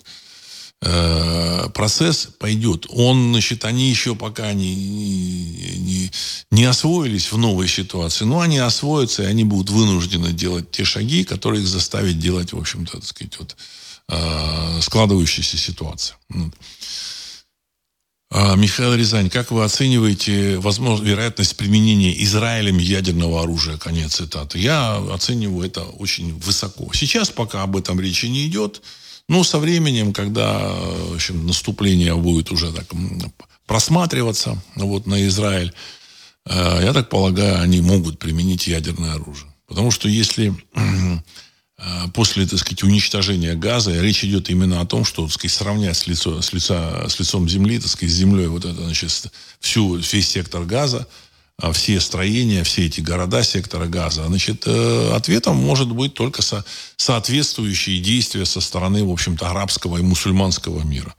Э, 0.83 1.69
процесс 1.73 2.27
пойдет. 2.39 2.85
Он, 2.89 3.31
значит, 3.31 3.65
они 3.65 3.89
еще 3.89 4.15
пока 4.15 4.51
не, 4.53 4.75
не, 4.75 6.11
не 6.49 6.63
освоились 6.65 7.31
в 7.31 7.37
новой 7.37 7.67
ситуации, 7.67 8.25
но 8.25 8.39
они 8.39 8.57
освоятся, 8.57 9.23
и 9.23 9.27
они 9.27 9.43
будут 9.43 9.69
вынуждены 9.69 10.31
делать 10.33 10.71
те 10.71 10.83
шаги, 10.83 11.23
которые 11.23 11.61
их 11.61 11.67
заставят 11.67 12.17
делать, 12.17 12.53
в 12.53 12.57
общем-то, 12.57 12.93
так 12.93 13.05
сказать, 13.05 13.37
вот, 13.37 13.55
э, 14.09 14.79
складывающаяся 14.81 15.57
ситуация. 15.57 16.17
Михаил 18.31 18.95
Рязань, 18.95 19.29
как 19.29 19.51
вы 19.51 19.65
оцениваете 19.65 20.57
возможно, 20.59 21.03
вероятность 21.03 21.57
применения 21.57 22.23
Израилем 22.23 22.77
ядерного 22.77 23.43
оружия? 23.43 23.77
Конец 23.77 24.15
цитаты. 24.15 24.57
Я 24.57 24.95
оцениваю 25.13 25.67
это 25.67 25.83
очень 25.83 26.39
высоко. 26.39 26.89
Сейчас 26.93 27.29
пока 27.29 27.63
об 27.63 27.75
этом 27.75 27.99
речи 27.99 28.27
не 28.27 28.47
идет. 28.47 28.81
Ну, 29.27 29.43
со 29.43 29.59
временем, 29.59 30.13
когда 30.13 30.59
в 30.59 31.15
общем, 31.15 31.45
наступление 31.45 32.15
будет 32.15 32.51
уже 32.51 32.71
так 32.71 32.87
просматриваться 33.65 34.61
вот, 34.75 35.07
на 35.07 35.27
Израиль, 35.27 35.73
я 36.45 36.93
так 36.93 37.09
полагаю, 37.09 37.61
они 37.61 37.81
могут 37.81 38.17
применить 38.17 38.65
ядерное 38.65 39.13
оружие. 39.13 39.51
Потому 39.67 39.91
что 39.91 40.07
если 40.07 40.53
после, 42.13 42.45
так 42.45 42.59
сказать, 42.59 42.83
уничтожения 42.83 43.55
газа, 43.55 43.99
речь 43.99 44.23
идет 44.23 44.49
именно 44.49 44.81
о 44.81 44.85
том, 44.85 45.03
что, 45.03 45.23
так 45.23 45.33
сказать, 45.33 45.51
сравнять 45.51 45.97
с, 45.97 46.07
лицо, 46.07 46.41
с, 46.41 46.53
лица, 46.53 47.07
с 47.09 47.19
лицом 47.19 47.49
земли, 47.49 47.79
так 47.79 47.89
сказать, 47.89 48.13
с 48.13 48.17
землей 48.17 48.47
вот 48.47 48.65
это, 48.65 48.83
значит, 48.83 49.11
всю, 49.59 49.95
весь 49.95 50.29
сектор 50.29 50.63
газа, 50.63 51.07
а, 51.61 51.73
все 51.73 51.99
строения, 51.99 52.63
все 52.63 52.87
эти 52.87 53.01
города 53.01 53.43
сектора 53.43 53.85
газа, 53.85 54.25
значит, 54.25 54.63
э, 54.65 55.11
ответом 55.13 55.57
может 55.57 55.89
быть 55.91 56.15
только 56.15 56.41
со, 56.41 56.65
соответствующие 56.97 57.99
действия 57.99 58.45
со 58.45 58.61
стороны, 58.61 59.03
в 59.03 59.11
общем-то, 59.11 59.47
арабского 59.47 59.99
и 59.99 60.01
мусульманского 60.01 60.81
мира. 60.81 61.15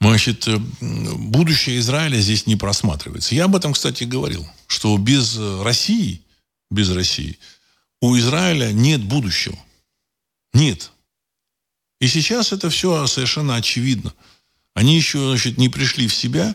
Значит, 0.00 0.46
э, 0.46 0.58
будущее 0.80 1.78
Израиля 1.78 2.18
здесь 2.18 2.46
не 2.46 2.56
просматривается. 2.56 3.34
Я 3.34 3.44
об 3.46 3.56
этом, 3.56 3.72
кстати, 3.72 4.04
говорил, 4.04 4.46
что 4.66 4.96
без 4.98 5.38
России, 5.62 6.20
без 6.70 6.90
России, 6.90 7.38
у 8.00 8.16
Израиля 8.16 8.72
нет 8.72 9.02
будущего. 9.02 9.58
Нет. 10.52 10.90
И 12.00 12.06
сейчас 12.06 12.52
это 12.52 12.70
все 12.70 13.06
совершенно 13.06 13.56
очевидно. 13.56 14.14
Они 14.74 14.96
еще, 14.96 15.18
значит, 15.18 15.58
не 15.58 15.68
пришли 15.68 16.06
в 16.06 16.14
себя, 16.14 16.54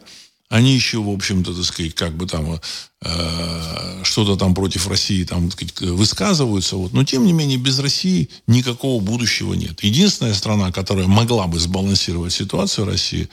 они 0.50 0.76
еще, 0.76 1.02
в 1.02 1.10
общем-то, 1.10 1.54
так 1.54 1.66
сказать, 1.66 1.96
как 1.96 2.16
бы 2.16 2.28
там 2.28 2.60
э, 3.02 4.04
что-то 4.04 4.36
там 4.36 4.54
против 4.54 4.88
России 4.88 5.24
там, 5.24 5.50
так 5.50 5.54
сказать, 5.54 5.92
высказываются. 5.92 6.78
Вот. 6.78 6.94
Но, 6.94 7.04
тем 7.04 7.26
не 7.26 7.34
менее, 7.34 7.58
без 7.58 7.80
России 7.80 8.30
никакого 8.48 9.02
будущего 9.02 9.56
нет. 9.56 9.84
Единственная 9.84 10.34
страна, 10.34 10.72
которая 10.72 11.08
могла 11.08 11.48
бы 11.48 11.60
сбалансировать 11.60 12.34
ситуацию 12.34 12.86
России, 12.86 13.30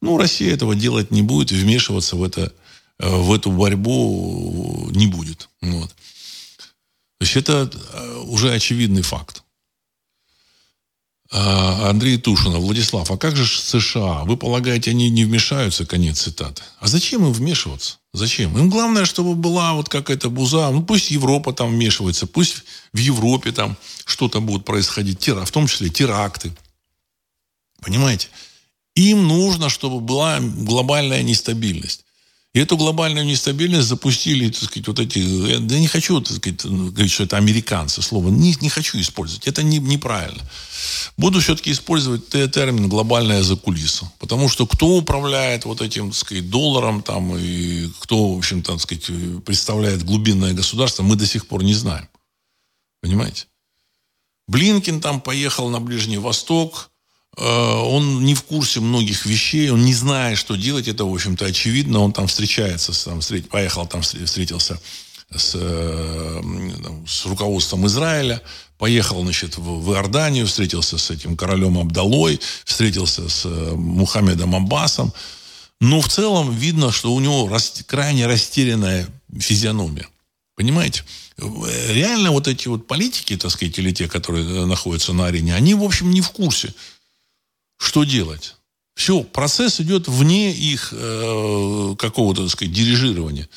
ну, 0.00 0.16
Россия 0.16 0.54
этого 0.54 0.74
делать 0.74 1.10
не 1.10 1.22
будет, 1.22 1.50
вмешиваться 1.50 2.16
в, 2.16 2.22
это, 2.22 2.52
э, 2.98 3.08
в 3.08 3.32
эту 3.34 3.50
борьбу 3.50 4.88
не 4.92 5.08
будет. 5.08 5.48
Вот. 5.60 5.94
То 7.20 7.24
есть 7.24 7.36
это 7.36 7.70
э, 7.92 8.16
уже 8.28 8.50
очевидный 8.50 9.02
факт. 9.02 9.42
А, 11.30 11.90
Андрей 11.90 12.16
Тушинов, 12.16 12.62
Владислав, 12.62 13.10
а 13.10 13.18
как 13.18 13.36
же 13.36 13.44
США? 13.46 14.24
Вы 14.24 14.38
полагаете, 14.38 14.92
они 14.92 15.10
не 15.10 15.26
вмешаются? 15.26 15.84
Конец 15.84 16.22
цитаты. 16.22 16.62
А 16.78 16.88
зачем 16.88 17.26
им 17.26 17.32
вмешиваться? 17.34 17.98
Зачем? 18.14 18.56
Им 18.56 18.70
главное, 18.70 19.04
чтобы 19.04 19.34
была 19.34 19.74
вот 19.74 19.90
какая-то 19.90 20.30
буза. 20.30 20.70
Ну, 20.70 20.82
пусть 20.82 21.10
Европа 21.10 21.52
там 21.52 21.72
вмешивается, 21.72 22.26
пусть 22.26 22.64
в 22.94 22.98
Европе 22.98 23.52
там 23.52 23.76
что-то 24.06 24.40
будет 24.40 24.64
происходить, 24.64 25.28
в 25.28 25.50
том 25.50 25.66
числе 25.66 25.90
теракты. 25.90 26.56
Понимаете? 27.82 28.28
Им 28.94 29.28
нужно, 29.28 29.68
чтобы 29.68 30.00
была 30.00 30.40
глобальная 30.40 31.22
нестабильность. 31.22 32.06
И 32.52 32.58
эту 32.58 32.76
глобальную 32.76 33.24
нестабильность 33.24 33.86
запустили, 33.86 34.50
так 34.50 34.64
сказать, 34.64 34.88
вот 34.88 34.98
эти... 34.98 35.18
Я 35.18 35.78
не 35.78 35.86
хочу, 35.86 36.20
так 36.20 36.36
сказать, 36.36 36.64
говорить, 36.64 37.12
что 37.12 37.22
это 37.22 37.36
американцы. 37.36 38.02
Слово 38.02 38.28
не, 38.28 38.56
не 38.60 38.68
хочу 38.68 39.00
использовать. 39.00 39.46
Это 39.46 39.62
не, 39.62 39.78
неправильно. 39.78 40.42
Буду 41.16 41.40
все-таки 41.40 41.70
использовать 41.70 42.28
термин 42.28 42.88
«глобальная 42.88 43.44
закулиса». 43.44 44.10
Потому 44.18 44.48
что 44.48 44.66
кто 44.66 44.96
управляет 44.96 45.64
вот 45.64 45.80
этим, 45.80 46.10
так 46.10 46.18
сказать, 46.18 46.50
долларом 46.50 47.02
там, 47.02 47.36
и 47.36 47.88
кто, 48.00 48.34
в 48.34 48.38
общем-то, 48.38 48.72
так 48.72 48.80
сказать, 48.80 49.44
представляет 49.44 50.04
глубинное 50.04 50.52
государство, 50.52 51.04
мы 51.04 51.14
до 51.14 51.26
сих 51.26 51.46
пор 51.46 51.62
не 51.62 51.74
знаем. 51.74 52.08
Понимаете? 53.00 53.46
Блинкин 54.48 55.00
там 55.00 55.20
поехал 55.20 55.68
на 55.68 55.80
Ближний 55.80 56.18
Восток, 56.18 56.89
он 57.36 58.24
не 58.24 58.34
в 58.34 58.42
курсе 58.42 58.80
многих 58.80 59.24
вещей, 59.24 59.70
он 59.70 59.84
не 59.84 59.94
знает, 59.94 60.36
что 60.36 60.56
делать. 60.56 60.88
Это, 60.88 61.04
в 61.04 61.14
общем-то, 61.14 61.46
очевидно. 61.46 62.00
Он 62.00 62.12
там 62.12 62.26
встречается, 62.26 62.92
там, 63.04 63.20
поехал 63.50 63.86
там, 63.86 64.02
встретился 64.02 64.80
с, 65.34 65.52
э, 65.54 66.42
с 67.06 67.26
руководством 67.26 67.86
Израиля, 67.86 68.42
поехал, 68.78 69.22
значит, 69.22 69.56
в, 69.58 69.82
в 69.82 69.92
Иорданию, 69.92 70.46
встретился 70.46 70.98
с 70.98 71.10
этим 71.10 71.36
королем 71.36 71.78
Абдалой, 71.78 72.40
встретился 72.64 73.28
с 73.28 73.42
э, 73.44 73.74
Мухаммедом 73.74 74.54
Аббасом. 74.54 75.12
Но 75.80 76.00
в 76.00 76.08
целом 76.08 76.54
видно, 76.54 76.92
что 76.92 77.14
у 77.14 77.20
него 77.20 77.48
рас, 77.48 77.82
крайне 77.86 78.26
растерянная 78.26 79.06
физиономия. 79.38 80.08
Понимаете? 80.56 81.04
Реально 81.38 82.32
вот 82.32 82.48
эти 82.48 82.68
вот 82.68 82.86
политики, 82.86 83.36
так 83.36 83.50
сказать, 83.50 83.78
или 83.78 83.92
те, 83.92 84.08
которые 84.08 84.66
находятся 84.66 85.14
на 85.14 85.26
арене, 85.26 85.54
они, 85.54 85.74
в 85.74 85.82
общем, 85.82 86.10
не 86.10 86.20
в 86.20 86.30
курсе 86.30 86.74
что 87.80 88.04
делать? 88.04 88.56
Все, 88.94 89.22
процесс 89.22 89.80
идет 89.80 90.06
вне 90.06 90.52
их 90.52 90.90
э, 90.92 91.94
какого-то, 91.98 92.42
так 92.42 92.50
сказать, 92.50 92.74
дирижирования. 92.74 93.48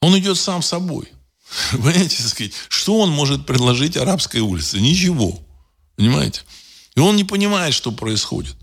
Он 0.00 0.18
идет 0.18 0.38
сам 0.38 0.62
собой. 0.62 1.08
Понимаете, 1.72 2.22
так 2.22 2.28
сказать, 2.28 2.52
что 2.68 2.98
он 3.00 3.10
может 3.10 3.44
предложить 3.44 3.98
арабской 3.98 4.40
улице? 4.40 4.80
Ничего. 4.80 5.38
Понимаете? 5.96 6.40
И 6.94 7.00
он 7.00 7.16
не 7.16 7.24
понимает, 7.24 7.74
что 7.74 7.92
происходит. 7.92 8.56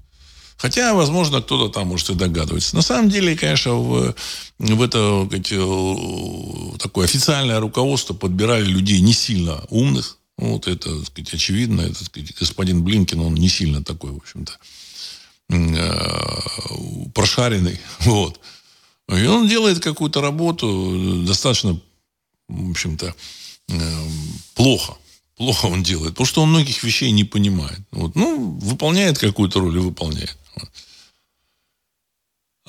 Хотя, 0.57 0.95
возможно, 0.95 1.41
кто-то 1.41 1.71
там 1.71 1.87
может 1.87 2.09
и 2.09 2.15
догадывается. 2.15 2.75
На 2.75 2.81
самом 2.81 3.09
деле, 3.09 3.37
конечно, 3.37 3.75
в, 3.75 4.15
в 4.57 4.81
это 4.81 5.25
сказать, 5.27 5.51
э, 5.51 6.77
такое 6.79 7.05
официальное 7.05 7.59
руководство 7.59 8.15
подбирали 8.15 8.65
людей 8.65 8.99
не 8.99 9.13
сильно 9.13 9.63
умных, 9.69 10.18
ну, 10.39 10.53
вот 10.53 10.67
это, 10.67 10.95
так 10.95 11.05
сказать, 11.05 11.33
очевидно. 11.33 11.81
Это, 11.81 11.95
так 11.95 12.05
сказать, 12.05 12.33
господин 12.39 12.83
Блинкин, 12.83 13.19
он 13.19 13.35
не 13.35 13.49
сильно 13.49 13.83
такой, 13.83 14.11
в 14.11 14.17
общем-то, 14.17 14.53
э, 15.49 17.09
прошаренный. 17.13 17.79
Вот. 17.99 18.39
И 19.09 19.25
он 19.25 19.47
делает 19.47 19.79
какую-то 19.79 20.21
работу 20.21 21.23
достаточно, 21.25 21.81
в 22.47 22.71
общем-то, 22.71 23.13
э, 23.69 24.07
плохо. 24.53 24.93
Плохо 25.35 25.65
он 25.65 25.83
делает, 25.83 26.11
потому 26.11 26.27
что 26.27 26.41
он 26.43 26.49
многих 26.49 26.83
вещей 26.83 27.11
не 27.11 27.23
понимает. 27.23 27.79
Вот. 27.91 28.15
Ну, 28.15 28.51
выполняет 28.61 29.17
какую-то 29.17 29.59
роль 29.59 29.75
и 29.75 29.79
выполняет. 29.79 30.37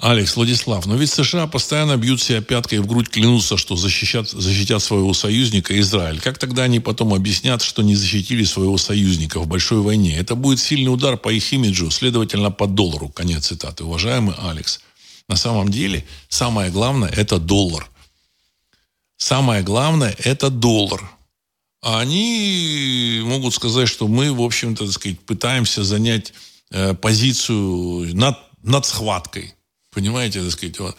Алекс, 0.01 0.35
Владислав, 0.35 0.87
но 0.87 0.97
ведь 0.97 1.11
США 1.11 1.47
постоянно 1.47 1.99
бьют 1.99 2.23
себя 2.23 2.41
пяткой 2.41 2.79
в 2.79 2.87
грудь, 2.87 3.11
клянутся, 3.11 3.59
что 3.59 3.77
защищат, 3.77 4.31
защитят 4.31 4.83
своего 4.83 5.13
союзника 5.13 5.79
Израиль. 5.79 6.21
Как 6.21 6.39
тогда 6.39 6.63
они 6.63 6.81
потом 6.81 7.13
объяснят, 7.13 7.61
что 7.61 7.83
не 7.83 7.95
защитили 7.95 8.45
своего 8.45 8.79
союзника 8.79 9.41
в 9.41 9.47
большой 9.47 9.83
войне? 9.83 10.17
Это 10.17 10.37
будет 10.37 10.59
сильный 10.59 10.89
удар 10.89 11.19
по 11.19 11.29
их 11.29 11.53
имиджу, 11.53 11.91
следовательно, 11.91 12.51
по 12.51 12.67
доллару. 12.67 13.11
Конец 13.11 13.49
цитаты. 13.49 13.85
Уважаемый 13.85 14.35
Алекс, 14.39 14.81
на 15.29 15.37
самом 15.37 15.69
деле 15.69 16.07
самое 16.31 16.71
главное– 16.71 17.11
это 17.15 17.39
доллар. 17.39 17.87
Самое 19.19 19.63
главное– 19.63 20.17
это 20.25 20.49
доллар. 20.49 21.11
А 21.83 22.01
они 22.01 23.21
могут 23.25 23.53
сказать, 23.53 23.89
что 23.89 24.09
мы, 24.09 24.33
в 24.33 24.41
общем-то, 24.41 24.91
сказать, 24.91 25.21
пытаемся 25.21 25.85
занять 25.85 26.33
э, 26.71 26.95
позицию 26.95 28.17
над, 28.17 28.39
над 28.63 28.87
схваткой– 28.87 29.53
Понимаете, 29.93 30.43
так 30.43 30.53
сказать, 30.53 30.79
вот. 30.79 30.97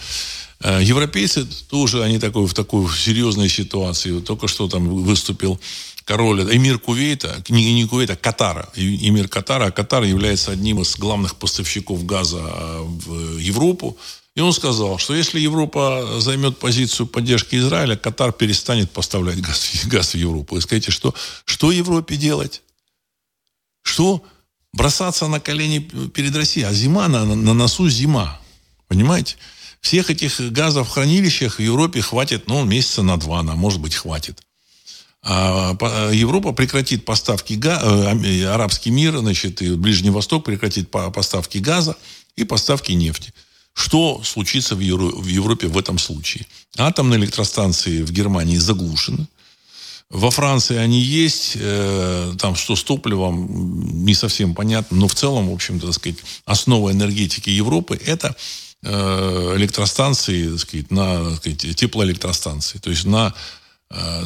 Э, 0.60 0.82
европейцы 0.84 1.46
тоже, 1.70 2.04
они 2.04 2.20
такой, 2.20 2.46
в 2.46 2.54
такой 2.54 2.90
серьезной 2.90 3.50
ситуации. 3.50 4.20
Только 4.20 4.48
что 4.48 4.68
там 4.68 4.88
выступил 5.04 5.60
король, 6.04 6.42
эмир 6.56 6.78
Кувейта, 6.78 7.42
не, 7.50 7.74
не 7.74 7.88
Кувейта, 7.88 8.14
а 8.14 8.16
Катара, 8.16 8.70
эмир 8.76 9.28
Катара. 9.28 9.68
А 9.68 9.72
Катар 9.72 10.04
является 10.04 10.52
одним 10.52 10.82
из 10.82 10.98
главных 10.98 11.36
поставщиков 11.38 12.06
газа 12.06 12.42
э, 12.44 12.82
в 12.84 13.38
Европу. 13.38 13.98
И 14.36 14.42
он 14.42 14.54
сказал, 14.54 14.98
что 14.98 15.16
если 15.16 15.40
Европа 15.40 16.20
займет 16.20 16.58
позицию 16.58 17.08
поддержки 17.08 17.56
Израиля, 17.56 17.96
Катар 17.96 18.32
перестанет 18.32 18.92
поставлять 18.92 19.42
газ, 19.42 19.86
газ 19.86 20.14
в 20.14 20.18
Европу. 20.18 20.58
И 20.58 20.62
скажите, 20.62 20.92
что, 20.92 21.14
что 21.46 21.72
Европе 21.72 22.18
делать? 22.18 22.62
Что? 23.84 24.22
Бросаться 24.74 25.28
на 25.28 25.40
колени 25.40 25.80
перед 26.14 26.36
Россией. 26.36 26.66
А 26.66 26.74
зима, 26.74 27.08
на, 27.08 27.26
на 27.26 27.54
носу 27.54 27.90
зима. 27.90 28.41
Понимаете? 28.92 29.38
Всех 29.80 30.10
этих 30.10 30.52
газов 30.52 30.90
в 30.90 30.92
хранилищах 30.92 31.60
в 31.60 31.62
Европе 31.62 32.02
хватит, 32.02 32.48
ну, 32.48 32.66
месяца 32.66 33.04
на 33.04 33.16
два, 33.16 33.42
на, 33.42 33.56
может 33.56 33.80
быть, 33.80 33.96
хватит. 33.96 34.44
А 35.24 35.78
Европа 36.12 36.52
прекратит 36.52 37.06
поставки 37.06 37.54
газа, 37.54 37.86
э, 37.86 38.44
арабский 38.48 38.92
мир, 38.92 39.18
значит, 39.18 39.62
и 39.62 39.76
Ближний 39.76 40.10
Восток 40.10 40.44
прекратит 40.44 40.92
поставки 40.92 41.60
газа 41.60 41.96
и 42.36 42.44
поставки 42.44 42.92
нефти. 42.92 43.34
Что 43.74 44.22
случится 44.26 44.76
в, 44.76 44.82
Европе 44.82 45.68
в 45.68 45.78
этом 45.78 45.98
случае? 45.98 46.46
Атомные 46.76 47.18
электростанции 47.18 48.02
в 48.02 48.12
Германии 48.12 48.58
заглушены. 48.58 49.26
Во 50.10 50.32
Франции 50.32 50.76
они 50.76 51.00
есть, 51.00 51.54
э, 51.56 52.34
там 52.38 52.56
что 52.56 52.76
с 52.76 52.84
топливом, 52.84 54.04
не 54.04 54.14
совсем 54.16 54.54
понятно, 54.54 54.98
но 54.98 55.08
в 55.08 55.16
целом, 55.16 55.50
в 55.50 55.54
общем-то, 55.54 55.94
сказать, 55.94 56.18
основа 56.44 56.92
энергетики 56.92 57.50
Европы– 57.50 57.98
это 58.06 58.36
электростанции, 58.84 60.50
так 60.50 60.60
сказать, 60.60 60.92
на 60.92 61.30
так 61.30 61.38
сказать, 61.38 61.76
теплоэлектростанции. 61.76 62.80
То 62.80 62.90
есть 62.90 63.06
на 63.06 63.34
э, 63.90 64.24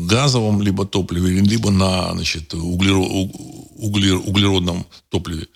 газовом 0.00 0.62
либо 0.62 0.86
топливе, 0.86 1.40
либо 1.40 1.70
на 1.70 2.12
значит, 2.12 2.52
углерод, 2.54 3.30
углеродном 3.76 4.86
топливе. 5.08 5.48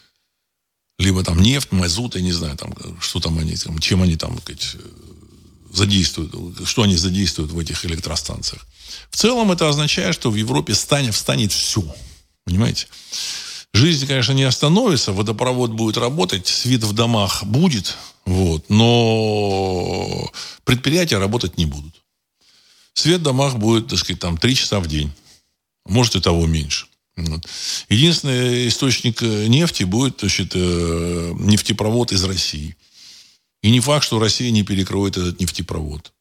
Либо 0.98 1.22
там 1.24 1.40
нефть, 1.40 1.72
мазут, 1.72 2.16
я 2.16 2.20
не 2.20 2.32
знаю, 2.32 2.56
там, 2.56 2.74
что 3.00 3.20
там 3.20 3.38
они, 3.38 3.56
чем 3.80 4.02
они 4.02 4.16
там 4.16 4.38
сказать, 4.38 4.76
задействуют, 5.72 6.34
что 6.68 6.82
они 6.82 6.96
задействуют 6.96 7.52
в 7.52 7.58
этих 7.58 7.84
электростанциях. 7.86 8.66
В 9.10 9.16
целом 9.16 9.52
это 9.52 9.68
означает, 9.68 10.14
что 10.14 10.30
в 10.30 10.34
Европе 10.34 10.74
станет, 10.74 11.14
встанет 11.14 11.52
все. 11.52 11.82
Понимаете? 12.44 12.86
Жизнь, 13.72 14.06
конечно, 14.06 14.32
не 14.32 14.42
остановится, 14.42 15.12
водопровод 15.12 15.70
будет 15.72 15.96
работать, 15.96 16.48
свет 16.48 16.82
в 16.82 16.92
домах 16.92 17.44
будет, 17.44 17.96
вот, 18.24 18.68
но 18.68 20.30
предприятия 20.64 21.18
работать 21.18 21.56
не 21.56 21.66
будут. 21.66 21.94
Свет 22.94 23.20
в 23.20 23.24
домах 23.24 23.56
будет, 23.56 23.88
так 23.88 23.98
сказать, 23.98 24.20
там 24.20 24.36
3 24.36 24.54
часа 24.54 24.80
в 24.80 24.88
день. 24.88 25.12
Может 25.86 26.16
и 26.16 26.20
того 26.20 26.46
меньше. 26.46 26.86
Вот. 27.16 27.46
Единственный 27.88 28.68
источник 28.68 29.22
э, 29.22 29.46
нефти 29.46 29.84
будет 29.84 30.20
значит, 30.20 30.52
э, 30.54 31.32
нефтепровод 31.38 32.12
из 32.12 32.24
России. 32.24 32.76
И 33.62 33.70
не 33.70 33.80
факт, 33.80 34.04
что 34.04 34.18
Россия 34.18 34.50
не 34.50 34.62
перекроет 34.62 35.16
этот 35.16 35.40
нефтепровод. 35.40 36.12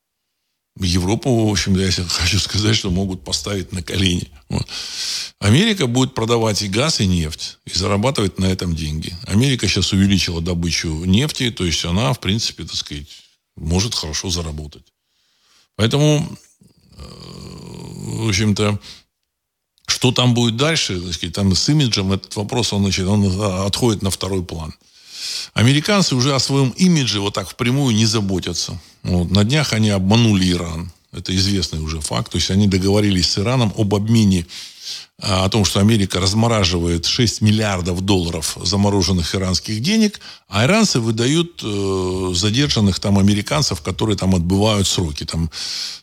Европу, 0.84 1.47
в 1.47 1.51
общем, 1.51 1.75
я 1.75 1.91
хочу 1.91 2.39
сказать, 2.39 2.75
что 2.75 2.89
могут 2.89 3.23
поставить 3.23 3.71
на 3.71 3.84
колени. 3.84 4.30
Америка 5.39 5.88
будет 5.88 6.15
продавать 6.15 6.61
и 6.61 6.67
газ, 6.67 7.01
и 7.01 7.07
нефть, 7.07 7.59
и 7.65 7.71
зарабатывать 7.71 8.39
на 8.39 8.45
этом 8.45 8.75
деньги. 8.75 9.15
Америка 9.27 9.67
сейчас 9.67 9.93
увеличила 9.93 10.41
добычу 10.41 11.05
нефти, 11.05 11.51
то 11.51 11.65
есть 11.65 11.84
она, 11.86 12.13
в 12.13 12.19
принципе, 12.19 12.63
так 12.63 12.75
сказать, 12.75 13.07
может 13.55 13.93
хорошо 13.93 14.30
заработать. 14.30 14.84
Поэтому, 15.75 16.38
э, 16.97 17.01
в 17.01 18.30
общем-то, 18.30 18.80
что 19.86 20.11
там 20.11 20.34
будет 20.34 20.55
дальше, 20.55 20.99
так 20.99 21.13
сказать, 21.13 21.36
там 21.36 21.53
с 21.55 21.69
имиджем 21.69 22.11
этот 22.11 22.36
вопрос, 22.36 22.73
он, 22.73 22.84
значит, 22.84 23.07
он 23.07 23.25
отходит 23.65 24.01
на 24.01 24.11
второй 24.11 24.43
план. 24.43 24.73
Американцы 25.53 26.15
уже 26.15 26.34
о 26.34 26.39
своем 26.39 26.70
имидже 26.72 27.20
вот 27.20 27.34
так 27.34 27.49
впрямую 27.49 27.95
не 27.95 28.05
заботятся. 28.05 28.80
Вот. 29.03 29.32
На 29.32 29.43
днях 29.43 29.74
они 29.74 29.89
обманули 29.89 30.51
Иран. 30.51 30.91
Это 31.11 31.36
известный 31.36 31.80
уже 31.80 32.01
факт. 32.01 32.32
То 32.32 32.38
есть 32.38 32.51
они 32.51 32.67
договорились 32.67 33.32
с 33.32 33.39
Ираном 33.39 33.74
об 33.78 33.95
обмене 33.95 34.45
а, 35.22 35.45
о 35.45 35.49
том, 35.49 35.65
что 35.65 35.80
Америка 35.80 36.20
размораживает 36.20 37.05
6 37.05 37.41
миллиардов 37.41 38.01
долларов 38.01 38.57
замороженных 38.61 39.36
иранских 39.36 39.82
денег, 39.82 40.22
а 40.47 40.65
иранцы 40.65 40.99
выдают 40.99 41.61
э, 41.63 42.32
задержанных 42.34 42.99
там 42.99 43.17
американцев, 43.17 43.82
которые 43.82 44.17
там 44.17 44.36
отбывают 44.36 44.88
сроки. 44.88 45.26
Там, 45.26 45.49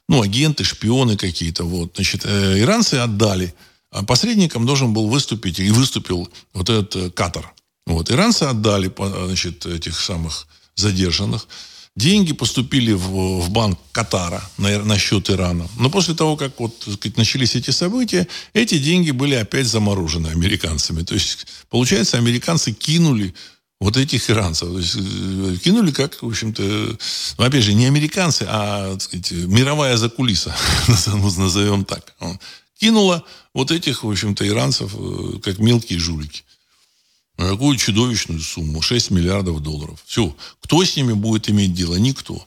ну, 0.09 0.23
агенты, 0.23 0.65
шпионы 0.65 1.17
какие-то. 1.17 1.65
Вот. 1.65 1.93
Значит, 1.95 2.23
э, 2.25 2.61
иранцы 2.61 2.95
отдали. 2.95 3.55
А 3.91 4.03
посредником 4.03 4.67
должен 4.67 4.93
был 4.93 5.09
выступить, 5.09 5.61
и 5.61 5.71
выступил 5.71 6.29
вот 6.53 6.69
этот 6.69 6.97
э, 6.97 7.11
Катар. 7.11 7.53
Вот. 7.87 8.11
Иранцы 8.11 8.45
отдали 8.45 8.93
значит, 9.27 9.65
этих 9.67 9.99
самых 9.99 10.47
задержанных. 10.75 11.47
Деньги 11.95 12.35
поступили 12.35 12.93
в, 12.93 13.41
в 13.41 13.51
банк 13.51 13.79
Катара 13.93 14.43
на, 14.59 14.85
на 14.85 14.99
счет 14.99 15.31
Ирана. 15.31 15.67
Но 15.79 15.89
после 15.89 16.15
того, 16.15 16.37
как 16.37 16.61
вот, 16.61 16.75
сказать, 16.83 17.17
начались 17.17 17.55
эти 17.55 17.71
события, 17.71 18.29
эти 18.53 18.77
деньги 18.77 19.13
были 19.13 19.35
опять 19.35 19.67
заморожены 19.67 20.29
американцами. 20.29 21.03
То 21.03 21.15
есть, 21.15 21.47
получается, 21.71 22.19
американцы 22.19 22.73
кинули 22.73 23.35
вот 23.81 23.97
этих 23.97 24.29
иранцев. 24.29 24.69
То 24.69 24.79
есть, 24.79 24.97
э, 24.97 25.57
кинули 25.63 25.91
как, 25.91 26.23
в 26.23 26.27
общем-то, 26.27 26.63
ну, 27.39 27.45
опять 27.45 27.65
же, 27.65 27.73
не 27.73 27.87
американцы, 27.87 28.45
а, 28.47 28.93
так 28.93 29.03
сказать, 29.03 29.31
мировая 29.33 29.97
закулиса, 29.97 30.55
назовем 31.07 31.87
так. 31.87 32.15
Кинула 32.79 33.25
вот 33.55 33.71
этих, 33.71 34.05
в 34.05 34.11
общем-то, 34.11 34.47
иранцев, 34.47 34.95
э, 34.95 35.39
как 35.43 35.59
мелкие 35.59 35.99
жулики. 35.99 36.45
На 37.37 37.51
какую 37.51 37.77
чудовищную 37.77 38.41
сумму? 38.41 38.81
6 38.81 39.11
миллиардов 39.11 39.61
долларов. 39.61 40.03
Все. 40.07 40.35
Кто 40.61 40.85
с 40.85 40.97
ними 40.97 41.13
будет 41.13 41.51
иметь 41.51 41.75
дело? 41.75 41.97
Никто. 41.97 42.47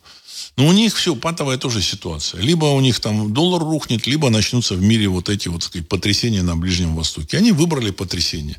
Но 0.58 0.68
у 0.68 0.72
них 0.72 0.96
все, 0.96 1.16
патовая 1.16 1.58
тоже 1.58 1.82
ситуация. 1.82 2.42
Либо 2.42 2.66
у 2.66 2.80
них 2.82 3.00
там 3.00 3.34
доллар 3.34 3.62
рухнет, 3.62 4.08
либо 4.08 4.30
начнутся 4.30 4.76
в 4.76 4.82
мире 4.82 5.08
вот 5.08 5.30
эти 5.30 5.48
вот, 5.48 5.64
сказать, 5.64 5.88
потрясения 5.88 6.42
на 6.42 6.56
Ближнем 6.56 6.96
Востоке. 6.96 7.38
Они 7.38 7.52
выбрали 7.52 7.92
потрясение. 7.92 8.58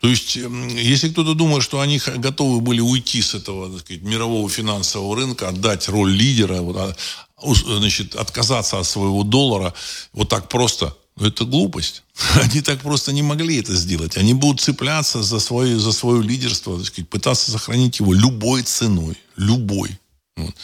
То 0.00 0.08
есть, 0.08 0.36
если 0.36 1.08
кто-то 1.08 1.34
думает, 1.34 1.62
что 1.62 1.80
они 1.80 2.00
готовы 2.16 2.60
были 2.60 2.80
уйти 2.80 3.22
с 3.22 3.34
этого 3.34 3.70
так 3.70 3.80
сказать, 3.80 4.02
мирового 4.02 4.48
финансового 4.48 5.16
рынка, 5.16 5.48
отдать 5.48 5.88
роль 5.88 6.12
лидера, 6.12 6.60
вот, 6.60 6.76
а, 6.76 6.96
значит, 7.44 8.14
отказаться 8.14 8.78
от 8.78 8.86
своего 8.86 9.22
доллара 9.22 9.74
вот 10.12 10.28
так 10.28 10.48
просто, 10.48 10.96
это 11.18 11.44
глупость. 11.44 12.02
Они 12.34 12.60
так 12.60 12.80
просто 12.80 13.12
не 13.12 13.22
могли 13.22 13.58
это 13.58 13.74
сделать. 13.74 14.16
Они 14.16 14.34
будут 14.34 14.60
цепляться 14.60 15.22
за 15.22 15.40
свое, 15.40 15.78
за 15.78 15.92
свое 15.92 16.22
лидерство, 16.22 16.82
сказать, 16.82 17.08
пытаться 17.08 17.50
сохранить 17.50 18.00
его 18.00 18.12
любой 18.12 18.62
ценой. 18.62 19.16
Любой. 19.36 19.98
Вот. 20.36 20.54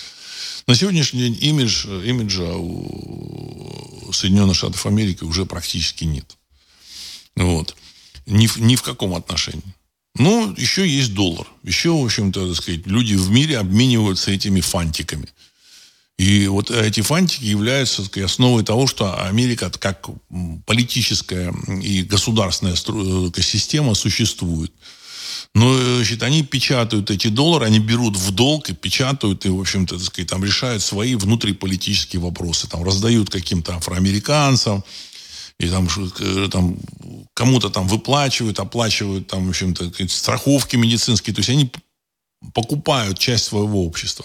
На 0.66 0.74
сегодняшний 0.74 1.20
день 1.20 1.38
имидж, 1.40 1.86
имиджа 1.86 2.54
у 2.54 4.12
Соединенных 4.12 4.56
Штатов 4.56 4.86
Америки 4.86 5.24
уже 5.24 5.46
практически 5.46 6.04
нет. 6.04 6.36
Вот. 7.34 7.74
Ни, 8.26 8.48
ни 8.58 8.76
в 8.76 8.82
каком 8.82 9.14
отношении. 9.14 9.74
Ну, 10.16 10.54
еще 10.56 10.86
есть 10.86 11.14
доллар. 11.14 11.46
Еще, 11.62 11.90
в 11.90 12.04
общем-то, 12.04 12.48
так 12.48 12.56
сказать, 12.56 12.86
люди 12.86 13.14
в 13.14 13.30
мире 13.30 13.58
обмениваются 13.58 14.30
этими 14.30 14.60
фантиками. 14.60 15.28
И 16.22 16.46
вот 16.46 16.70
эти 16.70 17.00
фантики 17.00 17.42
являются 17.42 18.04
сказать, 18.04 18.30
основой 18.30 18.62
того, 18.62 18.86
что 18.86 19.26
Америка 19.26 19.70
как 19.70 20.06
политическая 20.66 21.52
и 21.82 22.04
государственная 22.04 22.76
система 22.76 23.94
существует. 23.94 24.72
Но 25.52 25.76
значит, 25.96 26.22
они 26.22 26.44
печатают 26.44 27.10
эти 27.10 27.26
доллары, 27.26 27.66
они 27.66 27.80
берут 27.80 28.16
в 28.16 28.30
долг 28.30 28.70
и 28.70 28.72
печатают, 28.72 29.44
и, 29.46 29.48
в 29.48 29.60
общем-то, 29.60 29.96
так 29.96 30.04
сказать, 30.04 30.30
там 30.30 30.44
решают 30.44 30.84
свои 30.84 31.16
внутриполитические 31.16 32.22
вопросы. 32.22 32.68
Там 32.68 32.84
раздают 32.84 33.28
каким-то 33.28 33.74
афроамериканцам, 33.74 34.84
и 35.58 35.68
там, 35.68 35.88
там 36.52 36.76
кому-то 37.34 37.68
там 37.68 37.88
выплачивают, 37.88 38.60
оплачивают 38.60 39.26
там, 39.26 39.46
в 39.46 39.48
общем-то, 39.48 39.90
страховки 40.08 40.76
медицинские. 40.76 41.34
То 41.34 41.40
есть 41.40 41.50
они 41.50 41.72
покупают 42.54 43.18
часть 43.18 43.46
своего 43.46 43.84
общества. 43.84 44.24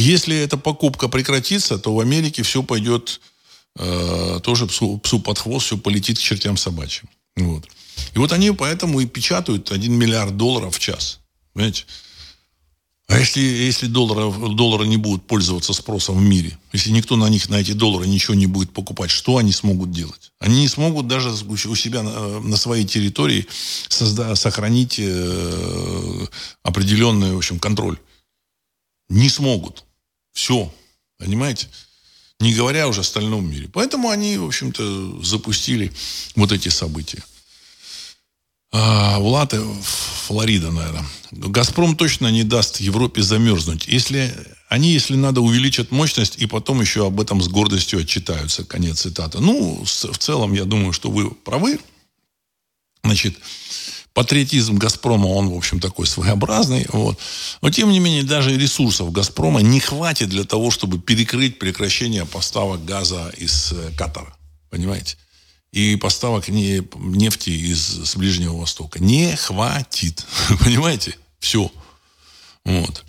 Если 0.00 0.34
эта 0.34 0.56
покупка 0.56 1.08
прекратится, 1.08 1.78
то 1.78 1.94
в 1.94 2.00
Америке 2.00 2.42
все 2.42 2.62
пойдет 2.62 3.20
э, 3.76 4.40
тоже 4.42 4.66
псу, 4.66 4.96
псу 4.96 5.20
под 5.20 5.38
хвост, 5.38 5.66
все 5.66 5.76
полетит 5.76 6.18
к 6.18 6.22
чертям 6.22 6.56
собачьим. 6.56 7.08
Вот. 7.36 7.68
И 8.14 8.18
вот 8.18 8.32
они 8.32 8.50
поэтому 8.52 9.00
и 9.00 9.06
печатают 9.06 9.70
1 9.70 9.92
миллиард 9.92 10.38
долларов 10.38 10.74
в 10.74 10.78
час. 10.78 11.20
Понимаете? 11.52 11.84
А 13.08 13.18
если, 13.18 13.42
если 13.42 13.88
доллары, 13.88 14.54
доллары 14.54 14.86
не 14.86 14.96
будут 14.96 15.26
пользоваться 15.26 15.74
спросом 15.74 16.16
в 16.16 16.22
мире, 16.22 16.56
если 16.72 16.92
никто 16.92 17.16
на 17.16 17.28
них, 17.28 17.50
на 17.50 17.56
эти 17.56 17.72
доллары 17.72 18.06
ничего 18.06 18.34
не 18.34 18.46
будет 18.46 18.72
покупать, 18.72 19.10
что 19.10 19.36
они 19.36 19.52
смогут 19.52 19.90
делать? 19.90 20.32
Они 20.38 20.62
не 20.62 20.68
смогут 20.68 21.08
даже 21.08 21.30
у 21.30 21.76
себя 21.76 22.02
на, 22.02 22.40
на 22.40 22.56
своей 22.56 22.86
территории 22.86 23.46
созда, 23.88 24.34
сохранить 24.34 24.96
э, 24.98 26.26
определенный 26.62 27.34
в 27.34 27.38
общем, 27.38 27.58
контроль. 27.58 27.98
Не 29.10 29.28
смогут. 29.28 29.84
Все. 30.40 30.72
Понимаете? 31.18 31.68
Не 32.40 32.54
говоря 32.54 32.88
уже 32.88 33.00
о 33.00 33.02
остальном 33.02 33.50
мире. 33.50 33.68
Поэтому 33.70 34.08
они, 34.08 34.38
в 34.38 34.46
общем-то, 34.46 35.22
запустили 35.22 35.92
вот 36.34 36.50
эти 36.50 36.70
события. 36.70 37.22
А, 38.72 39.18
Влад, 39.18 39.54
Флорида, 40.24 40.70
наверное. 40.70 41.04
Газпром 41.30 41.94
точно 41.94 42.28
не 42.28 42.42
даст 42.42 42.80
Европе 42.80 43.20
замерзнуть. 43.20 43.86
Если 43.86 44.34
они, 44.70 44.94
если 44.94 45.14
надо, 45.14 45.42
увеличат 45.42 45.90
мощность 45.90 46.36
и 46.38 46.46
потом 46.46 46.80
еще 46.80 47.06
об 47.06 47.20
этом 47.20 47.42
с 47.42 47.48
гордостью 47.48 48.00
отчитаются. 48.00 48.64
Конец 48.64 49.00
цитаты. 49.00 49.40
Ну, 49.40 49.84
в 49.84 50.18
целом, 50.18 50.54
я 50.54 50.64
думаю, 50.64 50.94
что 50.94 51.10
вы 51.10 51.30
правы. 51.30 51.78
Значит, 53.04 53.36
патриотизм 54.14 54.76
«Газпрома», 54.76 55.26
он, 55.26 55.48
в 55.48 55.56
общем, 55.56 55.80
такой 55.80 56.06
своеобразный. 56.06 56.86
Вот. 56.92 57.18
Но, 57.62 57.70
тем 57.70 57.90
не 57.90 58.00
менее, 58.00 58.22
даже 58.22 58.56
ресурсов 58.56 59.12
«Газпрома» 59.12 59.60
не 59.60 59.80
хватит 59.80 60.28
для 60.28 60.44
того, 60.44 60.70
чтобы 60.70 60.98
перекрыть 60.98 61.58
прекращение 61.58 62.26
поставок 62.26 62.84
газа 62.84 63.32
из 63.36 63.72
э, 63.72 63.92
Катара. 63.96 64.34
Понимаете? 64.70 65.16
И 65.72 65.96
поставок 65.96 66.48
нефти 66.48 67.50
из 67.50 67.80
с 67.80 68.16
Ближнего 68.16 68.56
Востока. 68.56 68.98
Не 69.02 69.36
хватит. 69.36 70.26
Понимаете? 70.64 71.16
Все. 71.38 71.70
Вот. 72.64 73.04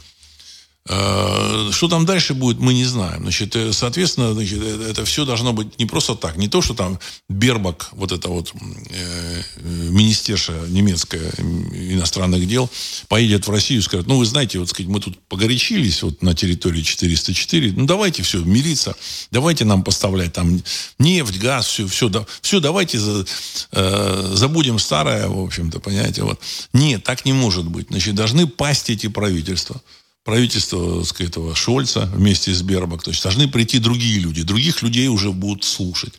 Э, 0.88 1.70
что 1.72 1.88
там 1.88 2.06
дальше 2.06 2.34
будет, 2.34 2.60
мы 2.60 2.74
не 2.74 2.86
знаем. 2.86 3.22
Значит, 3.22 3.56
э, 3.56 3.72
соответственно, 3.72 4.34
значит, 4.34 4.60
э, 4.62 4.88
это 4.90 5.06
все 5.06 5.26
должно 5.26 5.54
быть 5.54 5.78
не 5.78 5.86
просто 5.86 6.16
так. 6.16 6.38
Не 6.38 6.48
то, 6.48 6.62
что 6.64 6.74
там 6.74 7.00
Бербак, 7.30 7.90
вот 7.92 8.12
это 8.12 8.30
вот 8.30 8.52
э, 8.90 9.42
министерша 9.64 10.54
немецкая 10.70 11.30
иностранных 11.38 12.48
дел, 12.48 12.68
поедет 13.08 13.48
в 13.48 13.52
Россию 13.52 13.82
и 13.82 13.84
скажет, 13.84 14.08
ну, 14.08 14.18
вы 14.18 14.26
знаете, 14.26 14.58
вот, 14.58 14.70
сказать, 14.70 14.90
мы 14.90 15.00
тут 15.00 15.20
погорячились 15.28 16.02
вот 16.02 16.24
на 16.24 16.34
территории 16.34 16.82
404, 16.82 17.74
ну, 17.74 17.86
давайте 17.86 18.24
все, 18.24 18.44
мириться, 18.44 18.96
давайте 19.30 19.66
нам 19.66 19.84
поставлять 19.84 20.34
там 20.34 20.64
нефть, 20.98 21.38
газ, 21.38 21.68
все, 21.68 21.86
все, 21.86 22.10
да, 22.10 22.26
все 22.42 22.60
давайте 22.60 22.98
за, 22.98 23.26
э, 23.72 24.32
забудем 24.34 24.80
старое, 24.80 25.28
в 25.28 25.40
общем-то, 25.40 25.80
понимаете, 25.80 26.24
вот. 26.24 26.40
Нет, 26.74 27.04
так 27.04 27.24
не 27.24 27.34
может 27.34 27.66
быть. 27.66 27.88
Значит, 27.90 28.16
должны 28.16 28.48
пасть 28.48 28.90
эти 28.90 29.08
правительства 29.08 29.80
правительство 30.24 31.04
сказать, 31.04 31.32
этого 31.32 31.56
Шольца 31.56 32.06
вместе 32.14 32.54
с 32.54 32.62
Бербак. 32.62 33.04
То 33.04 33.12
есть 33.12 33.24
должны 33.24 33.48
прийти 33.48 33.80
другие 33.80 34.20
люди. 34.20 34.44
Других 34.44 34.82
людей 34.82 35.08
уже 35.08 35.32
будут 35.32 35.64
слушать. 35.64 36.14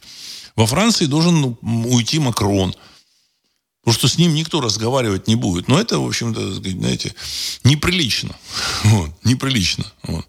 Во 0.57 0.67
Франции 0.67 1.07
должен 1.07 1.41
ну, 1.41 1.59
уйти 1.63 2.19
Макрон. 2.19 2.75
Потому 3.83 3.99
что 3.99 4.09
с 4.09 4.17
ним 4.17 4.35
никто 4.35 4.61
разговаривать 4.61 5.27
не 5.27 5.35
будет. 5.35 5.67
Но 5.67 5.81
это, 5.81 5.99
в 5.99 6.07
общем-то, 6.07 6.55
знаете, 6.55 7.15
неприлично. 7.65 8.35
Вот, 8.85 9.11
неприлично. 9.25 9.85
Вот. 10.05 10.27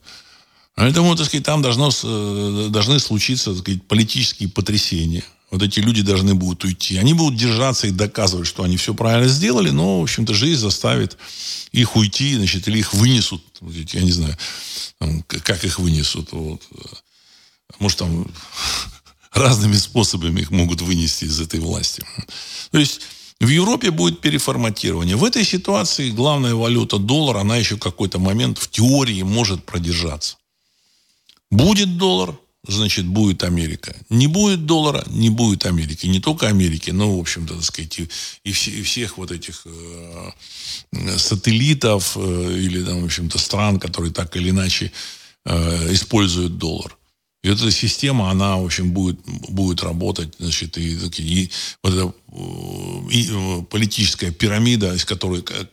Поэтому, 0.76 1.15
так 1.15 1.28
сказать, 1.28 1.45
там 1.45 1.61
должно, 1.61 1.89
э, 1.91 2.67
должны 2.69 2.99
случиться 2.99 3.51
так 3.51 3.59
сказать, 3.59 3.84
политические 3.88 4.49
потрясения. 4.49 5.24
Вот 5.54 5.62
эти 5.62 5.80
люди 5.82 6.01
должны 6.01 6.34
будут 6.34 6.64
уйти. 6.64 6.97
Они 6.97 7.14
будут 7.14 7.38
держаться 7.39 7.86
и 7.86 7.91
доказывать, 7.91 8.47
что 8.47 8.64
они 8.64 8.76
все 8.76 8.95
правильно 8.95 9.28
сделали, 9.28 9.70
но, 9.70 9.99
в 9.99 10.04
общем-то, 10.04 10.34
жизнь 10.34 10.60
заставит 10.60 11.16
их 11.72 11.95
уйти, 11.95 12.36
значит, 12.38 12.68
или 12.68 12.80
их 12.80 12.95
вынесут. 12.95 13.43
Я 13.62 14.01
не 14.01 14.12
знаю, 14.12 14.36
как 15.28 15.64
их 15.64 15.78
вынесут. 15.78 16.32
Вот. 16.32 16.60
Может, 17.78 17.99
там 17.99 18.26
разными 19.32 19.76
способами 19.76 20.41
их 20.41 20.49
могут 20.49 20.82
вынести 20.82 21.26
из 21.26 21.39
этой 21.39 21.60
власти. 21.60 22.04
То 22.72 22.80
есть 22.80 23.01
в 23.39 23.47
Европе 23.47 23.91
будет 23.91 24.22
переформатирование. 24.22 25.18
В 25.18 25.24
этой 25.24 25.45
ситуации 25.45 26.10
главная 26.10 26.56
валюта 26.56 26.97
доллар, 26.97 27.38
она 27.38 27.58
еще 27.58 27.78
какой-то 27.78 28.18
момент 28.18 28.58
в 28.58 28.72
теории 28.72 29.22
может 29.22 29.64
продержаться. 29.64 30.38
Будет 31.51 31.99
доллар, 31.99 32.36
значит, 32.66 33.05
будет 33.05 33.43
Америка. 33.43 33.95
Не 34.09 34.28
будет 34.28 34.66
доллара, 34.66 35.03
не 35.07 35.30
будет 35.30 35.66
Америки. 35.66 36.07
Не 36.07 36.20
только 36.20 36.47
Америки, 36.47 36.91
но, 36.91 37.18
в 37.18 37.20
общем-то, 37.20 37.55
так 37.55 37.64
сказать, 37.64 37.99
и, 37.99 38.09
и, 38.43 38.51
все, 38.51 38.72
и 38.72 38.82
всех 38.84 39.18
вот 39.18 39.32
этих 39.32 39.66
э, 39.66 40.32
сателлитов 41.18 42.16
э, 42.16 42.57
или, 42.57 42.84
там, 42.84 43.01
в 43.01 43.05
общем-то, 43.05 43.38
стран, 43.38 43.80
которые 43.80 44.14
так 44.14 44.36
или 44.38 44.49
иначе 44.49 44.91
э, 45.45 45.93
используют 45.93 46.57
доллар. 46.57 46.97
И 47.43 47.49
эта 47.49 47.70
система, 47.72 48.32
она, 48.32 48.55
в 48.55 48.66
общем, 48.66 48.91
будет, 48.91 49.20
будет 49.49 49.84
работать, 49.84 50.34
значит, 50.39 50.78
и, 50.78 50.93
и 50.93 51.51
вот 51.84 51.93
эта 51.93 52.14
и 53.11 53.30
э, 53.30 53.61
политическая 53.70 54.32
пирамида, 54.32 54.95
из 54.95 55.03
которой 55.03 55.43
э, 55.47 55.66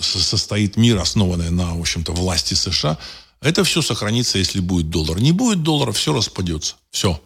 состоит 0.00 0.76
мир, 0.76 0.98
основанная 0.98 1.50
на, 1.50 1.74
в 1.74 1.80
общем-то, 1.80 2.12
власти 2.12 2.52
США, 2.52 2.98
это 3.40 3.64
все 3.64 3.82
сохранится, 3.82 4.38
если 4.38 4.60
будет 4.60 4.90
доллар. 4.90 5.20
Не 5.20 5.32
будет 5.32 5.62
доллара, 5.62 5.92
все 5.92 6.12
распадется. 6.12 6.76
Все. 6.90 7.20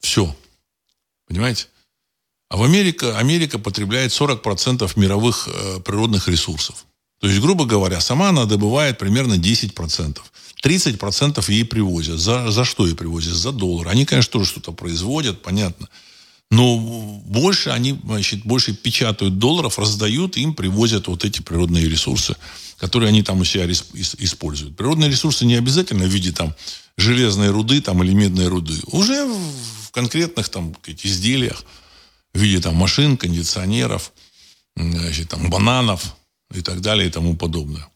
Все. 0.00 0.34
Понимаете? 1.26 1.66
А 2.48 2.56
в 2.56 2.62
Америке, 2.62 3.12
Америка 3.12 3.58
потребляет 3.58 4.10
40% 4.12 4.90
мировых 4.96 5.48
э, 5.48 5.80
природных 5.80 6.28
ресурсов. 6.28 6.86
То 7.20 7.26
есть, 7.26 7.40
грубо 7.40 7.64
говоря, 7.66 8.00
сама 8.00 8.28
она 8.28 8.44
добывает 8.44 8.98
примерно 8.98 9.34
10%. 9.34 10.18
30% 10.64 11.50
ей 11.52 11.64
привозят. 11.64 12.18
За, 12.18 12.50
за 12.50 12.64
что 12.64 12.86
ей 12.86 12.94
привозят? 12.94 13.34
За 13.34 13.52
доллар. 13.52 13.88
Они, 13.88 14.04
конечно, 14.04 14.32
тоже 14.32 14.50
что-то 14.50 14.72
производят, 14.72 15.42
понятно. 15.42 15.88
Но 16.50 16.78
больше 17.26 17.70
они, 17.70 17.98
значит, 18.04 18.44
больше 18.44 18.74
печатают 18.74 19.38
долларов, 19.38 19.78
раздают, 19.78 20.36
им 20.36 20.54
привозят 20.54 21.08
вот 21.08 21.24
эти 21.24 21.42
природные 21.42 21.88
ресурсы, 21.88 22.36
которые 22.78 23.08
они 23.08 23.22
там 23.22 23.40
у 23.40 23.44
себя 23.44 23.70
используют. 23.70 24.76
Природные 24.76 25.10
ресурсы 25.10 25.44
не 25.44 25.56
обязательно 25.56 26.04
в 26.04 26.08
виде 26.08 26.32
там 26.32 26.54
железной 26.96 27.50
руды 27.50 27.80
там, 27.80 28.02
или 28.02 28.12
медной 28.12 28.48
руды. 28.48 28.74
Уже 28.86 29.24
в 29.24 29.90
конкретных 29.90 30.48
там 30.48 30.74
изделиях 30.86 31.64
в 32.34 32.38
виде 32.38 32.60
там 32.60 32.74
машин, 32.74 33.16
кондиционеров, 33.16 34.12
значит, 34.76 35.28
там, 35.28 35.50
бананов 35.50 36.16
и 36.54 36.60
так 36.60 36.80
далее 36.80 37.08
и 37.08 37.10
тому 37.10 37.36
подобное. 37.36 37.86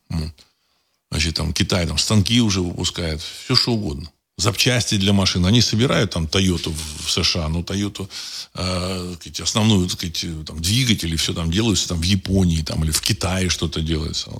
Значит, 1.10 1.36
там 1.36 1.52
Китай 1.52 1.86
там 1.86 1.98
станки 1.98 2.40
уже 2.40 2.60
выпускает, 2.60 3.20
все 3.20 3.54
что 3.54 3.72
угодно. 3.72 4.10
Запчасти 4.38 4.96
для 4.96 5.12
машин. 5.12 5.44
Они 5.44 5.60
собирают 5.60 6.12
там 6.12 6.26
Тойоту 6.26 6.72
в 7.04 7.10
США, 7.10 7.48
но 7.48 7.62
Тойоту 7.62 8.08
э, 8.54 9.14
основную, 9.40 9.88
так 9.88 9.98
сказать, 9.98 10.46
там, 10.46 10.60
двигатели, 10.60 11.16
все 11.16 11.34
там 11.34 11.50
делаются 11.50 11.88
там 11.88 12.00
в 12.00 12.04
Японии 12.04 12.62
там, 12.62 12.82
или 12.82 12.90
в 12.90 13.02
Китае 13.02 13.50
что-то 13.50 13.82
делается. 13.82 14.30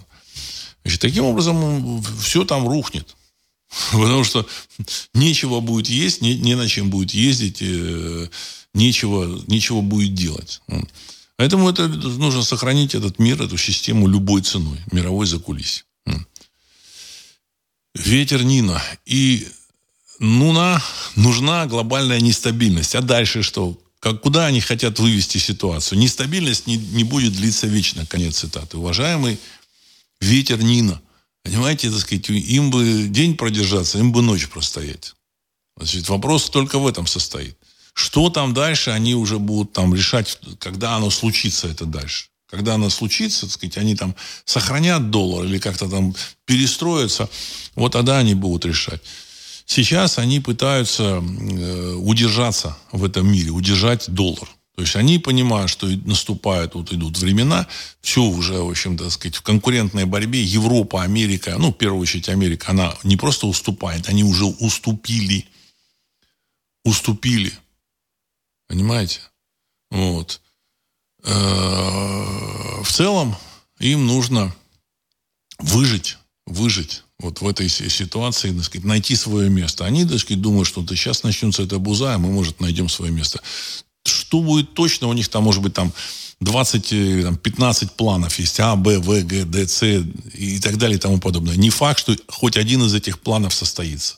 Значит, 0.83 1.01
таким 1.01 1.25
образом 1.25 2.03
все 2.21 2.45
там 2.45 2.67
рухнет. 2.67 3.17
Потому 3.93 4.25
что 4.25 4.47
нечего 5.15 5.61
будет 5.61 5.89
есть, 5.89 6.21
не, 6.21 6.37
не 6.37 6.55
на 6.55 6.69
чем 6.69 6.91
будет 6.91 7.13
ездить, 7.15 7.59
э, 7.61 8.29
нечего, 8.75 9.43
нечего 9.47 9.81
будет 9.81 10.15
делать. 10.15 10.61
Поэтому 11.37 11.69
это, 11.69 11.89
нужно 11.89 12.43
сохранить 12.43 12.95
этот 12.95 13.19
мир, 13.19 13.43
эту 13.43 13.57
систему 13.57 14.07
любой 14.07 14.43
ценой, 14.43 14.79
мировой 14.93 15.27
закулисье 15.27 15.85
ветер 17.95 18.43
Нина. 18.43 18.83
И 19.07 19.47
нужна, 20.19 20.83
нужна 21.17 21.67
глобальная 21.67 22.21
нестабильность. 22.21 22.95
А 22.95 23.03
дальше 23.03 23.43
что? 23.43 23.79
Как, 24.01 24.21
куда 24.21 24.47
они 24.47 24.61
хотят 24.61 24.99
вывести 24.99 25.39
ситуацию? 25.39 25.99
Нестабильность 25.99 26.67
не, 26.67 26.77
не 26.77 27.05
будет 27.05 27.35
длиться 27.35 27.67
вечно. 27.67 28.05
Конец 28.07 28.39
цитаты. 28.39 28.79
Уважаемый 28.79 29.39
ветер 30.23 30.63
Нина. 30.63 31.01
Понимаете, 31.45 31.91
так 31.91 32.01
сказать, 32.01 32.31
им 32.31 32.71
бы 32.71 33.09
день 33.09 33.37
продержаться, 33.37 33.99
им 33.99 34.13
бы 34.13 34.23
ночь 34.23 34.49
простоять. 34.49 35.15
Значит, 35.77 36.09
вопрос 36.09 36.51
только 36.51 36.79
в 36.79 36.87
этом 36.87 37.07
состоит. 37.07 37.57
Что 37.95 38.31
там 38.31 38.55
дальше, 38.55 38.91
они 38.91 39.15
уже 39.15 39.39
будут 39.39 39.73
там 39.73 39.95
решать, 39.95 40.39
когда 40.59 40.97
оно 40.97 41.11
случится 41.11 41.69
это 41.69 41.85
дальше 41.85 42.27
когда 42.53 42.75
она 42.75 42.91
случится, 42.91 43.47
так 43.47 43.53
сказать, 43.53 43.79
они 43.79 43.97
там 43.97 44.15
сохранят 44.45 45.11
доллар 45.11 45.47
или 45.47 45.59
как-то 45.59 45.89
там 45.89 46.15
перестроятся, 46.45 47.31
вот 47.75 47.93
тогда 47.93 48.19
они 48.19 48.35
будут 48.35 48.67
решать. 48.67 49.01
Сейчас 49.65 50.19
они 50.19 50.39
пытаются 50.39 51.03
э, 51.03 51.95
удержаться 51.95 52.77
в 52.93 53.05
этом 53.05 53.33
мире, 53.33 53.51
удержать 53.51 54.05
доллар. 54.11 54.47
То 54.75 54.83
есть 54.83 54.97
они 54.97 55.19
понимают, 55.19 55.71
что 55.71 55.87
наступают, 55.87 56.75
вот 56.75 56.93
идут 56.93 57.19
времена, 57.19 57.67
все 58.01 58.23
уже, 58.23 58.55
в 58.55 58.71
общем-то, 58.71 59.11
сказать, 59.11 59.37
в 59.37 59.43
конкурентной 59.43 60.07
борьбе 60.07 60.43
Европа, 60.43 61.03
Америка, 61.03 61.57
ну, 61.59 61.73
в 61.73 61.77
первую 61.77 62.01
очередь 62.01 62.31
Америка, 62.31 62.71
она 62.71 62.97
не 63.03 63.17
просто 63.17 63.47
уступает, 63.47 64.09
они 64.09 64.25
уже 64.25 64.47
уступили. 64.47 65.47
Уступили. 66.85 67.53
Понимаете? 68.67 69.21
Вот. 69.91 70.41
Э, 71.25 72.83
в 72.83 72.91
целом 72.91 73.37
им 73.79 74.07
нужно 74.07 74.55
выжить, 75.59 76.17
выжить 76.47 77.03
вот 77.19 77.43
в 77.43 77.47
этой 77.47 77.69
ситуации, 77.69 78.53
так 78.53 78.65
сказать, 78.65 78.85
найти 78.85 79.17
свое 79.17 79.51
место. 79.51 79.85
Они, 79.85 80.07
так 80.07 80.19
сказать, 80.19 80.41
думают, 80.41 80.67
что 80.67 80.85
сейчас 80.87 81.23
начнется 81.23 81.63
эта 81.63 81.79
буза, 81.79 82.15
а 82.15 82.19
мы, 82.19 82.31
может, 82.31 82.61
найдем 82.61 82.89
свое 82.89 83.13
место. 83.13 83.41
Что 84.05 84.41
будет 84.41 84.75
точно, 84.75 85.09
у 85.09 85.13
них 85.13 85.29
там, 85.29 85.45
может 85.45 85.63
быть, 85.63 85.75
там 85.75 85.93
20, 86.41 86.93
э, 86.93 87.23
там, 87.23 87.37
15 87.37 87.93
планов 87.93 88.39
есть. 88.39 88.59
А, 88.61 88.77
Б, 88.77 88.99
В, 88.99 89.23
Г, 89.25 89.45
Д, 89.45 89.69
С 89.69 89.83
и 90.35 90.59
так 90.59 90.77
далее 90.77 90.97
и 90.97 91.01
тому 91.01 91.19
подобное. 91.19 91.57
Не 91.57 91.71
факт, 91.71 92.01
что 92.01 92.17
хоть 92.29 92.57
один 92.57 92.83
из 92.83 92.95
этих 92.95 93.21
планов 93.21 93.55
состоится. 93.55 94.17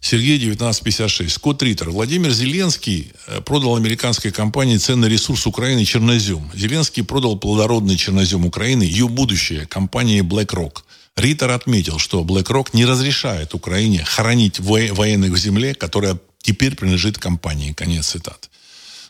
Сергей 0.00 0.36
1956. 0.36 1.38
Код 1.38 1.62
Риттер. 1.62 1.90
Владимир 1.90 2.30
Зеленский 2.30 3.12
э, 3.26 3.40
продал 3.40 3.74
американской 3.74 4.30
компании 4.30 4.76
ценный 4.76 5.08
ресурс 5.08 5.46
Украины 5.46 5.84
чернозем. 5.84 6.48
Зеленский 6.54 7.02
продал 7.02 7.36
плодородный 7.36 7.96
чернозем 7.96 8.46
Украины, 8.46 8.84
ее 8.84 9.08
будущее, 9.08 9.66
компании 9.66 10.20
BlackRock. 10.20 10.82
Риттер 11.16 11.50
отметил, 11.50 11.98
что 11.98 12.22
BlackRock 12.22 12.68
не 12.72 12.84
разрешает 12.84 13.54
Украине 13.54 14.04
хоронить 14.04 14.60
военных 14.60 15.32
в 15.32 15.38
земле, 15.38 15.74
которая 15.74 16.18
теперь 16.40 16.76
принадлежит 16.76 17.18
компании. 17.18 17.72
Конец 17.72 18.08
цитаты. 18.08 18.48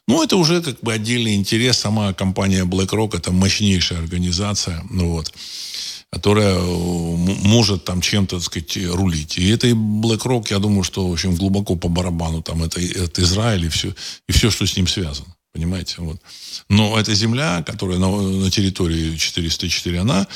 Ну, 0.09 0.23
это 0.23 0.37
уже 0.37 0.63
как 0.63 0.81
бы 0.81 0.93
отдельный 0.93 1.35
интерес. 1.35 1.79
Сама 1.79 2.13
компания 2.13 2.65
BlackRock– 2.65 3.17
это 3.19 3.33
мощнейшая 3.33 3.99
организация. 3.99 4.83
Ну, 4.91 5.11
вот 5.13 5.33
которая 6.13 6.55
э, 6.55 7.17
может 7.45 7.85
там 7.85 8.01
чем-то, 8.01 8.37
так 8.37 8.45
сказать, 8.45 8.77
рулить. 8.95 9.39
И 9.39 9.49
этой 9.49 9.73
BlackRock, 9.73 10.47
я 10.51 10.59
думаю, 10.59 10.83
что, 10.83 11.09
в 11.09 11.13
общем, 11.13 11.35
глубоко 11.35 11.77
по 11.77 11.89
барабану 11.89 12.43
там 12.43 12.63
это, 12.63 12.81
это 12.81 13.23
Израиль 13.23 13.67
и 13.67 13.69
все, 13.69 13.93
и 14.29 14.33
все, 14.33 14.51
что 14.51 14.67
с 14.67 14.77
ним 14.77 14.87
связано. 14.87 15.37
Понимаете? 15.53 15.97
Вот. 15.99 16.21
Но 16.69 16.99
эта 16.99 17.15
земля, 17.15 17.63
которая 17.67 17.99
на, 17.99 18.11
на 18.11 18.51
территории 18.51 19.17
404, 19.17 20.01
она 20.01 20.27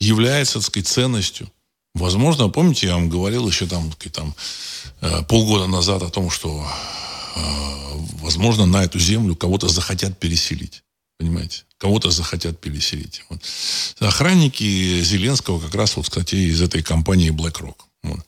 является, 0.00 0.54
так 0.54 0.64
сказать, 0.64 0.88
ценностью. 0.88 1.50
Возможно, 1.94 2.48
помните, 2.48 2.86
я 2.86 2.94
вам 2.94 3.08
говорил 3.08 3.48
еще 3.48 3.66
там, 3.66 3.92
там 4.12 4.34
э, 5.00 5.22
полгода 5.28 5.66
назад 5.66 6.02
о 6.02 6.10
том, 6.10 6.30
что, 6.30 6.66
возможно, 8.20 8.66
на 8.66 8.84
эту 8.84 8.98
землю 8.98 9.36
кого-то 9.36 9.68
захотят 9.68 10.18
переселить. 10.18 10.82
Понимаете? 11.18 11.64
Кого-то 11.78 12.10
захотят 12.10 12.60
переселить. 12.60 13.24
Вот. 13.28 13.40
Охранники 14.00 15.02
Зеленского 15.02 15.60
как 15.60 15.74
раз, 15.74 15.96
вот, 15.96 16.08
кстати, 16.08 16.34
из 16.34 16.60
этой 16.60 16.82
компании 16.82 17.30
BlackRock. 17.30 17.76
Вот. 18.02 18.20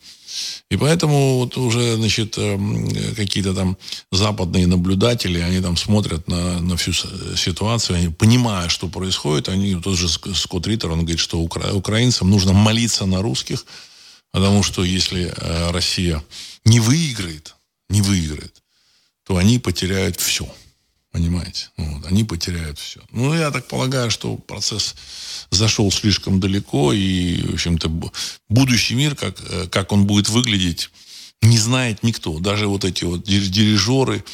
И 0.71 0.77
поэтому 0.77 1.39
вот 1.39 1.57
уже, 1.57 1.97
значит, 1.97 2.39
какие-то 3.17 3.55
там 3.55 3.77
западные 4.13 4.67
наблюдатели, 4.67 5.41
они 5.41 5.61
там 5.61 5.77
смотрят 5.77 6.29
на, 6.29 6.61
на 6.61 6.77
всю 6.77 6.93
ситуацию, 6.93 7.97
они 7.97 8.09
понимая, 8.09 8.69
что 8.69 8.89
происходит, 8.89 9.49
они, 9.49 9.75
тот 9.75 9.97
же 9.97 10.09
Скотт 10.09 10.67
Риттер, 10.67 10.93
он 10.93 11.01
говорит, 11.01 11.19
что 11.19 11.41
укра, 11.41 11.73
украинцам 11.73 12.31
нужно 12.31 12.53
молиться 12.53 13.07
на 13.07 13.23
русских, 13.23 13.67
потому 14.31 14.63
что 14.63 14.85
если 14.85 15.35
Россия 15.73 16.23
не 16.65 16.79
выиграет, 16.79 17.57
не 17.89 18.01
выиграет, 18.01 18.60
то 19.31 19.37
они 19.37 19.61
потеряют 19.61 20.19
все. 20.19 20.53
Понимаете? 21.13 21.69
Вот, 21.77 22.05
они 22.07 22.25
потеряют 22.25 22.81
все. 22.81 23.01
Ну, 23.13 23.33
я 23.33 23.53
так 23.53 23.69
полагаю, 23.69 24.11
что 24.11 24.35
процесс 24.35 24.97
зашел 25.53 25.93
слишком 25.93 26.41
далеко, 26.41 26.93
и, 26.93 27.41
в 27.43 27.55
общем-то, 27.55 28.11
будущий 28.49 28.97
мир, 28.97 29.15
как, 29.15 29.37
э, 29.49 29.69
как 29.69 29.93
он 29.93 30.05
будет 30.05 30.29
выглядеть, 30.31 30.91
не 31.43 31.59
знает 31.59 32.03
никто. 32.03 32.41
Даже 32.41 32.67
вот 32.67 32.85
эти 32.85 33.05
вот 33.05 33.23
дирижеры 33.23 34.25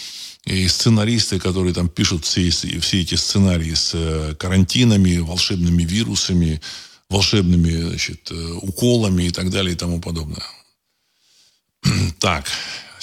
и 0.47 0.67
сценаристы, 0.67 1.39
которые 1.39 1.75
там 1.75 1.91
пишут 1.91 2.25
все, 2.25 2.49
все 2.49 3.03
эти 3.03 3.17
сценарии 3.17 3.75
с 3.75 3.91
э, 3.93 4.35
карантинами, 4.39 5.19
волшебными 5.19 5.83
вирусами, 5.83 6.63
волшебными 7.11 7.89
значит, 7.89 8.31
э, 8.31 8.53
уколами 8.63 9.25
и 9.25 9.31
так 9.31 9.51
далее 9.51 9.75
и 9.75 9.77
тому 9.77 10.01
подобное. 10.01 10.47
Так, 12.19 12.47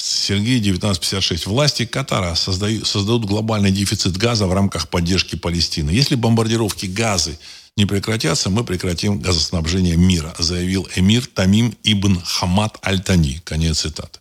Сергей, 0.05 0.59
1956. 0.59 1.45
Власти 1.45 1.85
Катара 1.85 2.35
создают, 2.35 2.85
создают 2.85 3.23
глобальный 3.23 3.71
дефицит 3.71 4.17
газа 4.17 4.47
в 4.47 4.53
рамках 4.53 4.89
поддержки 4.89 5.37
Палестины. 5.37 5.91
Если 5.91 6.15
бомбардировки 6.15 6.87
газы 6.87 7.39
не 7.77 7.85
прекратятся, 7.85 8.49
мы 8.49 8.65
прекратим 8.65 9.19
газоснабжение 9.21 9.95
мира, 9.95 10.35
заявил 10.37 10.89
эмир 10.95 11.25
Тамим 11.25 11.77
ибн 11.83 12.19
Хамад 12.21 12.85
Аль-Тани. 12.85 13.39
Конец 13.45 13.79
цитаты. 13.79 14.19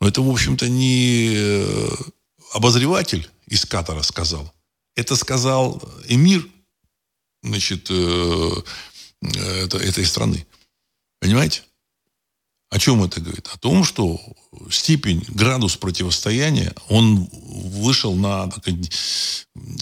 Но 0.00 0.06
это, 0.06 0.22
в 0.22 0.30
общем-то, 0.30 0.68
не 0.68 1.32
э, 1.34 1.88
обозреватель 2.52 3.28
из 3.48 3.64
Катара 3.64 4.02
сказал. 4.02 4.54
Это 4.94 5.16
сказал 5.16 5.82
эмир 6.06 6.46
значит, 7.42 7.88
э, 7.90 8.50
э, 9.22 9.66
этой 9.66 10.06
страны. 10.06 10.46
Понимаете? 11.18 11.62
О 12.70 12.78
чем 12.78 13.02
это 13.02 13.20
говорит? 13.20 13.48
О 13.52 13.58
том, 13.58 13.82
что 13.84 14.20
степень, 14.70 15.24
градус 15.28 15.76
противостояния, 15.76 16.72
он 16.88 17.28
вышел 17.32 18.14
на 18.14 18.48
такой 18.48 18.80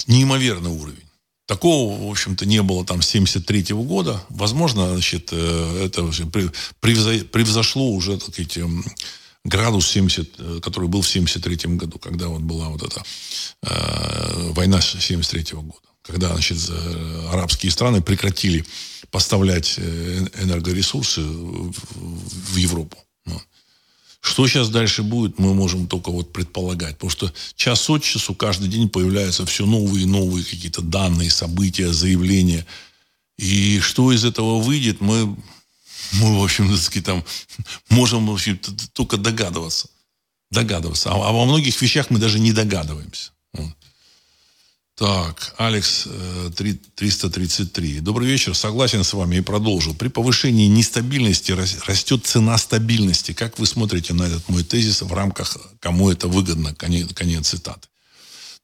неимоверный 0.07 0.71
уровень. 0.71 1.05
Такого, 1.47 2.09
в 2.09 2.11
общем-то, 2.11 2.47
не 2.47 2.63
было 2.63 2.85
там 2.85 3.03
с 3.03 3.09
73 3.09 3.73
-го 3.73 3.83
года. 3.85 4.23
Возможно, 4.31 4.93
значит, 4.93 5.29
э, 5.33 5.85
это 5.87 6.03
превзошло 6.81 7.91
уже, 7.91 8.19
так 8.19 8.35
сказать, 8.35 8.57
эм, 8.59 8.85
градус 9.45 9.87
70, 9.89 10.35
э, 10.39 10.61
который 10.63 10.89
был 10.89 11.03
в 11.03 11.09
73 11.09 11.77
году, 11.77 11.99
когда 11.99 12.29
вот 12.29 12.41
была 12.41 12.69
вот 12.69 12.83
эта 12.83 13.03
э, 13.63 14.53
война 14.53 14.81
73 14.81 15.57
-го 15.57 15.63
года. 15.63 15.89
Когда, 16.03 16.29
значит, 16.29 16.59
арабские 17.31 17.71
страны 17.71 18.01
прекратили 18.01 18.65
поставлять 19.11 19.75
э, 19.79 20.27
энергоресурсы 20.43 21.23
в 21.23 22.57
Европу. 22.57 22.99
Что 24.21 24.47
сейчас 24.49 24.69
дальше 24.69 25.03
будет, 25.03 25.39
мы 25.39 25.55
можем 25.55 25.87
только 25.87 26.11
вот 26.11 26.33
предполагать. 26.33 26.95
Потому 26.95 27.11
что 27.11 27.33
час 27.55 27.89
от 27.89 28.03
часу 28.03 28.35
каждый 28.35 28.69
день 28.69 28.89
появляются 28.89 29.47
все 29.47 29.65
новые 29.65 30.03
и 30.03 30.07
новые 30.07 30.45
какие-то 30.45 30.83
данные, 30.83 31.31
события, 31.31 31.93
заявления. 31.93 32.67
И 33.39 33.81
что 33.81 34.13
из 34.13 34.25
этого 34.25 34.59
выйдет, 34.59 35.01
мы, 35.01 35.37
мы 36.13 36.39
в 36.39 36.43
общем, 36.43 36.69
так 36.69 36.79
сказать, 36.79 37.07
там, 37.07 37.25
можем 37.89 38.27
в 38.27 38.33
общем, 38.33 38.59
только 38.93 39.17
догадываться. 39.17 39.89
Догадываться. 40.51 41.11
А, 41.11 41.15
а 41.15 41.33
во 41.33 41.45
многих 41.45 41.81
вещах 41.81 42.11
мы 42.11 42.19
даже 42.19 42.41
не 42.41 42.53
догадываемся. 42.53 43.31
Так, 44.99 45.55
Алекс 45.59 46.09
333. 46.57 47.99
Э, 47.99 48.01
Добрый 48.01 48.27
вечер. 48.27 48.53
Согласен 48.57 49.05
с 49.05 49.13
вами 49.13 49.37
и 49.37 49.41
продолжу. 49.41 49.95
При 49.95 50.09
повышении 50.09 50.67
нестабильности 50.67 51.53
растет 51.53 52.27
цена 52.27 52.59
стабильности. 52.59 53.33
Как 53.33 53.61
вы 53.61 53.67
смотрите 53.67 54.13
на 54.13 54.25
этот 54.25 54.49
мой 54.49 54.65
тезис 54.65 55.03
в 55.03 55.13
рамках 55.13 55.57
«кому 55.79 56.11
это 56.11 56.27
выгодно?» 56.27 56.75
Конец, 56.75 57.11
конец 57.15 57.47
цитаты. 57.47 57.87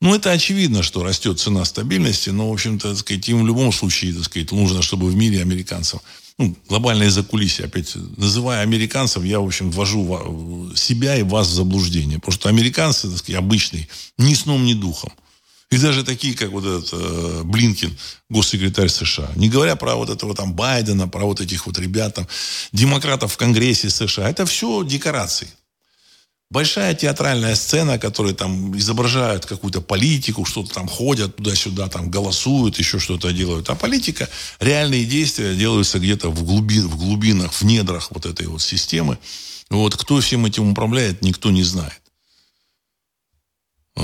Ну, 0.00 0.12
это 0.12 0.32
очевидно, 0.32 0.82
что 0.82 1.04
растет 1.04 1.38
цена 1.38 1.64
стабильности, 1.64 2.30
но, 2.30 2.50
в 2.50 2.52
общем-то, 2.52 2.88
так 2.90 2.98
сказать, 2.98 3.28
им 3.28 3.44
в 3.44 3.46
любом 3.46 3.72
случае, 3.72 4.12
так 4.12 4.24
сказать, 4.24 4.50
нужно, 4.50 4.82
чтобы 4.82 5.06
в 5.06 5.14
мире 5.14 5.40
американцев, 5.40 6.00
ну, 6.36 6.56
глобальное 6.68 7.10
закулисье, 7.10 7.66
опять, 7.66 7.94
называя 8.16 8.62
американцев, 8.62 9.22
я, 9.22 9.38
в 9.38 9.46
общем, 9.46 9.70
ввожу 9.70 10.72
себя 10.74 11.16
и 11.16 11.22
вас 11.22 11.46
в 11.46 11.52
заблуждение. 11.52 12.18
Потому 12.18 12.32
что 12.32 12.48
американцы, 12.48 13.08
так 13.08 13.18
сказать, 13.18 13.38
обычные, 13.38 13.88
ни 14.18 14.34
сном, 14.34 14.64
ни 14.64 14.74
духом. 14.74 15.12
И 15.74 15.78
даже 15.78 16.04
такие, 16.04 16.36
как 16.36 16.50
вот 16.50 16.64
этот 16.64 16.90
э, 16.92 17.42
Блинкин, 17.42 17.98
госсекретарь 18.30 18.88
США. 18.88 19.28
Не 19.34 19.48
говоря 19.48 19.74
про 19.74 19.96
вот 19.96 20.08
этого 20.08 20.32
там 20.32 20.54
Байдена, 20.54 21.08
про 21.08 21.24
вот 21.24 21.40
этих 21.40 21.66
вот 21.66 21.80
ребят, 21.80 22.14
там, 22.14 22.28
демократов 22.70 23.32
в 23.32 23.36
Конгрессе 23.36 23.90
США. 23.90 24.30
Это 24.30 24.46
все 24.46 24.84
декорации. 24.84 25.48
Большая 26.48 26.94
театральная 26.94 27.56
сцена, 27.56 27.98
которые 27.98 28.36
там 28.36 28.78
изображают 28.78 29.46
какую-то 29.46 29.80
политику, 29.80 30.44
что-то 30.44 30.72
там 30.72 30.86
ходят 30.86 31.34
туда-сюда, 31.34 31.88
там 31.88 32.08
голосуют, 32.08 32.78
еще 32.78 33.00
что-то 33.00 33.32
делают. 33.32 33.68
А 33.68 33.74
политика, 33.74 34.28
реальные 34.60 35.04
действия 35.06 35.56
делаются 35.56 35.98
где-то 35.98 36.30
в, 36.30 36.44
глубин, 36.44 36.86
в 36.86 36.96
глубинах, 36.96 37.52
в 37.52 37.62
недрах 37.62 38.12
вот 38.12 38.26
этой 38.26 38.46
вот 38.46 38.62
системы. 38.62 39.18
Вот 39.70 39.96
кто 39.96 40.20
всем 40.20 40.46
этим 40.46 40.70
управляет, 40.70 41.22
никто 41.22 41.50
не 41.50 41.64
знает. 41.64 42.03
Э, 43.96 44.02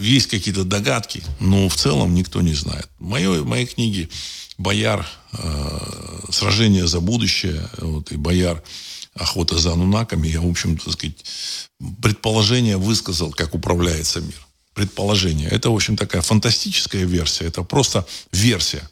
есть 0.00 0.28
какие-то 0.28 0.64
догадки, 0.64 1.22
но 1.40 1.68
в 1.68 1.76
целом 1.76 2.14
никто 2.14 2.40
не 2.40 2.54
знает. 2.54 2.88
Мое, 2.98 3.44
моей 3.44 3.66
книги 3.66 4.08
«Бояр. 4.56 5.06
Э, 5.32 6.20
сражение 6.30 6.86
за 6.86 7.00
будущее» 7.00 7.68
вот, 7.78 8.12
и 8.12 8.16
«Бояр. 8.16 8.62
Охота 9.14 9.58
за 9.58 9.72
анунаками» 9.72 10.28
я, 10.28 10.40
в 10.40 10.48
общем, 10.48 10.76
так 10.78 10.92
сказать, 10.92 11.24
предположение 12.00 12.76
высказал, 12.76 13.32
как 13.32 13.54
управляется 13.54 14.20
мир. 14.20 14.46
Предположение. 14.74 15.48
Это, 15.48 15.70
в 15.70 15.74
общем, 15.74 15.96
такая 15.96 16.22
фантастическая 16.22 17.04
версия. 17.04 17.46
Это 17.46 17.64
просто 17.64 18.06
версия. 18.30 18.88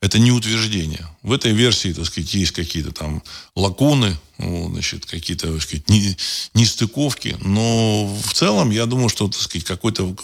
Это 0.00 0.18
не 0.18 0.32
утверждение. 0.32 1.06
В 1.22 1.32
этой 1.32 1.52
версии, 1.52 1.92
так 1.92 2.06
сказать, 2.06 2.34
есть 2.34 2.52
какие-то 2.52 2.90
там 2.90 3.22
лакуны, 3.54 4.16
ну, 4.40 4.70
значит, 4.70 5.04
какие-то, 5.04 5.52
так 5.52 5.62
сказать, 5.62 5.88
не, 5.88 6.16
нестыковки. 6.54 7.36
Но 7.40 8.06
в 8.06 8.32
целом, 8.32 8.70
я 8.70 8.86
думаю, 8.86 9.10
что, 9.10 9.28
так 9.28 9.40
сказать, 9.40 9.66
какой-то 9.66 10.14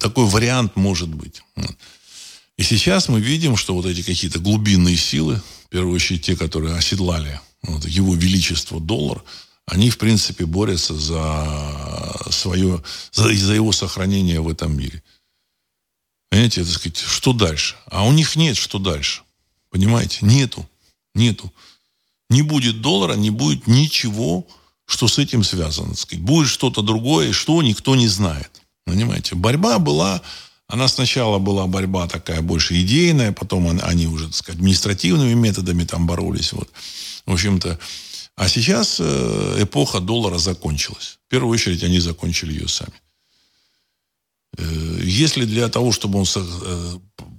такой 0.00 0.26
вариант 0.26 0.74
может 0.76 1.08
быть. 1.08 1.42
И 2.56 2.62
сейчас 2.62 3.08
мы 3.08 3.20
видим, 3.20 3.56
что 3.56 3.74
вот 3.74 3.86
эти 3.86 4.02
какие-то 4.02 4.38
глубинные 4.38 4.96
силы, 4.96 5.40
в 5.66 5.68
первую 5.68 5.94
очередь 5.94 6.24
те, 6.24 6.34
которые 6.34 6.76
оседлали 6.76 7.40
вот, 7.62 7.84
его 7.84 8.14
величество 8.14 8.80
доллар, 8.80 9.22
они, 9.66 9.90
в 9.90 9.98
принципе, 9.98 10.46
борются 10.46 10.94
за 10.94 12.16
свое, 12.30 12.82
за, 13.12 13.34
за 13.34 13.54
его 13.54 13.72
сохранение 13.72 14.40
в 14.40 14.48
этом 14.48 14.76
мире. 14.76 15.02
Понимаете, 16.30 16.64
так 16.64 16.72
сказать, 16.72 16.98
что 16.98 17.34
дальше? 17.34 17.76
А 17.86 18.06
у 18.06 18.12
них 18.12 18.34
нет, 18.34 18.56
что 18.56 18.78
дальше. 18.78 19.22
Понимаете? 19.70 20.20
Нету. 20.22 20.68
Нету. 21.14 21.52
Не 22.30 22.42
будет 22.42 22.80
доллара, 22.80 23.14
не 23.14 23.30
будет 23.30 23.66
ничего, 23.66 24.46
что 24.86 25.08
с 25.08 25.18
этим 25.18 25.44
связано. 25.44 25.94
Сказать. 25.94 26.24
Будет 26.24 26.48
что-то 26.48 26.82
другое, 26.82 27.32
что 27.32 27.62
никто 27.62 27.96
не 27.96 28.08
знает. 28.08 28.50
Понимаете? 28.84 29.34
Борьба 29.34 29.78
была, 29.78 30.22
она 30.66 30.88
сначала 30.88 31.38
была 31.38 31.66
борьба 31.66 32.08
такая 32.08 32.42
больше 32.42 32.80
идейная, 32.80 33.32
потом 33.32 33.78
они 33.82 34.06
уже, 34.06 34.26
так 34.26 34.34
сказать, 34.34 34.58
административными 34.58 35.34
методами 35.34 35.84
там 35.84 36.06
боролись. 36.06 36.52
Вот. 36.52 36.70
В 37.26 37.32
общем-то, 37.32 37.78
а 38.36 38.48
сейчас 38.48 38.98
э, 39.00 39.56
эпоха 39.62 40.00
доллара 40.00 40.38
закончилась. 40.38 41.18
В 41.26 41.30
первую 41.30 41.52
очередь 41.52 41.82
они 41.82 41.98
закончили 41.98 42.52
ее 42.52 42.68
сами. 42.68 42.92
Э, 44.56 45.00
если 45.02 45.44
для 45.44 45.68
того, 45.68 45.92
чтобы 45.92 46.20
он 46.20 46.26
э, 46.36 46.98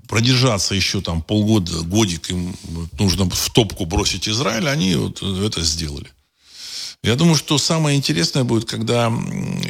продержаться 0.10 0.74
еще 0.74 1.02
там 1.02 1.22
полгода, 1.22 1.82
годик, 1.84 2.32
им 2.32 2.56
нужно 3.00 3.30
в 3.30 3.50
топку 3.52 3.86
бросить 3.86 4.28
Израиль, 4.28 4.68
они 4.68 4.96
вот 4.96 5.22
это 5.22 5.62
сделали. 5.64 6.12
Я 7.04 7.16
думаю, 7.16 7.36
что 7.36 7.58
самое 7.58 7.96
интересное 7.96 8.44
будет, 8.44 8.66
когда 8.66 9.08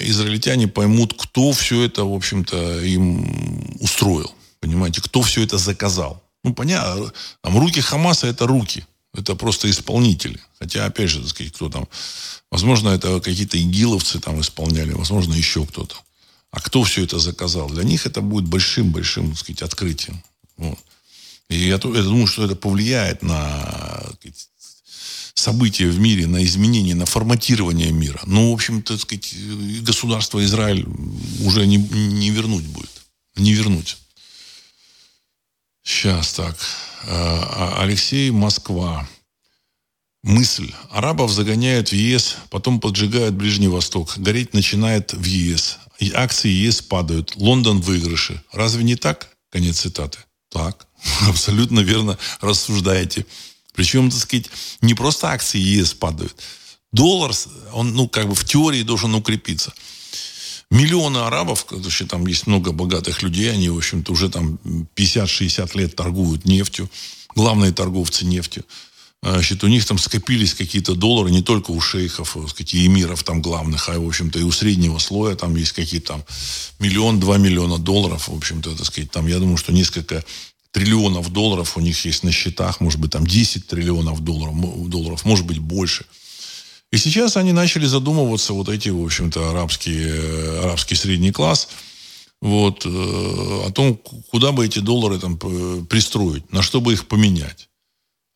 израильтяне 0.01 0.67
поймут, 0.67 1.13
кто 1.15 1.51
все 1.51 1.83
это, 1.83 2.05
в 2.05 2.13
общем-то, 2.13 2.79
им 2.85 3.75
устроил. 3.81 4.33
Понимаете, 4.61 5.01
кто 5.01 5.21
все 5.21 5.43
это 5.43 5.57
заказал. 5.57 6.23
Ну, 6.43 6.53
понятно, 6.53 7.11
там 7.41 7.59
руки 7.59 7.81
Хамаса 7.81 8.27
это 8.27 8.47
руки. 8.47 8.85
Это 9.13 9.35
просто 9.35 9.69
исполнители. 9.69 10.39
Хотя, 10.57 10.85
опять 10.85 11.09
же, 11.09 11.19
так 11.19 11.29
сказать, 11.29 11.53
кто 11.53 11.69
там... 11.69 11.87
Возможно, 12.49 12.89
это 12.89 13.19
какие-то 13.19 13.61
игиловцы 13.61 14.19
там 14.19 14.39
исполняли, 14.39 14.93
возможно, 14.93 15.33
еще 15.33 15.65
кто-то. 15.65 15.95
А 16.51 16.59
кто 16.59 16.83
все 16.83 17.03
это 17.03 17.19
заказал? 17.19 17.69
Для 17.69 17.83
них 17.83 18.05
это 18.05 18.21
будет 18.21 18.45
большим-большим, 18.45 19.35
сказать, 19.35 19.61
открытием. 19.61 20.23
Вот. 20.57 20.79
И 21.49 21.57
я, 21.57 21.73
я 21.73 21.77
думаю, 21.77 22.27
что 22.27 22.45
это 22.45 22.55
повлияет 22.55 23.21
на 23.23 24.09
события 25.33 25.87
в 25.87 25.99
мире, 25.99 26.27
на 26.27 26.43
изменение, 26.43 26.95
на 26.95 27.05
форматирование 27.05 27.91
мира, 27.91 28.21
ну, 28.25 28.51
в 28.51 28.53
общем, 28.53 28.81
так 28.81 28.99
сказать, 28.99 29.33
государство 29.81 30.43
Израиль 30.43 30.85
уже 31.43 31.65
не, 31.65 31.77
не 31.77 32.29
вернуть 32.29 32.65
будет. 32.65 32.89
Не 33.35 33.53
вернуть. 33.53 33.97
Сейчас 35.83 36.33
так. 36.33 36.57
А, 37.03 37.77
а, 37.77 37.83
Алексей, 37.83 38.31
Москва. 38.31 39.07
Мысль. 40.23 40.73
Арабов 40.91 41.31
загоняют 41.31 41.89
в 41.89 41.93
ЕС, 41.93 42.35
потом 42.49 42.81
поджигают 42.81 43.35
Ближний 43.35 43.69
Восток. 43.69 44.17
Гореть 44.17 44.53
начинает 44.53 45.13
в 45.13 45.23
ЕС. 45.23 45.77
И 45.99 46.11
акции 46.11 46.49
ЕС 46.49 46.81
падают. 46.81 47.35
Лондон 47.35 47.81
в 47.81 47.85
выигрыше. 47.85 48.43
Разве 48.51 48.83
не 48.83 48.95
так? 48.95 49.29
Конец 49.49 49.79
цитаты. 49.79 50.19
Так. 50.51 50.87
Абсолютно 51.27 51.79
верно 51.79 52.17
рассуждаете. 52.41 53.25
Причем, 53.73 54.09
так 54.09 54.19
сказать, 54.19 54.49
не 54.81 54.93
просто 54.93 55.29
акции 55.29 55.57
ЕС 55.57 55.93
падают. 55.93 56.35
Доллар, 56.91 57.31
он, 57.71 57.93
ну, 57.93 58.09
как 58.09 58.27
бы 58.27 58.35
в 58.35 58.43
теории 58.43 58.83
должен 58.83 59.13
укрепиться. 59.15 59.73
Миллионы 60.69 61.19
арабов, 61.19 61.65
вообще 61.69 62.05
там 62.05 62.27
есть 62.27 62.45
много 62.45 62.71
богатых 62.71 63.23
людей, 63.23 63.51
они, 63.51 63.69
в 63.69 63.77
общем-то, 63.77 64.11
уже 64.11 64.29
там 64.29 64.59
50-60 64.95 65.77
лет 65.77 65.95
торгуют 65.95 66.45
нефтью, 66.45 66.89
главные 67.35 67.71
торговцы 67.71 68.25
нефтью. 68.25 68.65
А, 69.21 69.33
значит, 69.33 69.63
у 69.63 69.67
них 69.67 69.85
там 69.85 69.97
скопились 69.97 70.53
какие-то 70.53 70.95
доллары 70.95 71.29
не 71.31 71.41
только 71.41 71.71
у 71.71 71.81
шейхов, 71.81 72.33
так 72.33 72.49
сказать, 72.49 72.73
и 72.73 72.85
эмиров 72.85 73.23
там 73.23 73.41
главных, 73.41 73.89
а, 73.89 73.99
в 73.99 74.07
общем-то, 74.07 74.39
и 74.39 74.43
у 74.43 74.51
среднего 74.51 74.97
слоя 74.97 75.35
там 75.35 75.55
есть 75.55 75.73
какие-то 75.73 76.13
там 76.13 76.25
миллион, 76.79 77.19
два 77.19 77.37
миллиона 77.37 77.77
долларов, 77.77 78.29
в 78.29 78.35
общем-то, 78.35 78.75
так 78.75 78.85
сказать, 78.85 79.11
там, 79.11 79.27
я 79.27 79.39
думаю, 79.39 79.57
что 79.57 79.73
несколько 79.73 80.23
триллионов 80.71 81.31
долларов 81.33 81.75
у 81.75 81.81
них 81.81 82.05
есть 82.05 82.23
на 82.23 82.31
счетах, 82.31 82.79
может 82.79 82.99
быть, 82.99 83.11
там 83.11 83.25
10 83.25 83.67
триллионов 83.67 84.23
долларов, 84.23 84.89
долларов 84.89 85.25
может 85.25 85.45
быть, 85.45 85.59
больше. 85.59 86.05
И 86.91 86.97
сейчас 86.97 87.37
они 87.37 87.51
начали 87.51 87.85
задумываться, 87.85 88.53
вот 88.53 88.69
эти, 88.69 88.89
в 88.89 89.03
общем-то, 89.03 89.49
арабские, 89.49 90.61
арабский 90.61 90.95
средний 90.95 91.31
класс, 91.31 91.67
вот, 92.41 92.85
э, 92.85 92.89
о 92.89 93.69
том, 93.71 93.97
куда 94.31 94.51
бы 94.51 94.65
эти 94.65 94.79
доллары 94.79 95.19
там 95.19 95.37
пристроить, 95.37 96.51
на 96.53 96.61
что 96.61 96.79
бы 96.79 96.93
их 96.93 97.07
поменять. 97.07 97.68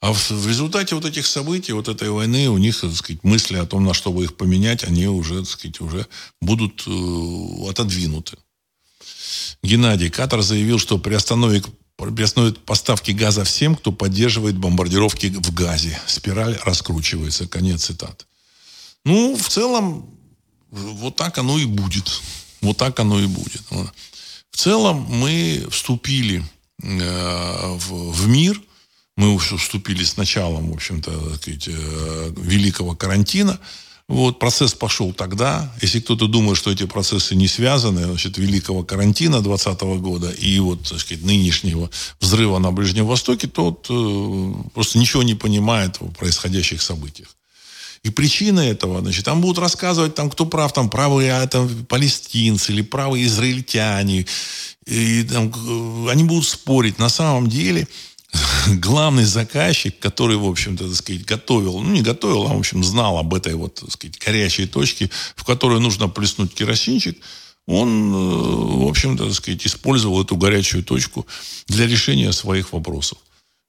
А 0.04 0.12
в, 0.12 0.32
в 0.32 0.48
результате 0.50 0.96
вот 0.96 1.06
этих 1.06 1.26
событий, 1.26 1.72
вот 1.72 1.88
этой 1.88 2.10
войны, 2.10 2.50
у 2.50 2.58
них, 2.58 2.78
так 2.78 2.94
сказать, 2.94 3.24
мысли 3.24 3.56
о 3.56 3.66
том, 3.66 3.86
на 3.86 3.94
что 3.94 4.12
бы 4.12 4.26
их 4.26 4.36
поменять, 4.36 4.84
они 4.84 5.08
уже, 5.08 5.40
так 5.40 5.50
сказать, 5.50 5.80
уже 5.80 6.06
будут 6.42 6.84
э, 6.86 7.70
отодвинуты. 7.70 8.38
Геннадий 9.64 10.10
Катар 10.10 10.42
заявил, 10.42 10.78
что 10.78 10.98
приостановит, 10.98 11.68
приостановит 11.96 12.66
поставки 12.66 13.12
газа 13.12 13.46
всем, 13.46 13.78
кто 13.78 13.94
поддерживает 13.94 14.58
бомбардировки 14.58 15.28
в 15.28 15.54
газе. 15.54 15.98
Спираль 16.06 16.60
раскручивается. 16.66 17.48
Конец 17.48 17.86
цитат. 17.86 18.28
Ну, 19.06 19.38
в 19.38 19.48
целом, 19.48 20.10
вот 20.70 21.16
так 21.16 21.38
оно 21.38 21.58
и 21.58 21.66
будет. 21.66 22.22
Вот 22.60 22.76
так 22.76 23.00
оно 23.00 23.22
и 23.22 23.28
будет. 23.28 23.62
В 24.52 24.58
целом 24.58 24.98
мы 25.08 25.66
вступили 25.72 26.44
э, 26.82 27.78
в, 27.78 28.12
в 28.12 28.28
мир– 28.28 28.62
мы 29.16 29.34
уже 29.34 29.58
вступили 29.58 30.04
с 30.04 30.18
началом, 30.18 30.72
в 30.72 30.74
общем-то, 30.74 31.12
э, 31.12 32.34
великого 32.38 32.96
карантина. 32.96 33.60
Вот, 34.10 34.38
процесс 34.38 34.74
пошел 34.74 35.14
тогда. 35.14 35.74
Если 35.82 36.02
кто-то 36.02 36.28
думает, 36.28 36.58
что 36.58 36.72
эти 36.72 36.86
процессы 36.86 37.36
не 37.36 37.48
связаны, 37.48 38.04
значит, 38.04 38.38
великого 38.38 38.84
карантина 38.84 39.42
2020 39.42 39.82
года 40.00 40.30
и 40.30 40.60
вот, 40.60 40.90
так 40.90 41.00
сказать, 41.00 41.24
нынешнего 41.24 41.90
взрыва 42.20 42.60
на 42.60 42.72
Ближнем 42.72 43.06
Востоке, 43.06 43.48
тот 43.48 43.88
э, 43.90 44.54
просто 44.74 45.00
ничего 45.00 45.24
не 45.24 45.36
понимает 45.36 46.02
в 46.02 46.12
происходящих 46.12 46.82
событиях. 46.82 47.30
И 48.04 48.10
причина 48.10 48.60
этого, 48.60 49.00
значит, 49.00 49.24
там 49.24 49.40
будут 49.40 49.60
рассказывать, 49.60 50.14
там, 50.14 50.30
кто 50.30 50.46
прав, 50.46 50.74
там, 50.74 50.90
правые 50.90 51.34
а, 51.34 51.48
там, 51.48 51.70
палестинцы 51.86 52.74
или 52.74 52.82
правые 52.82 53.26
израильтяне. 53.26 54.26
И 54.86 55.24
там, 55.24 55.48
э, 55.48 56.12
они 56.12 56.26
будут 56.26 56.46
спорить. 56.46 57.00
На 57.00 57.08
самом 57.08 57.48
деле, 57.48 57.88
главный 58.68 59.26
заказчик, 59.26 59.98
который, 60.00 60.38
в 60.38 60.46
общем-то, 60.46 60.88
так 60.88 60.96
сказать, 60.96 61.26
готовил, 61.26 61.80
ну, 61.80 61.92
не 61.92 62.02
готовил, 62.02 62.48
а, 62.48 62.54
в 62.54 62.60
общем, 62.60 62.84
знал 62.84 63.18
об 63.18 63.34
этой 63.34 63.56
вот, 63.56 63.76
так 63.76 63.92
сказать, 63.92 64.18
горячей 64.20 64.68
точке, 64.68 65.10
в 65.36 65.44
которую 65.44 65.82
нужно 65.82 66.08
плеснуть 66.10 66.54
керосинчик, 66.54 67.18
он, 67.66 68.14
э, 68.14 68.86
в 68.86 68.88
общем-то, 68.88 69.26
так 69.26 69.34
сказать, 69.34 69.66
использовал 69.66 70.22
эту 70.22 70.36
горячую 70.36 70.84
точку 70.84 71.26
для 71.68 71.88
решения 71.88 72.32
своих 72.32 72.74
вопросов. 72.74 73.18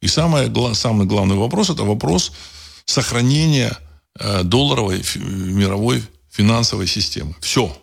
И 0.01 0.09
самое, 0.09 0.53
самый 0.75 1.07
главный 1.07 1.37
вопрос– 1.37 1.71
это 1.71 1.85
вопрос 1.85 2.33
сохранения 2.85 3.77
э, 4.19 4.43
долларовой 4.43 5.03
мировой 5.17 6.03
финансовой 6.31 6.87
системы. 6.87 7.35
Все. 7.41 7.77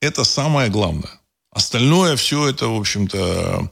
Это 0.00 0.24
самое 0.24 0.68
главное. 0.68 1.20
Остальное 1.50 2.16
все 2.16 2.48
это, 2.48 2.68
в 2.68 2.78
общем-то, 2.78 3.70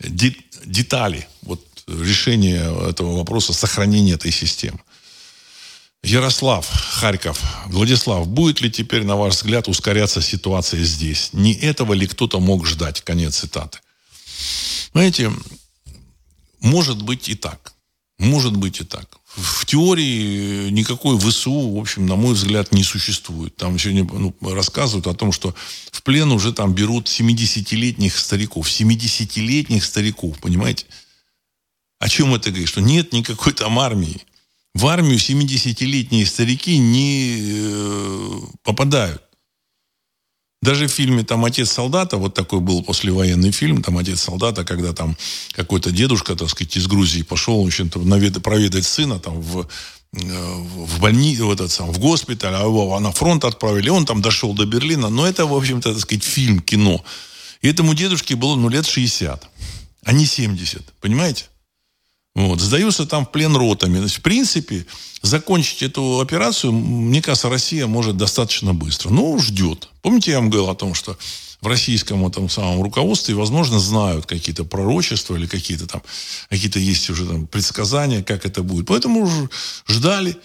детали 0.00 1.26
вот, 1.42 1.60
решения 1.86 2.62
этого 2.88 3.16
вопроса, 3.16 3.52
сохранения 3.52 4.14
этой 4.14 4.32
системы. 4.32 4.80
Ярослав, 6.02 6.68
Харьков, 6.68 7.40
Владислав, 7.66 8.26
будет 8.28 8.60
ли 8.60 8.70
теперь, 8.70 9.04
на 9.04 9.16
ваш 9.16 9.36
взгляд, 9.36 9.68
ускоряться 9.68 10.20
ситуация 10.20 10.84
здесь? 10.84 11.30
Не 11.32 11.54
этого 11.54 11.94
ли 11.94 12.06
кто-то 12.06 12.40
мог 12.40 12.66
ждать? 12.66 13.00
Конец 13.00 13.38
цитаты. 13.38 13.78
Знаете, 14.92 15.32
может 16.60 17.00
быть 17.02 17.28
и 17.30 17.34
так. 17.34 17.72
Может 18.18 18.54
быть 18.56 18.80
и 18.80 18.84
так. 18.84 19.18
В 19.36 19.66
теории 19.66 20.70
никакой 20.70 21.18
ВСУ, 21.18 21.70
в 21.74 21.78
общем, 21.78 22.06
на 22.06 22.14
мой 22.14 22.34
взгляд, 22.34 22.72
не 22.72 22.84
существует. 22.84 23.56
Там 23.56 23.78
сегодня 23.78 24.04
ну, 24.04 24.34
рассказывают 24.40 25.08
о 25.08 25.14
том, 25.14 25.32
что 25.32 25.54
в 25.90 26.02
плен 26.02 26.30
уже 26.30 26.52
там 26.52 26.72
берут 26.72 27.08
70-летних 27.08 28.16
стариков. 28.16 28.68
70-летних 28.68 29.84
стариков, 29.84 30.38
понимаете? 30.38 30.86
О 31.98 32.08
чем 32.08 32.34
это 32.34 32.50
говорит? 32.50 32.68
Что 32.68 32.80
нет 32.80 33.12
никакой 33.12 33.52
там 33.52 33.78
армии. 33.80 34.20
В 34.72 34.86
армию 34.86 35.18
70-летние 35.18 36.26
старики 36.26 36.78
не 36.78 37.38
э, 37.40 38.40
попадают. 38.62 39.22
Даже 40.64 40.86
в 40.86 40.90
фильме 40.90 41.24
там 41.24 41.44
«Отец 41.44 41.70
солдата», 41.70 42.16
вот 42.16 42.32
такой 42.32 42.60
был 42.60 42.82
послевоенный 42.82 43.50
фильм, 43.50 43.82
там 43.82 43.98
«Отец 43.98 44.22
солдата», 44.22 44.64
когда 44.64 44.94
там 44.94 45.14
какой-то 45.52 45.90
дедушка, 45.90 46.34
так 46.36 46.48
сказать, 46.48 46.74
из 46.78 46.86
Грузии 46.86 47.20
пошел, 47.20 47.62
в 47.62 47.66
общем-то, 47.66 48.00
проведать 48.40 48.86
сына 48.86 49.18
там 49.18 49.42
в, 49.42 49.60
э, 49.60 49.66
в 50.16 51.00
больницу, 51.00 51.48
в, 51.48 51.52
этот 51.52 51.70
сам, 51.70 51.92
в 51.92 51.98
госпиталь, 51.98 52.54
а 52.54 52.60
его 52.60 52.98
на 52.98 53.12
фронт 53.12 53.44
отправили, 53.44 53.90
он 53.90 54.06
там 54.06 54.22
дошел 54.22 54.54
до 54.54 54.64
Берлина, 54.64 55.10
но 55.10 55.26
это, 55.26 55.44
в 55.44 55.52
общем-то, 55.52 55.92
так 55.92 56.00
сказать, 56.00 56.24
фильм, 56.24 56.60
кино. 56.60 57.04
И 57.60 57.68
этому 57.68 57.92
дедушке 57.92 58.34
было, 58.34 58.56
ну, 58.56 58.70
лет 58.70 58.86
60, 58.86 59.46
а 60.04 60.12
не 60.12 60.24
70, 60.24 60.94
понимаете? 61.02 61.44
Вот, 62.34 62.60
сдаются 62.60 63.06
там 63.06 63.26
в 63.26 63.30
плен 63.30 63.56
ротами. 63.56 63.98
То 63.98 64.04
есть, 64.04 64.16
в 64.16 64.22
принципе, 64.22 64.86
закончить 65.22 65.82
эту 65.82 66.20
операцию, 66.20 66.72
мне 66.72 67.22
кажется, 67.22 67.48
Россия 67.48 67.86
может 67.86 68.16
достаточно 68.16 68.74
быстро. 68.74 69.10
Но 69.10 69.38
ждет. 69.38 69.88
Помните, 70.02 70.32
я 70.32 70.38
вам 70.38 70.50
говорил 70.50 70.70
о 70.70 70.74
том, 70.74 70.94
что 70.94 71.16
в 71.60 71.66
российском 71.68 72.26
этом 72.26 72.48
самом 72.48 72.82
руководстве, 72.82 73.34
возможно, 73.34 73.78
знают 73.78 74.26
какие-то 74.26 74.64
пророчества 74.64 75.36
или 75.36 75.46
какие-то 75.46 75.86
там, 75.86 76.02
какие-то 76.50 76.80
есть 76.80 77.08
уже 77.08 77.24
там 77.24 77.46
предсказания, 77.46 78.22
как 78.22 78.44
это 78.44 78.62
будет. 78.62 78.86
Поэтому 78.86 79.20
уже 79.20 79.48
ждали. 79.86 80.36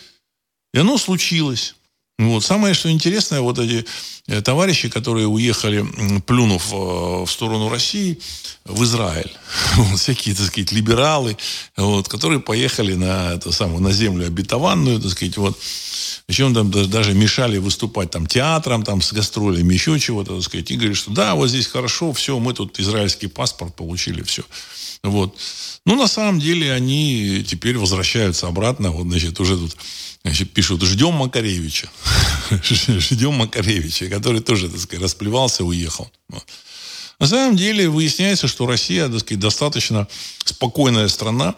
И 0.74 0.78
оно 0.78 0.98
случилось. 0.98 1.76
Вот. 2.20 2.44
Самое, 2.44 2.74
что 2.74 2.92
интересное, 2.92 3.40
вот 3.40 3.60
эти 3.60 3.86
э, 4.28 4.42
товарищи, 4.42 4.90
которые 4.90 5.26
уехали, 5.26 5.86
плюнув 6.28 6.74
э, 6.74 6.76
в 6.76 7.28
сторону 7.32 7.70
России, 7.70 8.20
в 8.66 8.84
Израиль. 8.84 9.32
Вот, 9.78 9.98
всякие, 9.98 10.36
так 10.36 10.48
сказать, 10.48 10.74
либералы, 10.74 11.38
вот, 11.78 12.10
которые 12.10 12.42
поехали 12.42 12.94
на, 12.96 13.36
это 13.36 13.54
самое, 13.54 13.80
на 13.80 13.94
землю 13.94 14.28
обетованную, 14.28 15.00
так 15.00 15.12
сказать, 15.12 15.38
вот. 15.38 15.58
Причем 16.26 16.54
там 16.54 16.70
даже 16.90 17.14
мешали 17.14 17.58
выступать 17.58 18.12
там 18.12 18.28
театром, 18.28 18.84
там 18.84 19.02
с 19.02 19.14
гастролями, 19.14 19.74
еще 19.74 19.98
чего-то, 19.98 20.36
так 20.36 20.44
сказать. 20.44 20.70
И 20.72 20.76
говорят, 20.76 20.98
что 20.98 21.12
да, 21.12 21.36
вот 21.36 21.48
здесь 21.48 21.68
хорошо, 21.68 22.12
все, 22.12 22.38
мы 22.38 22.54
тут 22.54 22.82
израильский 22.82 23.28
паспорт 23.28 23.74
получили, 23.76 24.24
все. 24.24 24.44
Вот. 25.04 25.38
Ну, 25.86 25.96
на 25.96 26.08
самом 26.08 26.42
деле, 26.42 26.74
они 26.74 27.46
теперь 27.48 27.78
возвращаются 27.78 28.48
обратно. 28.48 28.92
Вот, 28.92 29.08
значит, 29.08 29.40
уже 29.40 29.58
тут 29.58 29.78
значит, 30.24 30.52
пишут, 30.52 30.82
ждем 30.84 31.14
Макаревича. 31.14 31.90
ждем 32.64 33.34
Макаревича, 33.36 34.08
который 34.10 34.42
тоже, 34.42 34.70
так 34.70 34.80
сказать, 34.80 35.04
расплевался, 35.04 35.64
уехал. 35.64 36.12
На 37.20 37.28
самом 37.28 37.58
деле 37.58 37.90
выясняется, 37.90 38.48
что 38.48 38.66
Россия, 38.66 39.08
так 39.10 39.20
сказать, 39.20 39.40
достаточно 39.40 40.08
спокойная 40.46 41.08
страна, 41.10 41.56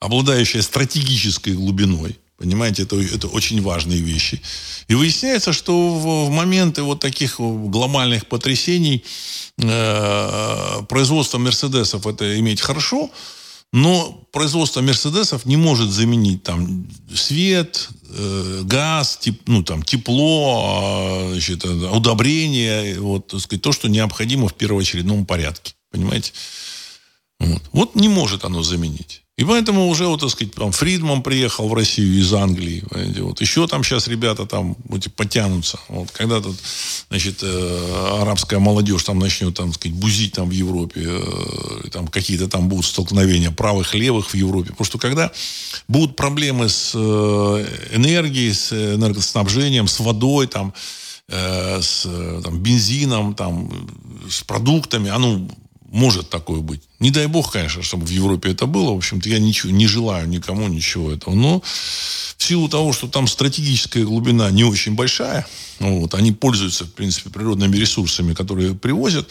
обладающая 0.00 0.62
стратегической 0.62 1.54
глубиной. 1.54 2.18
Понимаете, 2.38 2.84
это, 2.84 2.96
это 3.00 3.26
очень 3.26 3.60
важные 3.62 4.00
вещи. 4.00 4.40
И 4.86 4.94
выясняется, 4.94 5.52
что 5.52 5.72
в, 5.88 6.26
в 6.26 6.30
моменты 6.30 6.82
вот 6.82 7.00
таких 7.00 7.40
глобальных 7.40 8.26
потрясений 8.26 9.02
э, 9.58 10.82
производство 10.88 11.38
Мерседесов 11.38 12.06
это 12.06 12.38
иметь 12.38 12.60
хорошо, 12.60 13.10
Но 13.72 14.26
производство 14.32 14.80
Мерседесов 14.80 15.44
не 15.44 15.56
может 15.56 15.90
заменить 15.90 16.42
там 16.42 16.88
свет, 17.14 17.90
э, 18.08 18.62
газ, 18.64 19.18
теп, 19.18 19.42
ну, 19.46 19.62
там, 19.62 19.82
тепло, 19.82 20.64
а, 20.64 21.30
значит, 21.32 21.64
удобрение, 21.64 22.98
вот, 22.98 23.26
так 23.26 23.40
сказать, 23.40 23.62
то, 23.62 23.72
что 23.72 23.88
необходимо 23.88 24.48
в 24.48 24.54
первоочередном 24.54 25.26
порядке. 25.26 25.74
Понимаете? 25.90 26.32
Вот. 27.40 27.62
вот 27.72 27.94
не 27.94 28.08
может 28.08 28.44
оно 28.44 28.62
заменить. 28.62 29.22
И 29.38 29.44
поэтому 29.44 29.86
уже, 29.86 30.08
вот, 30.08 30.20
так 30.20 30.30
сказать, 30.30 30.52
там, 30.52 30.72
Фридман 30.72 31.22
приехал 31.22 31.68
в 31.68 31.74
Россию 31.74 32.18
из 32.18 32.34
Англии. 32.34 32.82
Понимаете? 32.90 33.22
Вот. 33.22 33.40
Еще 33.40 33.68
там 33.68 33.84
сейчас 33.84 34.08
ребята 34.08 34.46
там 34.46 34.76
вот, 34.88 35.06
потянутся. 35.14 35.78
Вот. 35.86 36.10
Когда 36.10 36.40
тут, 36.40 36.56
значит, 37.08 37.38
э, 37.42 38.18
арабская 38.20 38.58
молодежь 38.58 39.04
там 39.04 39.20
начнет, 39.20 39.54
там, 39.54 39.72
сказать, 39.72 39.96
бузить 39.96 40.32
там 40.32 40.48
в 40.48 40.50
Европе, 40.50 41.02
э, 41.06 41.88
там 41.92 42.08
какие-то 42.08 42.48
там 42.48 42.68
будут 42.68 42.86
столкновения 42.86 43.52
правых, 43.52 43.94
левых 43.94 44.30
в 44.30 44.34
Европе. 44.34 44.70
Потому 44.70 44.86
что 44.86 44.98
когда 44.98 45.30
будут 45.86 46.16
проблемы 46.16 46.68
с 46.68 46.90
э, 46.96 46.98
энергией, 47.92 48.52
с 48.52 48.72
энергоснабжением, 48.72 49.86
с 49.86 50.00
водой, 50.00 50.48
там, 50.48 50.74
э, 51.28 51.80
с 51.80 52.02
там, 52.42 52.58
бензином, 52.58 53.36
там, 53.36 53.70
с 54.28 54.42
продуктами, 54.42 55.10
а 55.10 55.18
ну, 55.20 55.48
может 55.88 56.30
такое 56.30 56.60
быть. 56.60 56.82
Не 57.00 57.10
дай 57.10 57.26
бог, 57.26 57.52
конечно, 57.52 57.82
чтобы 57.82 58.06
в 58.06 58.10
Европе 58.10 58.50
это 58.50 58.66
было. 58.66 58.92
В 58.92 58.98
общем-то, 58.98 59.28
я 59.28 59.38
ничего, 59.38 59.72
не 59.72 59.86
желаю 59.86 60.28
никому 60.28 60.68
ничего 60.68 61.12
этого. 61.12 61.34
Но 61.34 61.60
в 61.60 62.42
силу 62.42 62.68
того, 62.68 62.92
что 62.92 63.08
там 63.08 63.26
стратегическая 63.26 64.04
глубина 64.04 64.50
не 64.50 64.64
очень 64.64 64.94
большая, 64.94 65.46
вот, 65.80 66.14
они 66.14 66.32
пользуются, 66.32 66.84
в 66.84 66.92
принципе, 66.92 67.30
природными 67.30 67.76
ресурсами, 67.76 68.34
которые 68.34 68.74
привозят, 68.74 69.28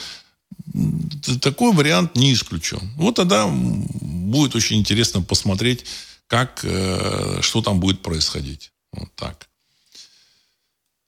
такой 1.41 1.73
вариант 1.73 2.15
не 2.15 2.33
исключен. 2.33 2.91
Вот 2.95 3.15
тогда 3.15 3.47
будет 3.47 4.55
очень 4.55 4.77
интересно 4.77 5.21
посмотреть, 5.21 5.85
как, 6.27 6.61
э, 6.63 7.39
что 7.41 7.61
там 7.61 7.79
будет 7.79 8.01
происходить. 8.01 8.71
Вот 8.91 9.09
так. 9.15 9.46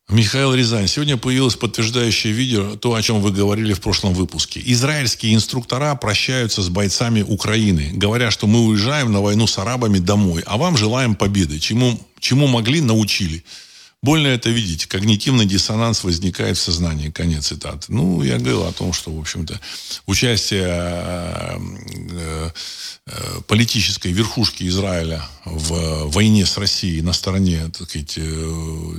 Михаил 0.09 0.55
Рязань. 0.55 0.87
Сегодня 0.87 1.17
появилось 1.17 1.55
подтверждающее 1.55 2.33
видео, 2.33 2.75
то, 2.75 2.95
о 2.95 3.01
чем 3.01 3.21
вы 3.21 3.31
говорили 3.31 3.73
в 3.73 3.79
прошлом 3.79 4.15
выпуске. 4.15 4.59
Израильские 4.65 5.35
инструктора 5.35 5.93
прощаются 5.93 6.63
с 6.63 6.69
бойцами 6.69 7.21
Украины, 7.21 7.91
говоря, 7.93 8.31
что 8.31 8.47
мы 8.47 8.65
уезжаем 8.65 9.11
на 9.11 9.21
войну 9.21 9.45
с 9.45 9.59
арабами 9.59 9.99
домой, 9.99 10.41
а 10.47 10.57
вам 10.57 10.77
желаем 10.77 11.13
победы. 11.13 11.59
Чему, 11.59 11.99
чему 12.19 12.47
могли, 12.47 12.81
научили. 12.81 13.43
Больно 14.01 14.27
это 14.27 14.49
видеть. 14.49 14.85
Когнитивный 14.85 15.45
диссонанс 15.45 16.05
возникает 16.05 16.57
в 16.57 16.61
сознании. 16.61 17.09
Конец 17.09 17.47
цитаты. 17.47 17.87
Ну, 17.89 18.21
я 18.23 18.37
говорил 18.37 18.63
о 18.63 18.71
том, 18.71 18.93
что, 18.93 19.13
в 19.13 19.19
общем-то, 19.19 19.59
участие 20.05 20.63
э, 20.65 21.57
э, 22.11 22.49
э, 23.07 23.41
политической 23.45 24.13
верхушки 24.13 24.63
Израиля 24.69 25.27
в 25.43 26.05
войне 26.11 26.45
с 26.45 26.57
Россией 26.57 27.01
на 27.01 27.11
стороне 27.11 27.69
так 27.77 27.89
сказать, 27.89 28.13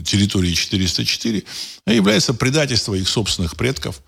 территории 0.04 0.52
404 0.52 1.44
является 1.86 2.34
предательство 2.34 2.94
их 2.94 3.08
собственных 3.08 3.56
предков, 3.56 4.02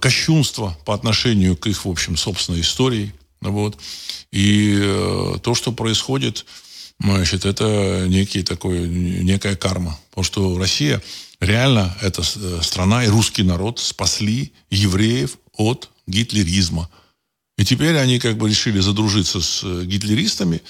кощунство 0.00 0.76
по 0.86 0.94
отношению 0.94 1.54
к 1.54 1.66
их, 1.66 1.84
в 1.84 1.90
общем, 1.90 2.16
собственной 2.16 2.62
истории. 2.62 3.12
Вот. 3.42 3.76
И 4.32 4.78
то, 5.42 5.54
что 5.54 5.72
происходит 5.72 6.46
значит, 7.00 7.44
это 7.44 8.06
некий 8.08 8.42
такой, 8.42 8.88
некая 8.88 9.56
карма. 9.56 9.98
Потому 10.10 10.24
что 10.24 10.58
Россия 10.58 11.02
реально, 11.40 11.96
эта 12.00 12.22
э, 12.22 12.60
страна 12.62 13.04
и 13.04 13.08
русский 13.08 13.42
народ 13.42 13.78
спасли 13.78 14.52
евреев 14.70 15.38
от 15.56 15.90
гитлеризма. 16.06 16.88
И 17.58 17.64
теперь 17.64 17.96
они 17.96 18.18
как 18.18 18.36
бы 18.36 18.48
решили 18.48 18.80
задружиться 18.80 19.40
с 19.40 19.62
э, 19.64 19.84
гитлеристами, 19.84 20.62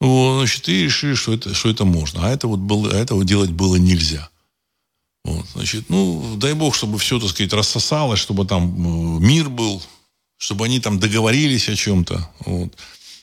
вот, 0.00 0.38
значит, 0.38 0.68
и 0.68 0.84
решили, 0.84 1.14
что 1.14 1.32
это, 1.32 1.54
что 1.54 1.70
это 1.70 1.84
можно. 1.84 2.26
А 2.26 2.30
это 2.30 2.46
вот 2.46 2.58
было, 2.58 2.92
а 2.92 2.96
этого 2.96 3.24
делать 3.24 3.50
было 3.50 3.76
нельзя. 3.76 4.28
Вот, 5.24 5.46
значит, 5.54 5.88
ну, 5.88 6.36
дай 6.36 6.52
бог, 6.52 6.74
чтобы 6.74 6.98
все, 6.98 7.18
так 7.18 7.30
сказать, 7.30 7.52
рассосалось, 7.52 8.20
чтобы 8.20 8.44
там 8.44 9.18
э, 9.18 9.20
мир 9.24 9.48
был, 9.48 9.82
чтобы 10.36 10.66
они 10.66 10.80
там 10.80 11.00
договорились 11.00 11.68
о 11.68 11.76
чем-то. 11.76 12.30
Вот. 12.40 12.76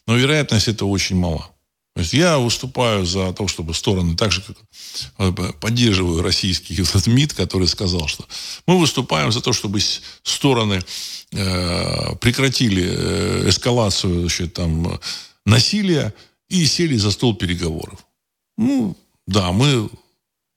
Но 0.08 0.16
вероятность 0.16 0.68
это 0.68 0.86
очень 0.86 1.18
мала. 1.18 1.51
То 1.94 2.02
есть 2.02 2.14
я 2.14 2.38
выступаю 2.38 3.06
за 3.06 3.34
то, 3.34 3.48
чтобы 3.50 3.74
стороны, 3.74 4.16
так 4.16 4.32
же 4.32 4.42
как 4.42 4.56
э, 5.18 5.52
поддерживаю 5.60 6.22
российский 6.22 6.74
этот 6.82 7.06
МИД, 7.06 7.34
который 7.34 7.68
сказал, 7.68 8.08
что 8.08 8.26
мы 8.66 8.80
выступаем 8.80 9.32
за 9.32 9.42
то, 9.42 9.52
чтобы 9.52 9.82
стороны 10.24 10.82
э, 11.32 12.16
прекратили 12.16 12.84
э, 12.88 13.50
эскалацию 13.50 14.22
значит, 14.22 14.54
там, 14.54 15.00
насилия 15.46 16.14
и 16.50 16.66
сели 16.66 16.96
за 16.96 17.12
стол 17.12 17.36
переговоров. 17.36 18.00
Ну, 18.58 18.96
да, 19.28 19.52
мы 19.52 19.90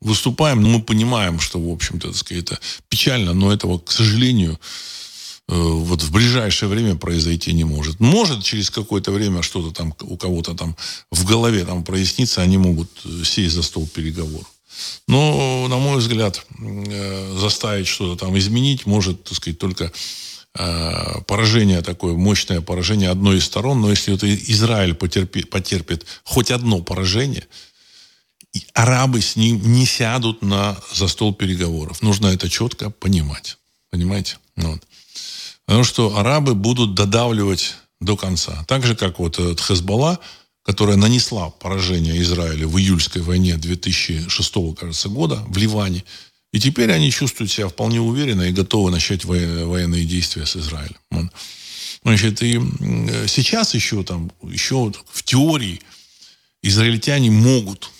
выступаем, 0.01 0.63
но 0.63 0.69
мы 0.69 0.83
понимаем, 0.83 1.41
что, 1.41 1.59
в 1.59 1.73
общем-то, 1.73 2.13
это 2.31 2.61
печально, 2.89 3.33
но 3.33 3.53
этого, 3.53 3.79
к 3.79 3.91
сожалению, 3.91 4.61
вот 5.49 6.03
в 6.03 6.11
ближайшее 6.11 6.69
время 6.69 6.97
произойти 6.97 7.53
не 7.53 7.65
может. 7.65 8.01
Может 8.01 8.43
через 8.43 8.71
какое-то 8.71 9.13
время 9.13 9.43
что-то 9.43 9.73
там 9.73 9.95
у 10.01 10.17
кого-то 10.17 10.55
там 10.55 10.77
в 11.11 11.25
голове 11.25 11.65
там 11.65 11.85
прояснится, 11.85 12.43
они 12.43 12.57
могут 12.57 12.91
э, 13.05 13.25
сесть 13.25 13.55
за 13.55 13.63
стол 13.63 13.87
переговоров. 13.87 14.51
Но, 15.07 15.67
на 15.69 15.77
мой 15.77 15.99
взгляд, 15.99 16.45
э, 16.59 17.37
заставить 17.39 17.87
что-то 17.87 18.25
там 18.25 18.37
изменить 18.39 18.87
может, 18.87 19.25
так 19.25 19.35
сказать, 19.35 19.59
только 19.59 19.93
поражение 21.27 21.83
такое, 21.83 22.15
мощное 22.15 22.61
поражение 22.61 23.11
одной 23.11 23.39
из 23.39 23.45
сторон. 23.45 23.81
Но 23.81 23.91
если 23.91 24.15
это 24.15 24.33
Израиль 24.33 24.95
потерпит, 24.95 25.51
потерпит 25.51 26.07
хоть 26.23 26.53
одно 26.53 26.81
поражение, 26.81 27.45
арабы 28.73 29.21
с 29.21 29.37
ним 29.37 29.61
не 29.73 29.85
сядут 29.85 30.43
на, 30.43 30.79
за 30.93 31.09
стол 31.09 31.35
переговоров. 31.35 32.03
Нужно 32.03 32.29
это 32.29 32.49
четко 32.49 32.91
понимать. 32.91 33.59
Понимаете? 33.91 34.39
Вот. 34.57 34.81
Потому 35.67 35.85
что 35.85 36.17
арабы 36.17 36.55
будут 36.55 36.95
додавливать 36.95 37.75
до 38.01 38.17
конца. 38.17 38.65
Так 38.69 38.85
же, 38.85 38.95
как 38.95 39.19
вот 39.19 39.39
этот 39.39 39.61
Хезбалла, 39.61 40.19
которая 40.63 40.97
нанесла 40.97 41.51
поражение 41.51 42.21
Израилю 42.23 42.69
в 42.69 42.79
июльской 42.79 43.23
войне 43.23 43.57
2006 43.57 44.55
кажется, 44.79 45.09
года 45.09 45.43
в 45.49 45.57
Ливане. 45.57 46.05
И 46.53 46.61
теперь 46.61 46.93
они 46.93 47.11
чувствуют 47.11 47.51
себя 47.51 47.69
вполне 47.69 48.01
уверенно 48.01 48.43
и 48.43 48.53
готовы 48.53 48.91
начать 48.91 49.25
военные 49.25 50.05
действия 50.05 50.47
с 50.47 50.57
Израилем. 50.57 51.31
Значит, 52.05 52.43
и 52.43 52.61
сейчас 53.27 53.75
еще 53.75 54.05
там, 54.05 54.31
еще 54.43 54.93
в 55.11 55.23
теории 55.23 55.81
израильтяне 56.63 57.31
могут 57.31 57.91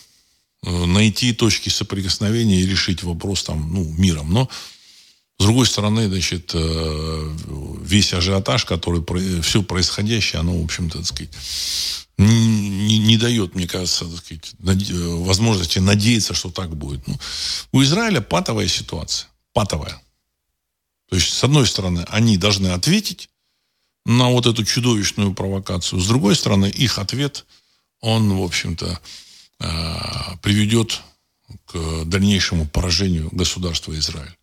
э, 0.63 0.85
найти 0.87 1.33
точки 1.33 1.69
соприкосновения 1.69 2.61
и 2.61 2.67
решить 2.67 3.03
вопрос 3.03 3.45
там, 3.45 3.73
ну, 3.73 3.85
миром. 3.99 4.33
Но 4.33 4.49
с 5.39 5.43
другой 5.43 5.67
стороны, 5.67 6.09
значит, 6.09 6.53
э, 6.55 7.37
весь 7.83 8.15
ажиотаж, 8.15 8.65
который, 8.65 9.03
все 9.43 9.63
происходящее, 9.63 10.41
оно, 10.41 10.61
в 10.61 10.65
общем-то, 10.65 10.99
так 10.99 11.07
сказать, 11.07 11.33
не, 12.17 12.99
не 12.99 13.17
дает, 13.17 13.55
мне 13.55 13.67
кажется, 13.67 14.05
так 14.05 14.25
сказать, 14.25 14.55
возможности 14.91 15.81
надеяться, 15.81 16.35
что 16.35 16.51
так 16.51 16.77
будет. 16.77 17.07
Ну, 17.09 17.19
у 17.73 17.83
Израиля 17.83 18.21
патовая 18.21 18.69
ситуация. 18.69 19.29
Патовая. 19.53 20.01
То 21.09 21.17
есть, 21.17 21.33
с 21.33 21.45
одной 21.45 21.67
стороны, 21.67 22.05
они 22.09 22.37
должны 22.37 22.69
ответить 22.69 23.29
на 24.07 24.29
вот 24.29 24.47
эту 24.47 24.65
чудовищную 24.65 25.35
провокацию. 25.35 26.01
С 26.01 26.07
другой 26.07 26.37
стороны, 26.37 26.67
их 26.67 26.99
ответ, 26.99 27.45
он, 28.01 28.37
в 28.37 28.43
общем-то, 28.43 29.01
э, 29.61 29.67
приведет 30.43 31.03
к 31.67 32.05
дальнейшему 32.05 32.69
поражению 32.69 33.29
государства 33.33 33.97
Израиль. 33.99 34.37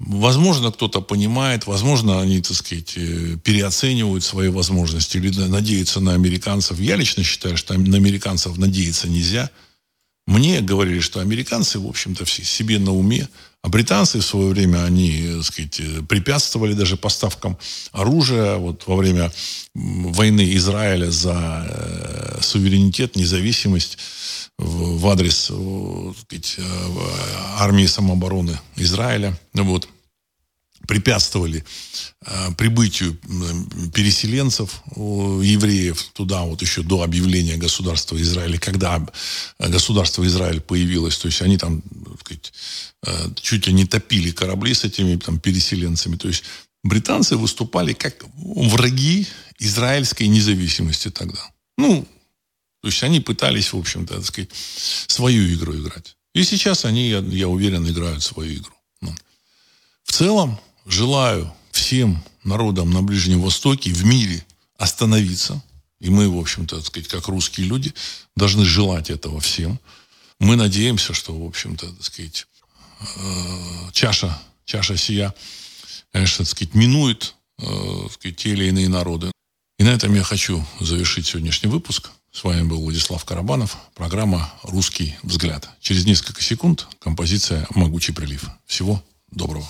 Возможно, 0.00 0.72
кто-то 0.72 1.02
понимает, 1.02 1.66
возможно, 1.66 2.22
они, 2.22 2.40
так 2.40 2.56
сказать, 2.56 2.94
э, 2.96 3.36
переоценивают 3.44 4.24
свои 4.24 4.48
возможности 4.48 5.18
или 5.18 5.28
надеются 5.46 6.00
на 6.00 6.14
американцев. 6.14 6.80
Я 6.80 6.96
лично 6.96 7.22
считаю, 7.22 7.58
что 7.58 7.74
на 7.74 7.98
американцев 7.98 8.56
надеяться 8.56 9.08
нельзя. 9.10 9.50
Мне 10.26 10.62
говорили, 10.62 11.00
что 11.00 11.20
американцы, 11.20 11.78
в 11.78 11.86
общем-то, 11.86 12.24
все 12.24 12.44
себе 12.44 12.78
на 12.78 12.92
уме. 12.92 13.28
А 13.62 13.68
британцы 13.68 14.20
в 14.20 14.24
свое 14.24 14.48
время, 14.48 14.84
они, 14.84 15.32
так 15.34 15.44
сказать, 15.44 15.80
э, 15.80 16.02
препятствовали 16.08 16.72
даже 16.72 16.96
поставкам 16.96 17.58
оружия. 17.92 18.56
Вот 18.56 18.84
во 18.86 18.96
время 18.96 19.30
войны 19.74 20.54
Израиля 20.54 21.10
за 21.10 21.66
э, 21.68 22.38
суверенитет, 22.40 23.16
независимость 23.16 23.98
в, 24.60 25.06
адрес 25.08 25.44
сказать, 25.44 26.56
армии 27.58 27.86
самообороны 27.86 28.58
Израиля. 28.76 29.38
Вот 29.54 29.88
препятствовали 30.86 31.64
э, 32.26 32.52
прибытию 32.56 33.16
переселенцев, 33.94 34.82
евреев 34.96 36.02
туда 36.14 36.42
вот 36.42 36.62
еще 36.62 36.82
до 36.82 37.02
объявления 37.02 37.56
государства 37.56 38.20
Израиля, 38.20 38.58
когда 38.58 39.06
государство 39.58 40.26
Израиль 40.26 40.60
появилось, 40.60 41.16
то 41.18 41.26
есть 41.26 41.42
они 41.42 41.58
там 41.58 41.82
сказать, 42.20 42.52
э, 43.06 43.28
чуть 43.40 43.66
ли 43.66 43.72
не 43.72 43.84
топили 43.84 44.30
корабли 44.30 44.74
с 44.74 44.84
этими 44.84 45.16
там, 45.16 45.38
переселенцами, 45.38 46.16
то 46.16 46.28
есть 46.28 46.44
британцы 46.82 47.36
выступали 47.36 47.92
как 47.92 48.24
враги 48.36 49.26
израильской 49.58 50.28
независимости 50.28 51.10
тогда. 51.10 51.40
Ну, 51.78 52.06
то 52.80 52.88
есть 52.88 53.02
они 53.02 53.20
пытались, 53.20 53.72
в 53.72 53.78
общем-то, 53.78 54.16
так 54.16 54.24
сказать, 54.24 54.50
свою 55.06 55.52
игру 55.54 55.74
играть. 55.76 56.16
И 56.32 56.44
сейчас 56.44 56.84
они, 56.84 57.08
я, 57.08 57.18
я 57.18 57.48
уверен, 57.48 57.86
играют 57.88 58.22
свою 58.22 58.54
игру. 58.54 58.74
Ну. 59.00 59.14
В 60.04 60.12
целом, 60.12 60.58
желаю 60.86 61.52
всем 61.72 62.22
народам 62.44 62.90
на 62.90 63.02
Ближнем 63.02 63.42
Востоке, 63.42 63.90
в 63.92 64.04
мире 64.04 64.44
остановиться. 64.78 65.62
И 65.98 66.08
мы, 66.08 66.28
в 66.30 66.38
общем-то, 66.38 66.76
так 66.76 66.86
сказать, 66.86 67.08
как 67.08 67.28
русские 67.28 67.66
люди, 67.66 67.92
должны 68.34 68.64
желать 68.64 69.10
этого 69.10 69.40
всем. 69.40 69.78
Мы 70.38 70.56
надеемся, 70.56 71.12
что, 71.12 71.38
в 71.38 71.46
общем-то, 71.46 71.92
так 71.92 72.04
сказать, 72.04 72.46
э, 73.00 73.90
чаша, 73.92 74.40
чаша 74.64 74.96
сия, 74.96 75.34
конечно, 76.12 76.44
так 76.44 76.52
сказать, 76.52 76.74
минует 76.74 77.34
э, 77.58 78.00
так 78.04 78.12
сказать, 78.12 78.36
те 78.36 78.50
или 78.50 78.66
иные 78.66 78.88
народы. 78.88 79.30
И 79.78 79.82
на 79.82 79.90
этом 79.90 80.14
я 80.14 80.22
хочу 80.22 80.64
завершить 80.80 81.26
сегодняшний 81.26 81.68
выпуск. 81.68 82.10
С 82.32 82.44
вами 82.44 82.62
был 82.62 82.80
Владислав 82.80 83.24
Карабанов. 83.24 83.76
Программа 83.94 84.52
«Русский 84.62 85.16
взгляд». 85.22 85.68
Через 85.80 86.06
несколько 86.06 86.42
секунд 86.42 86.86
композиция 87.00 87.66
«Могучий 87.74 88.12
прилив». 88.12 88.48
Всего 88.66 89.02
доброго. 89.30 89.68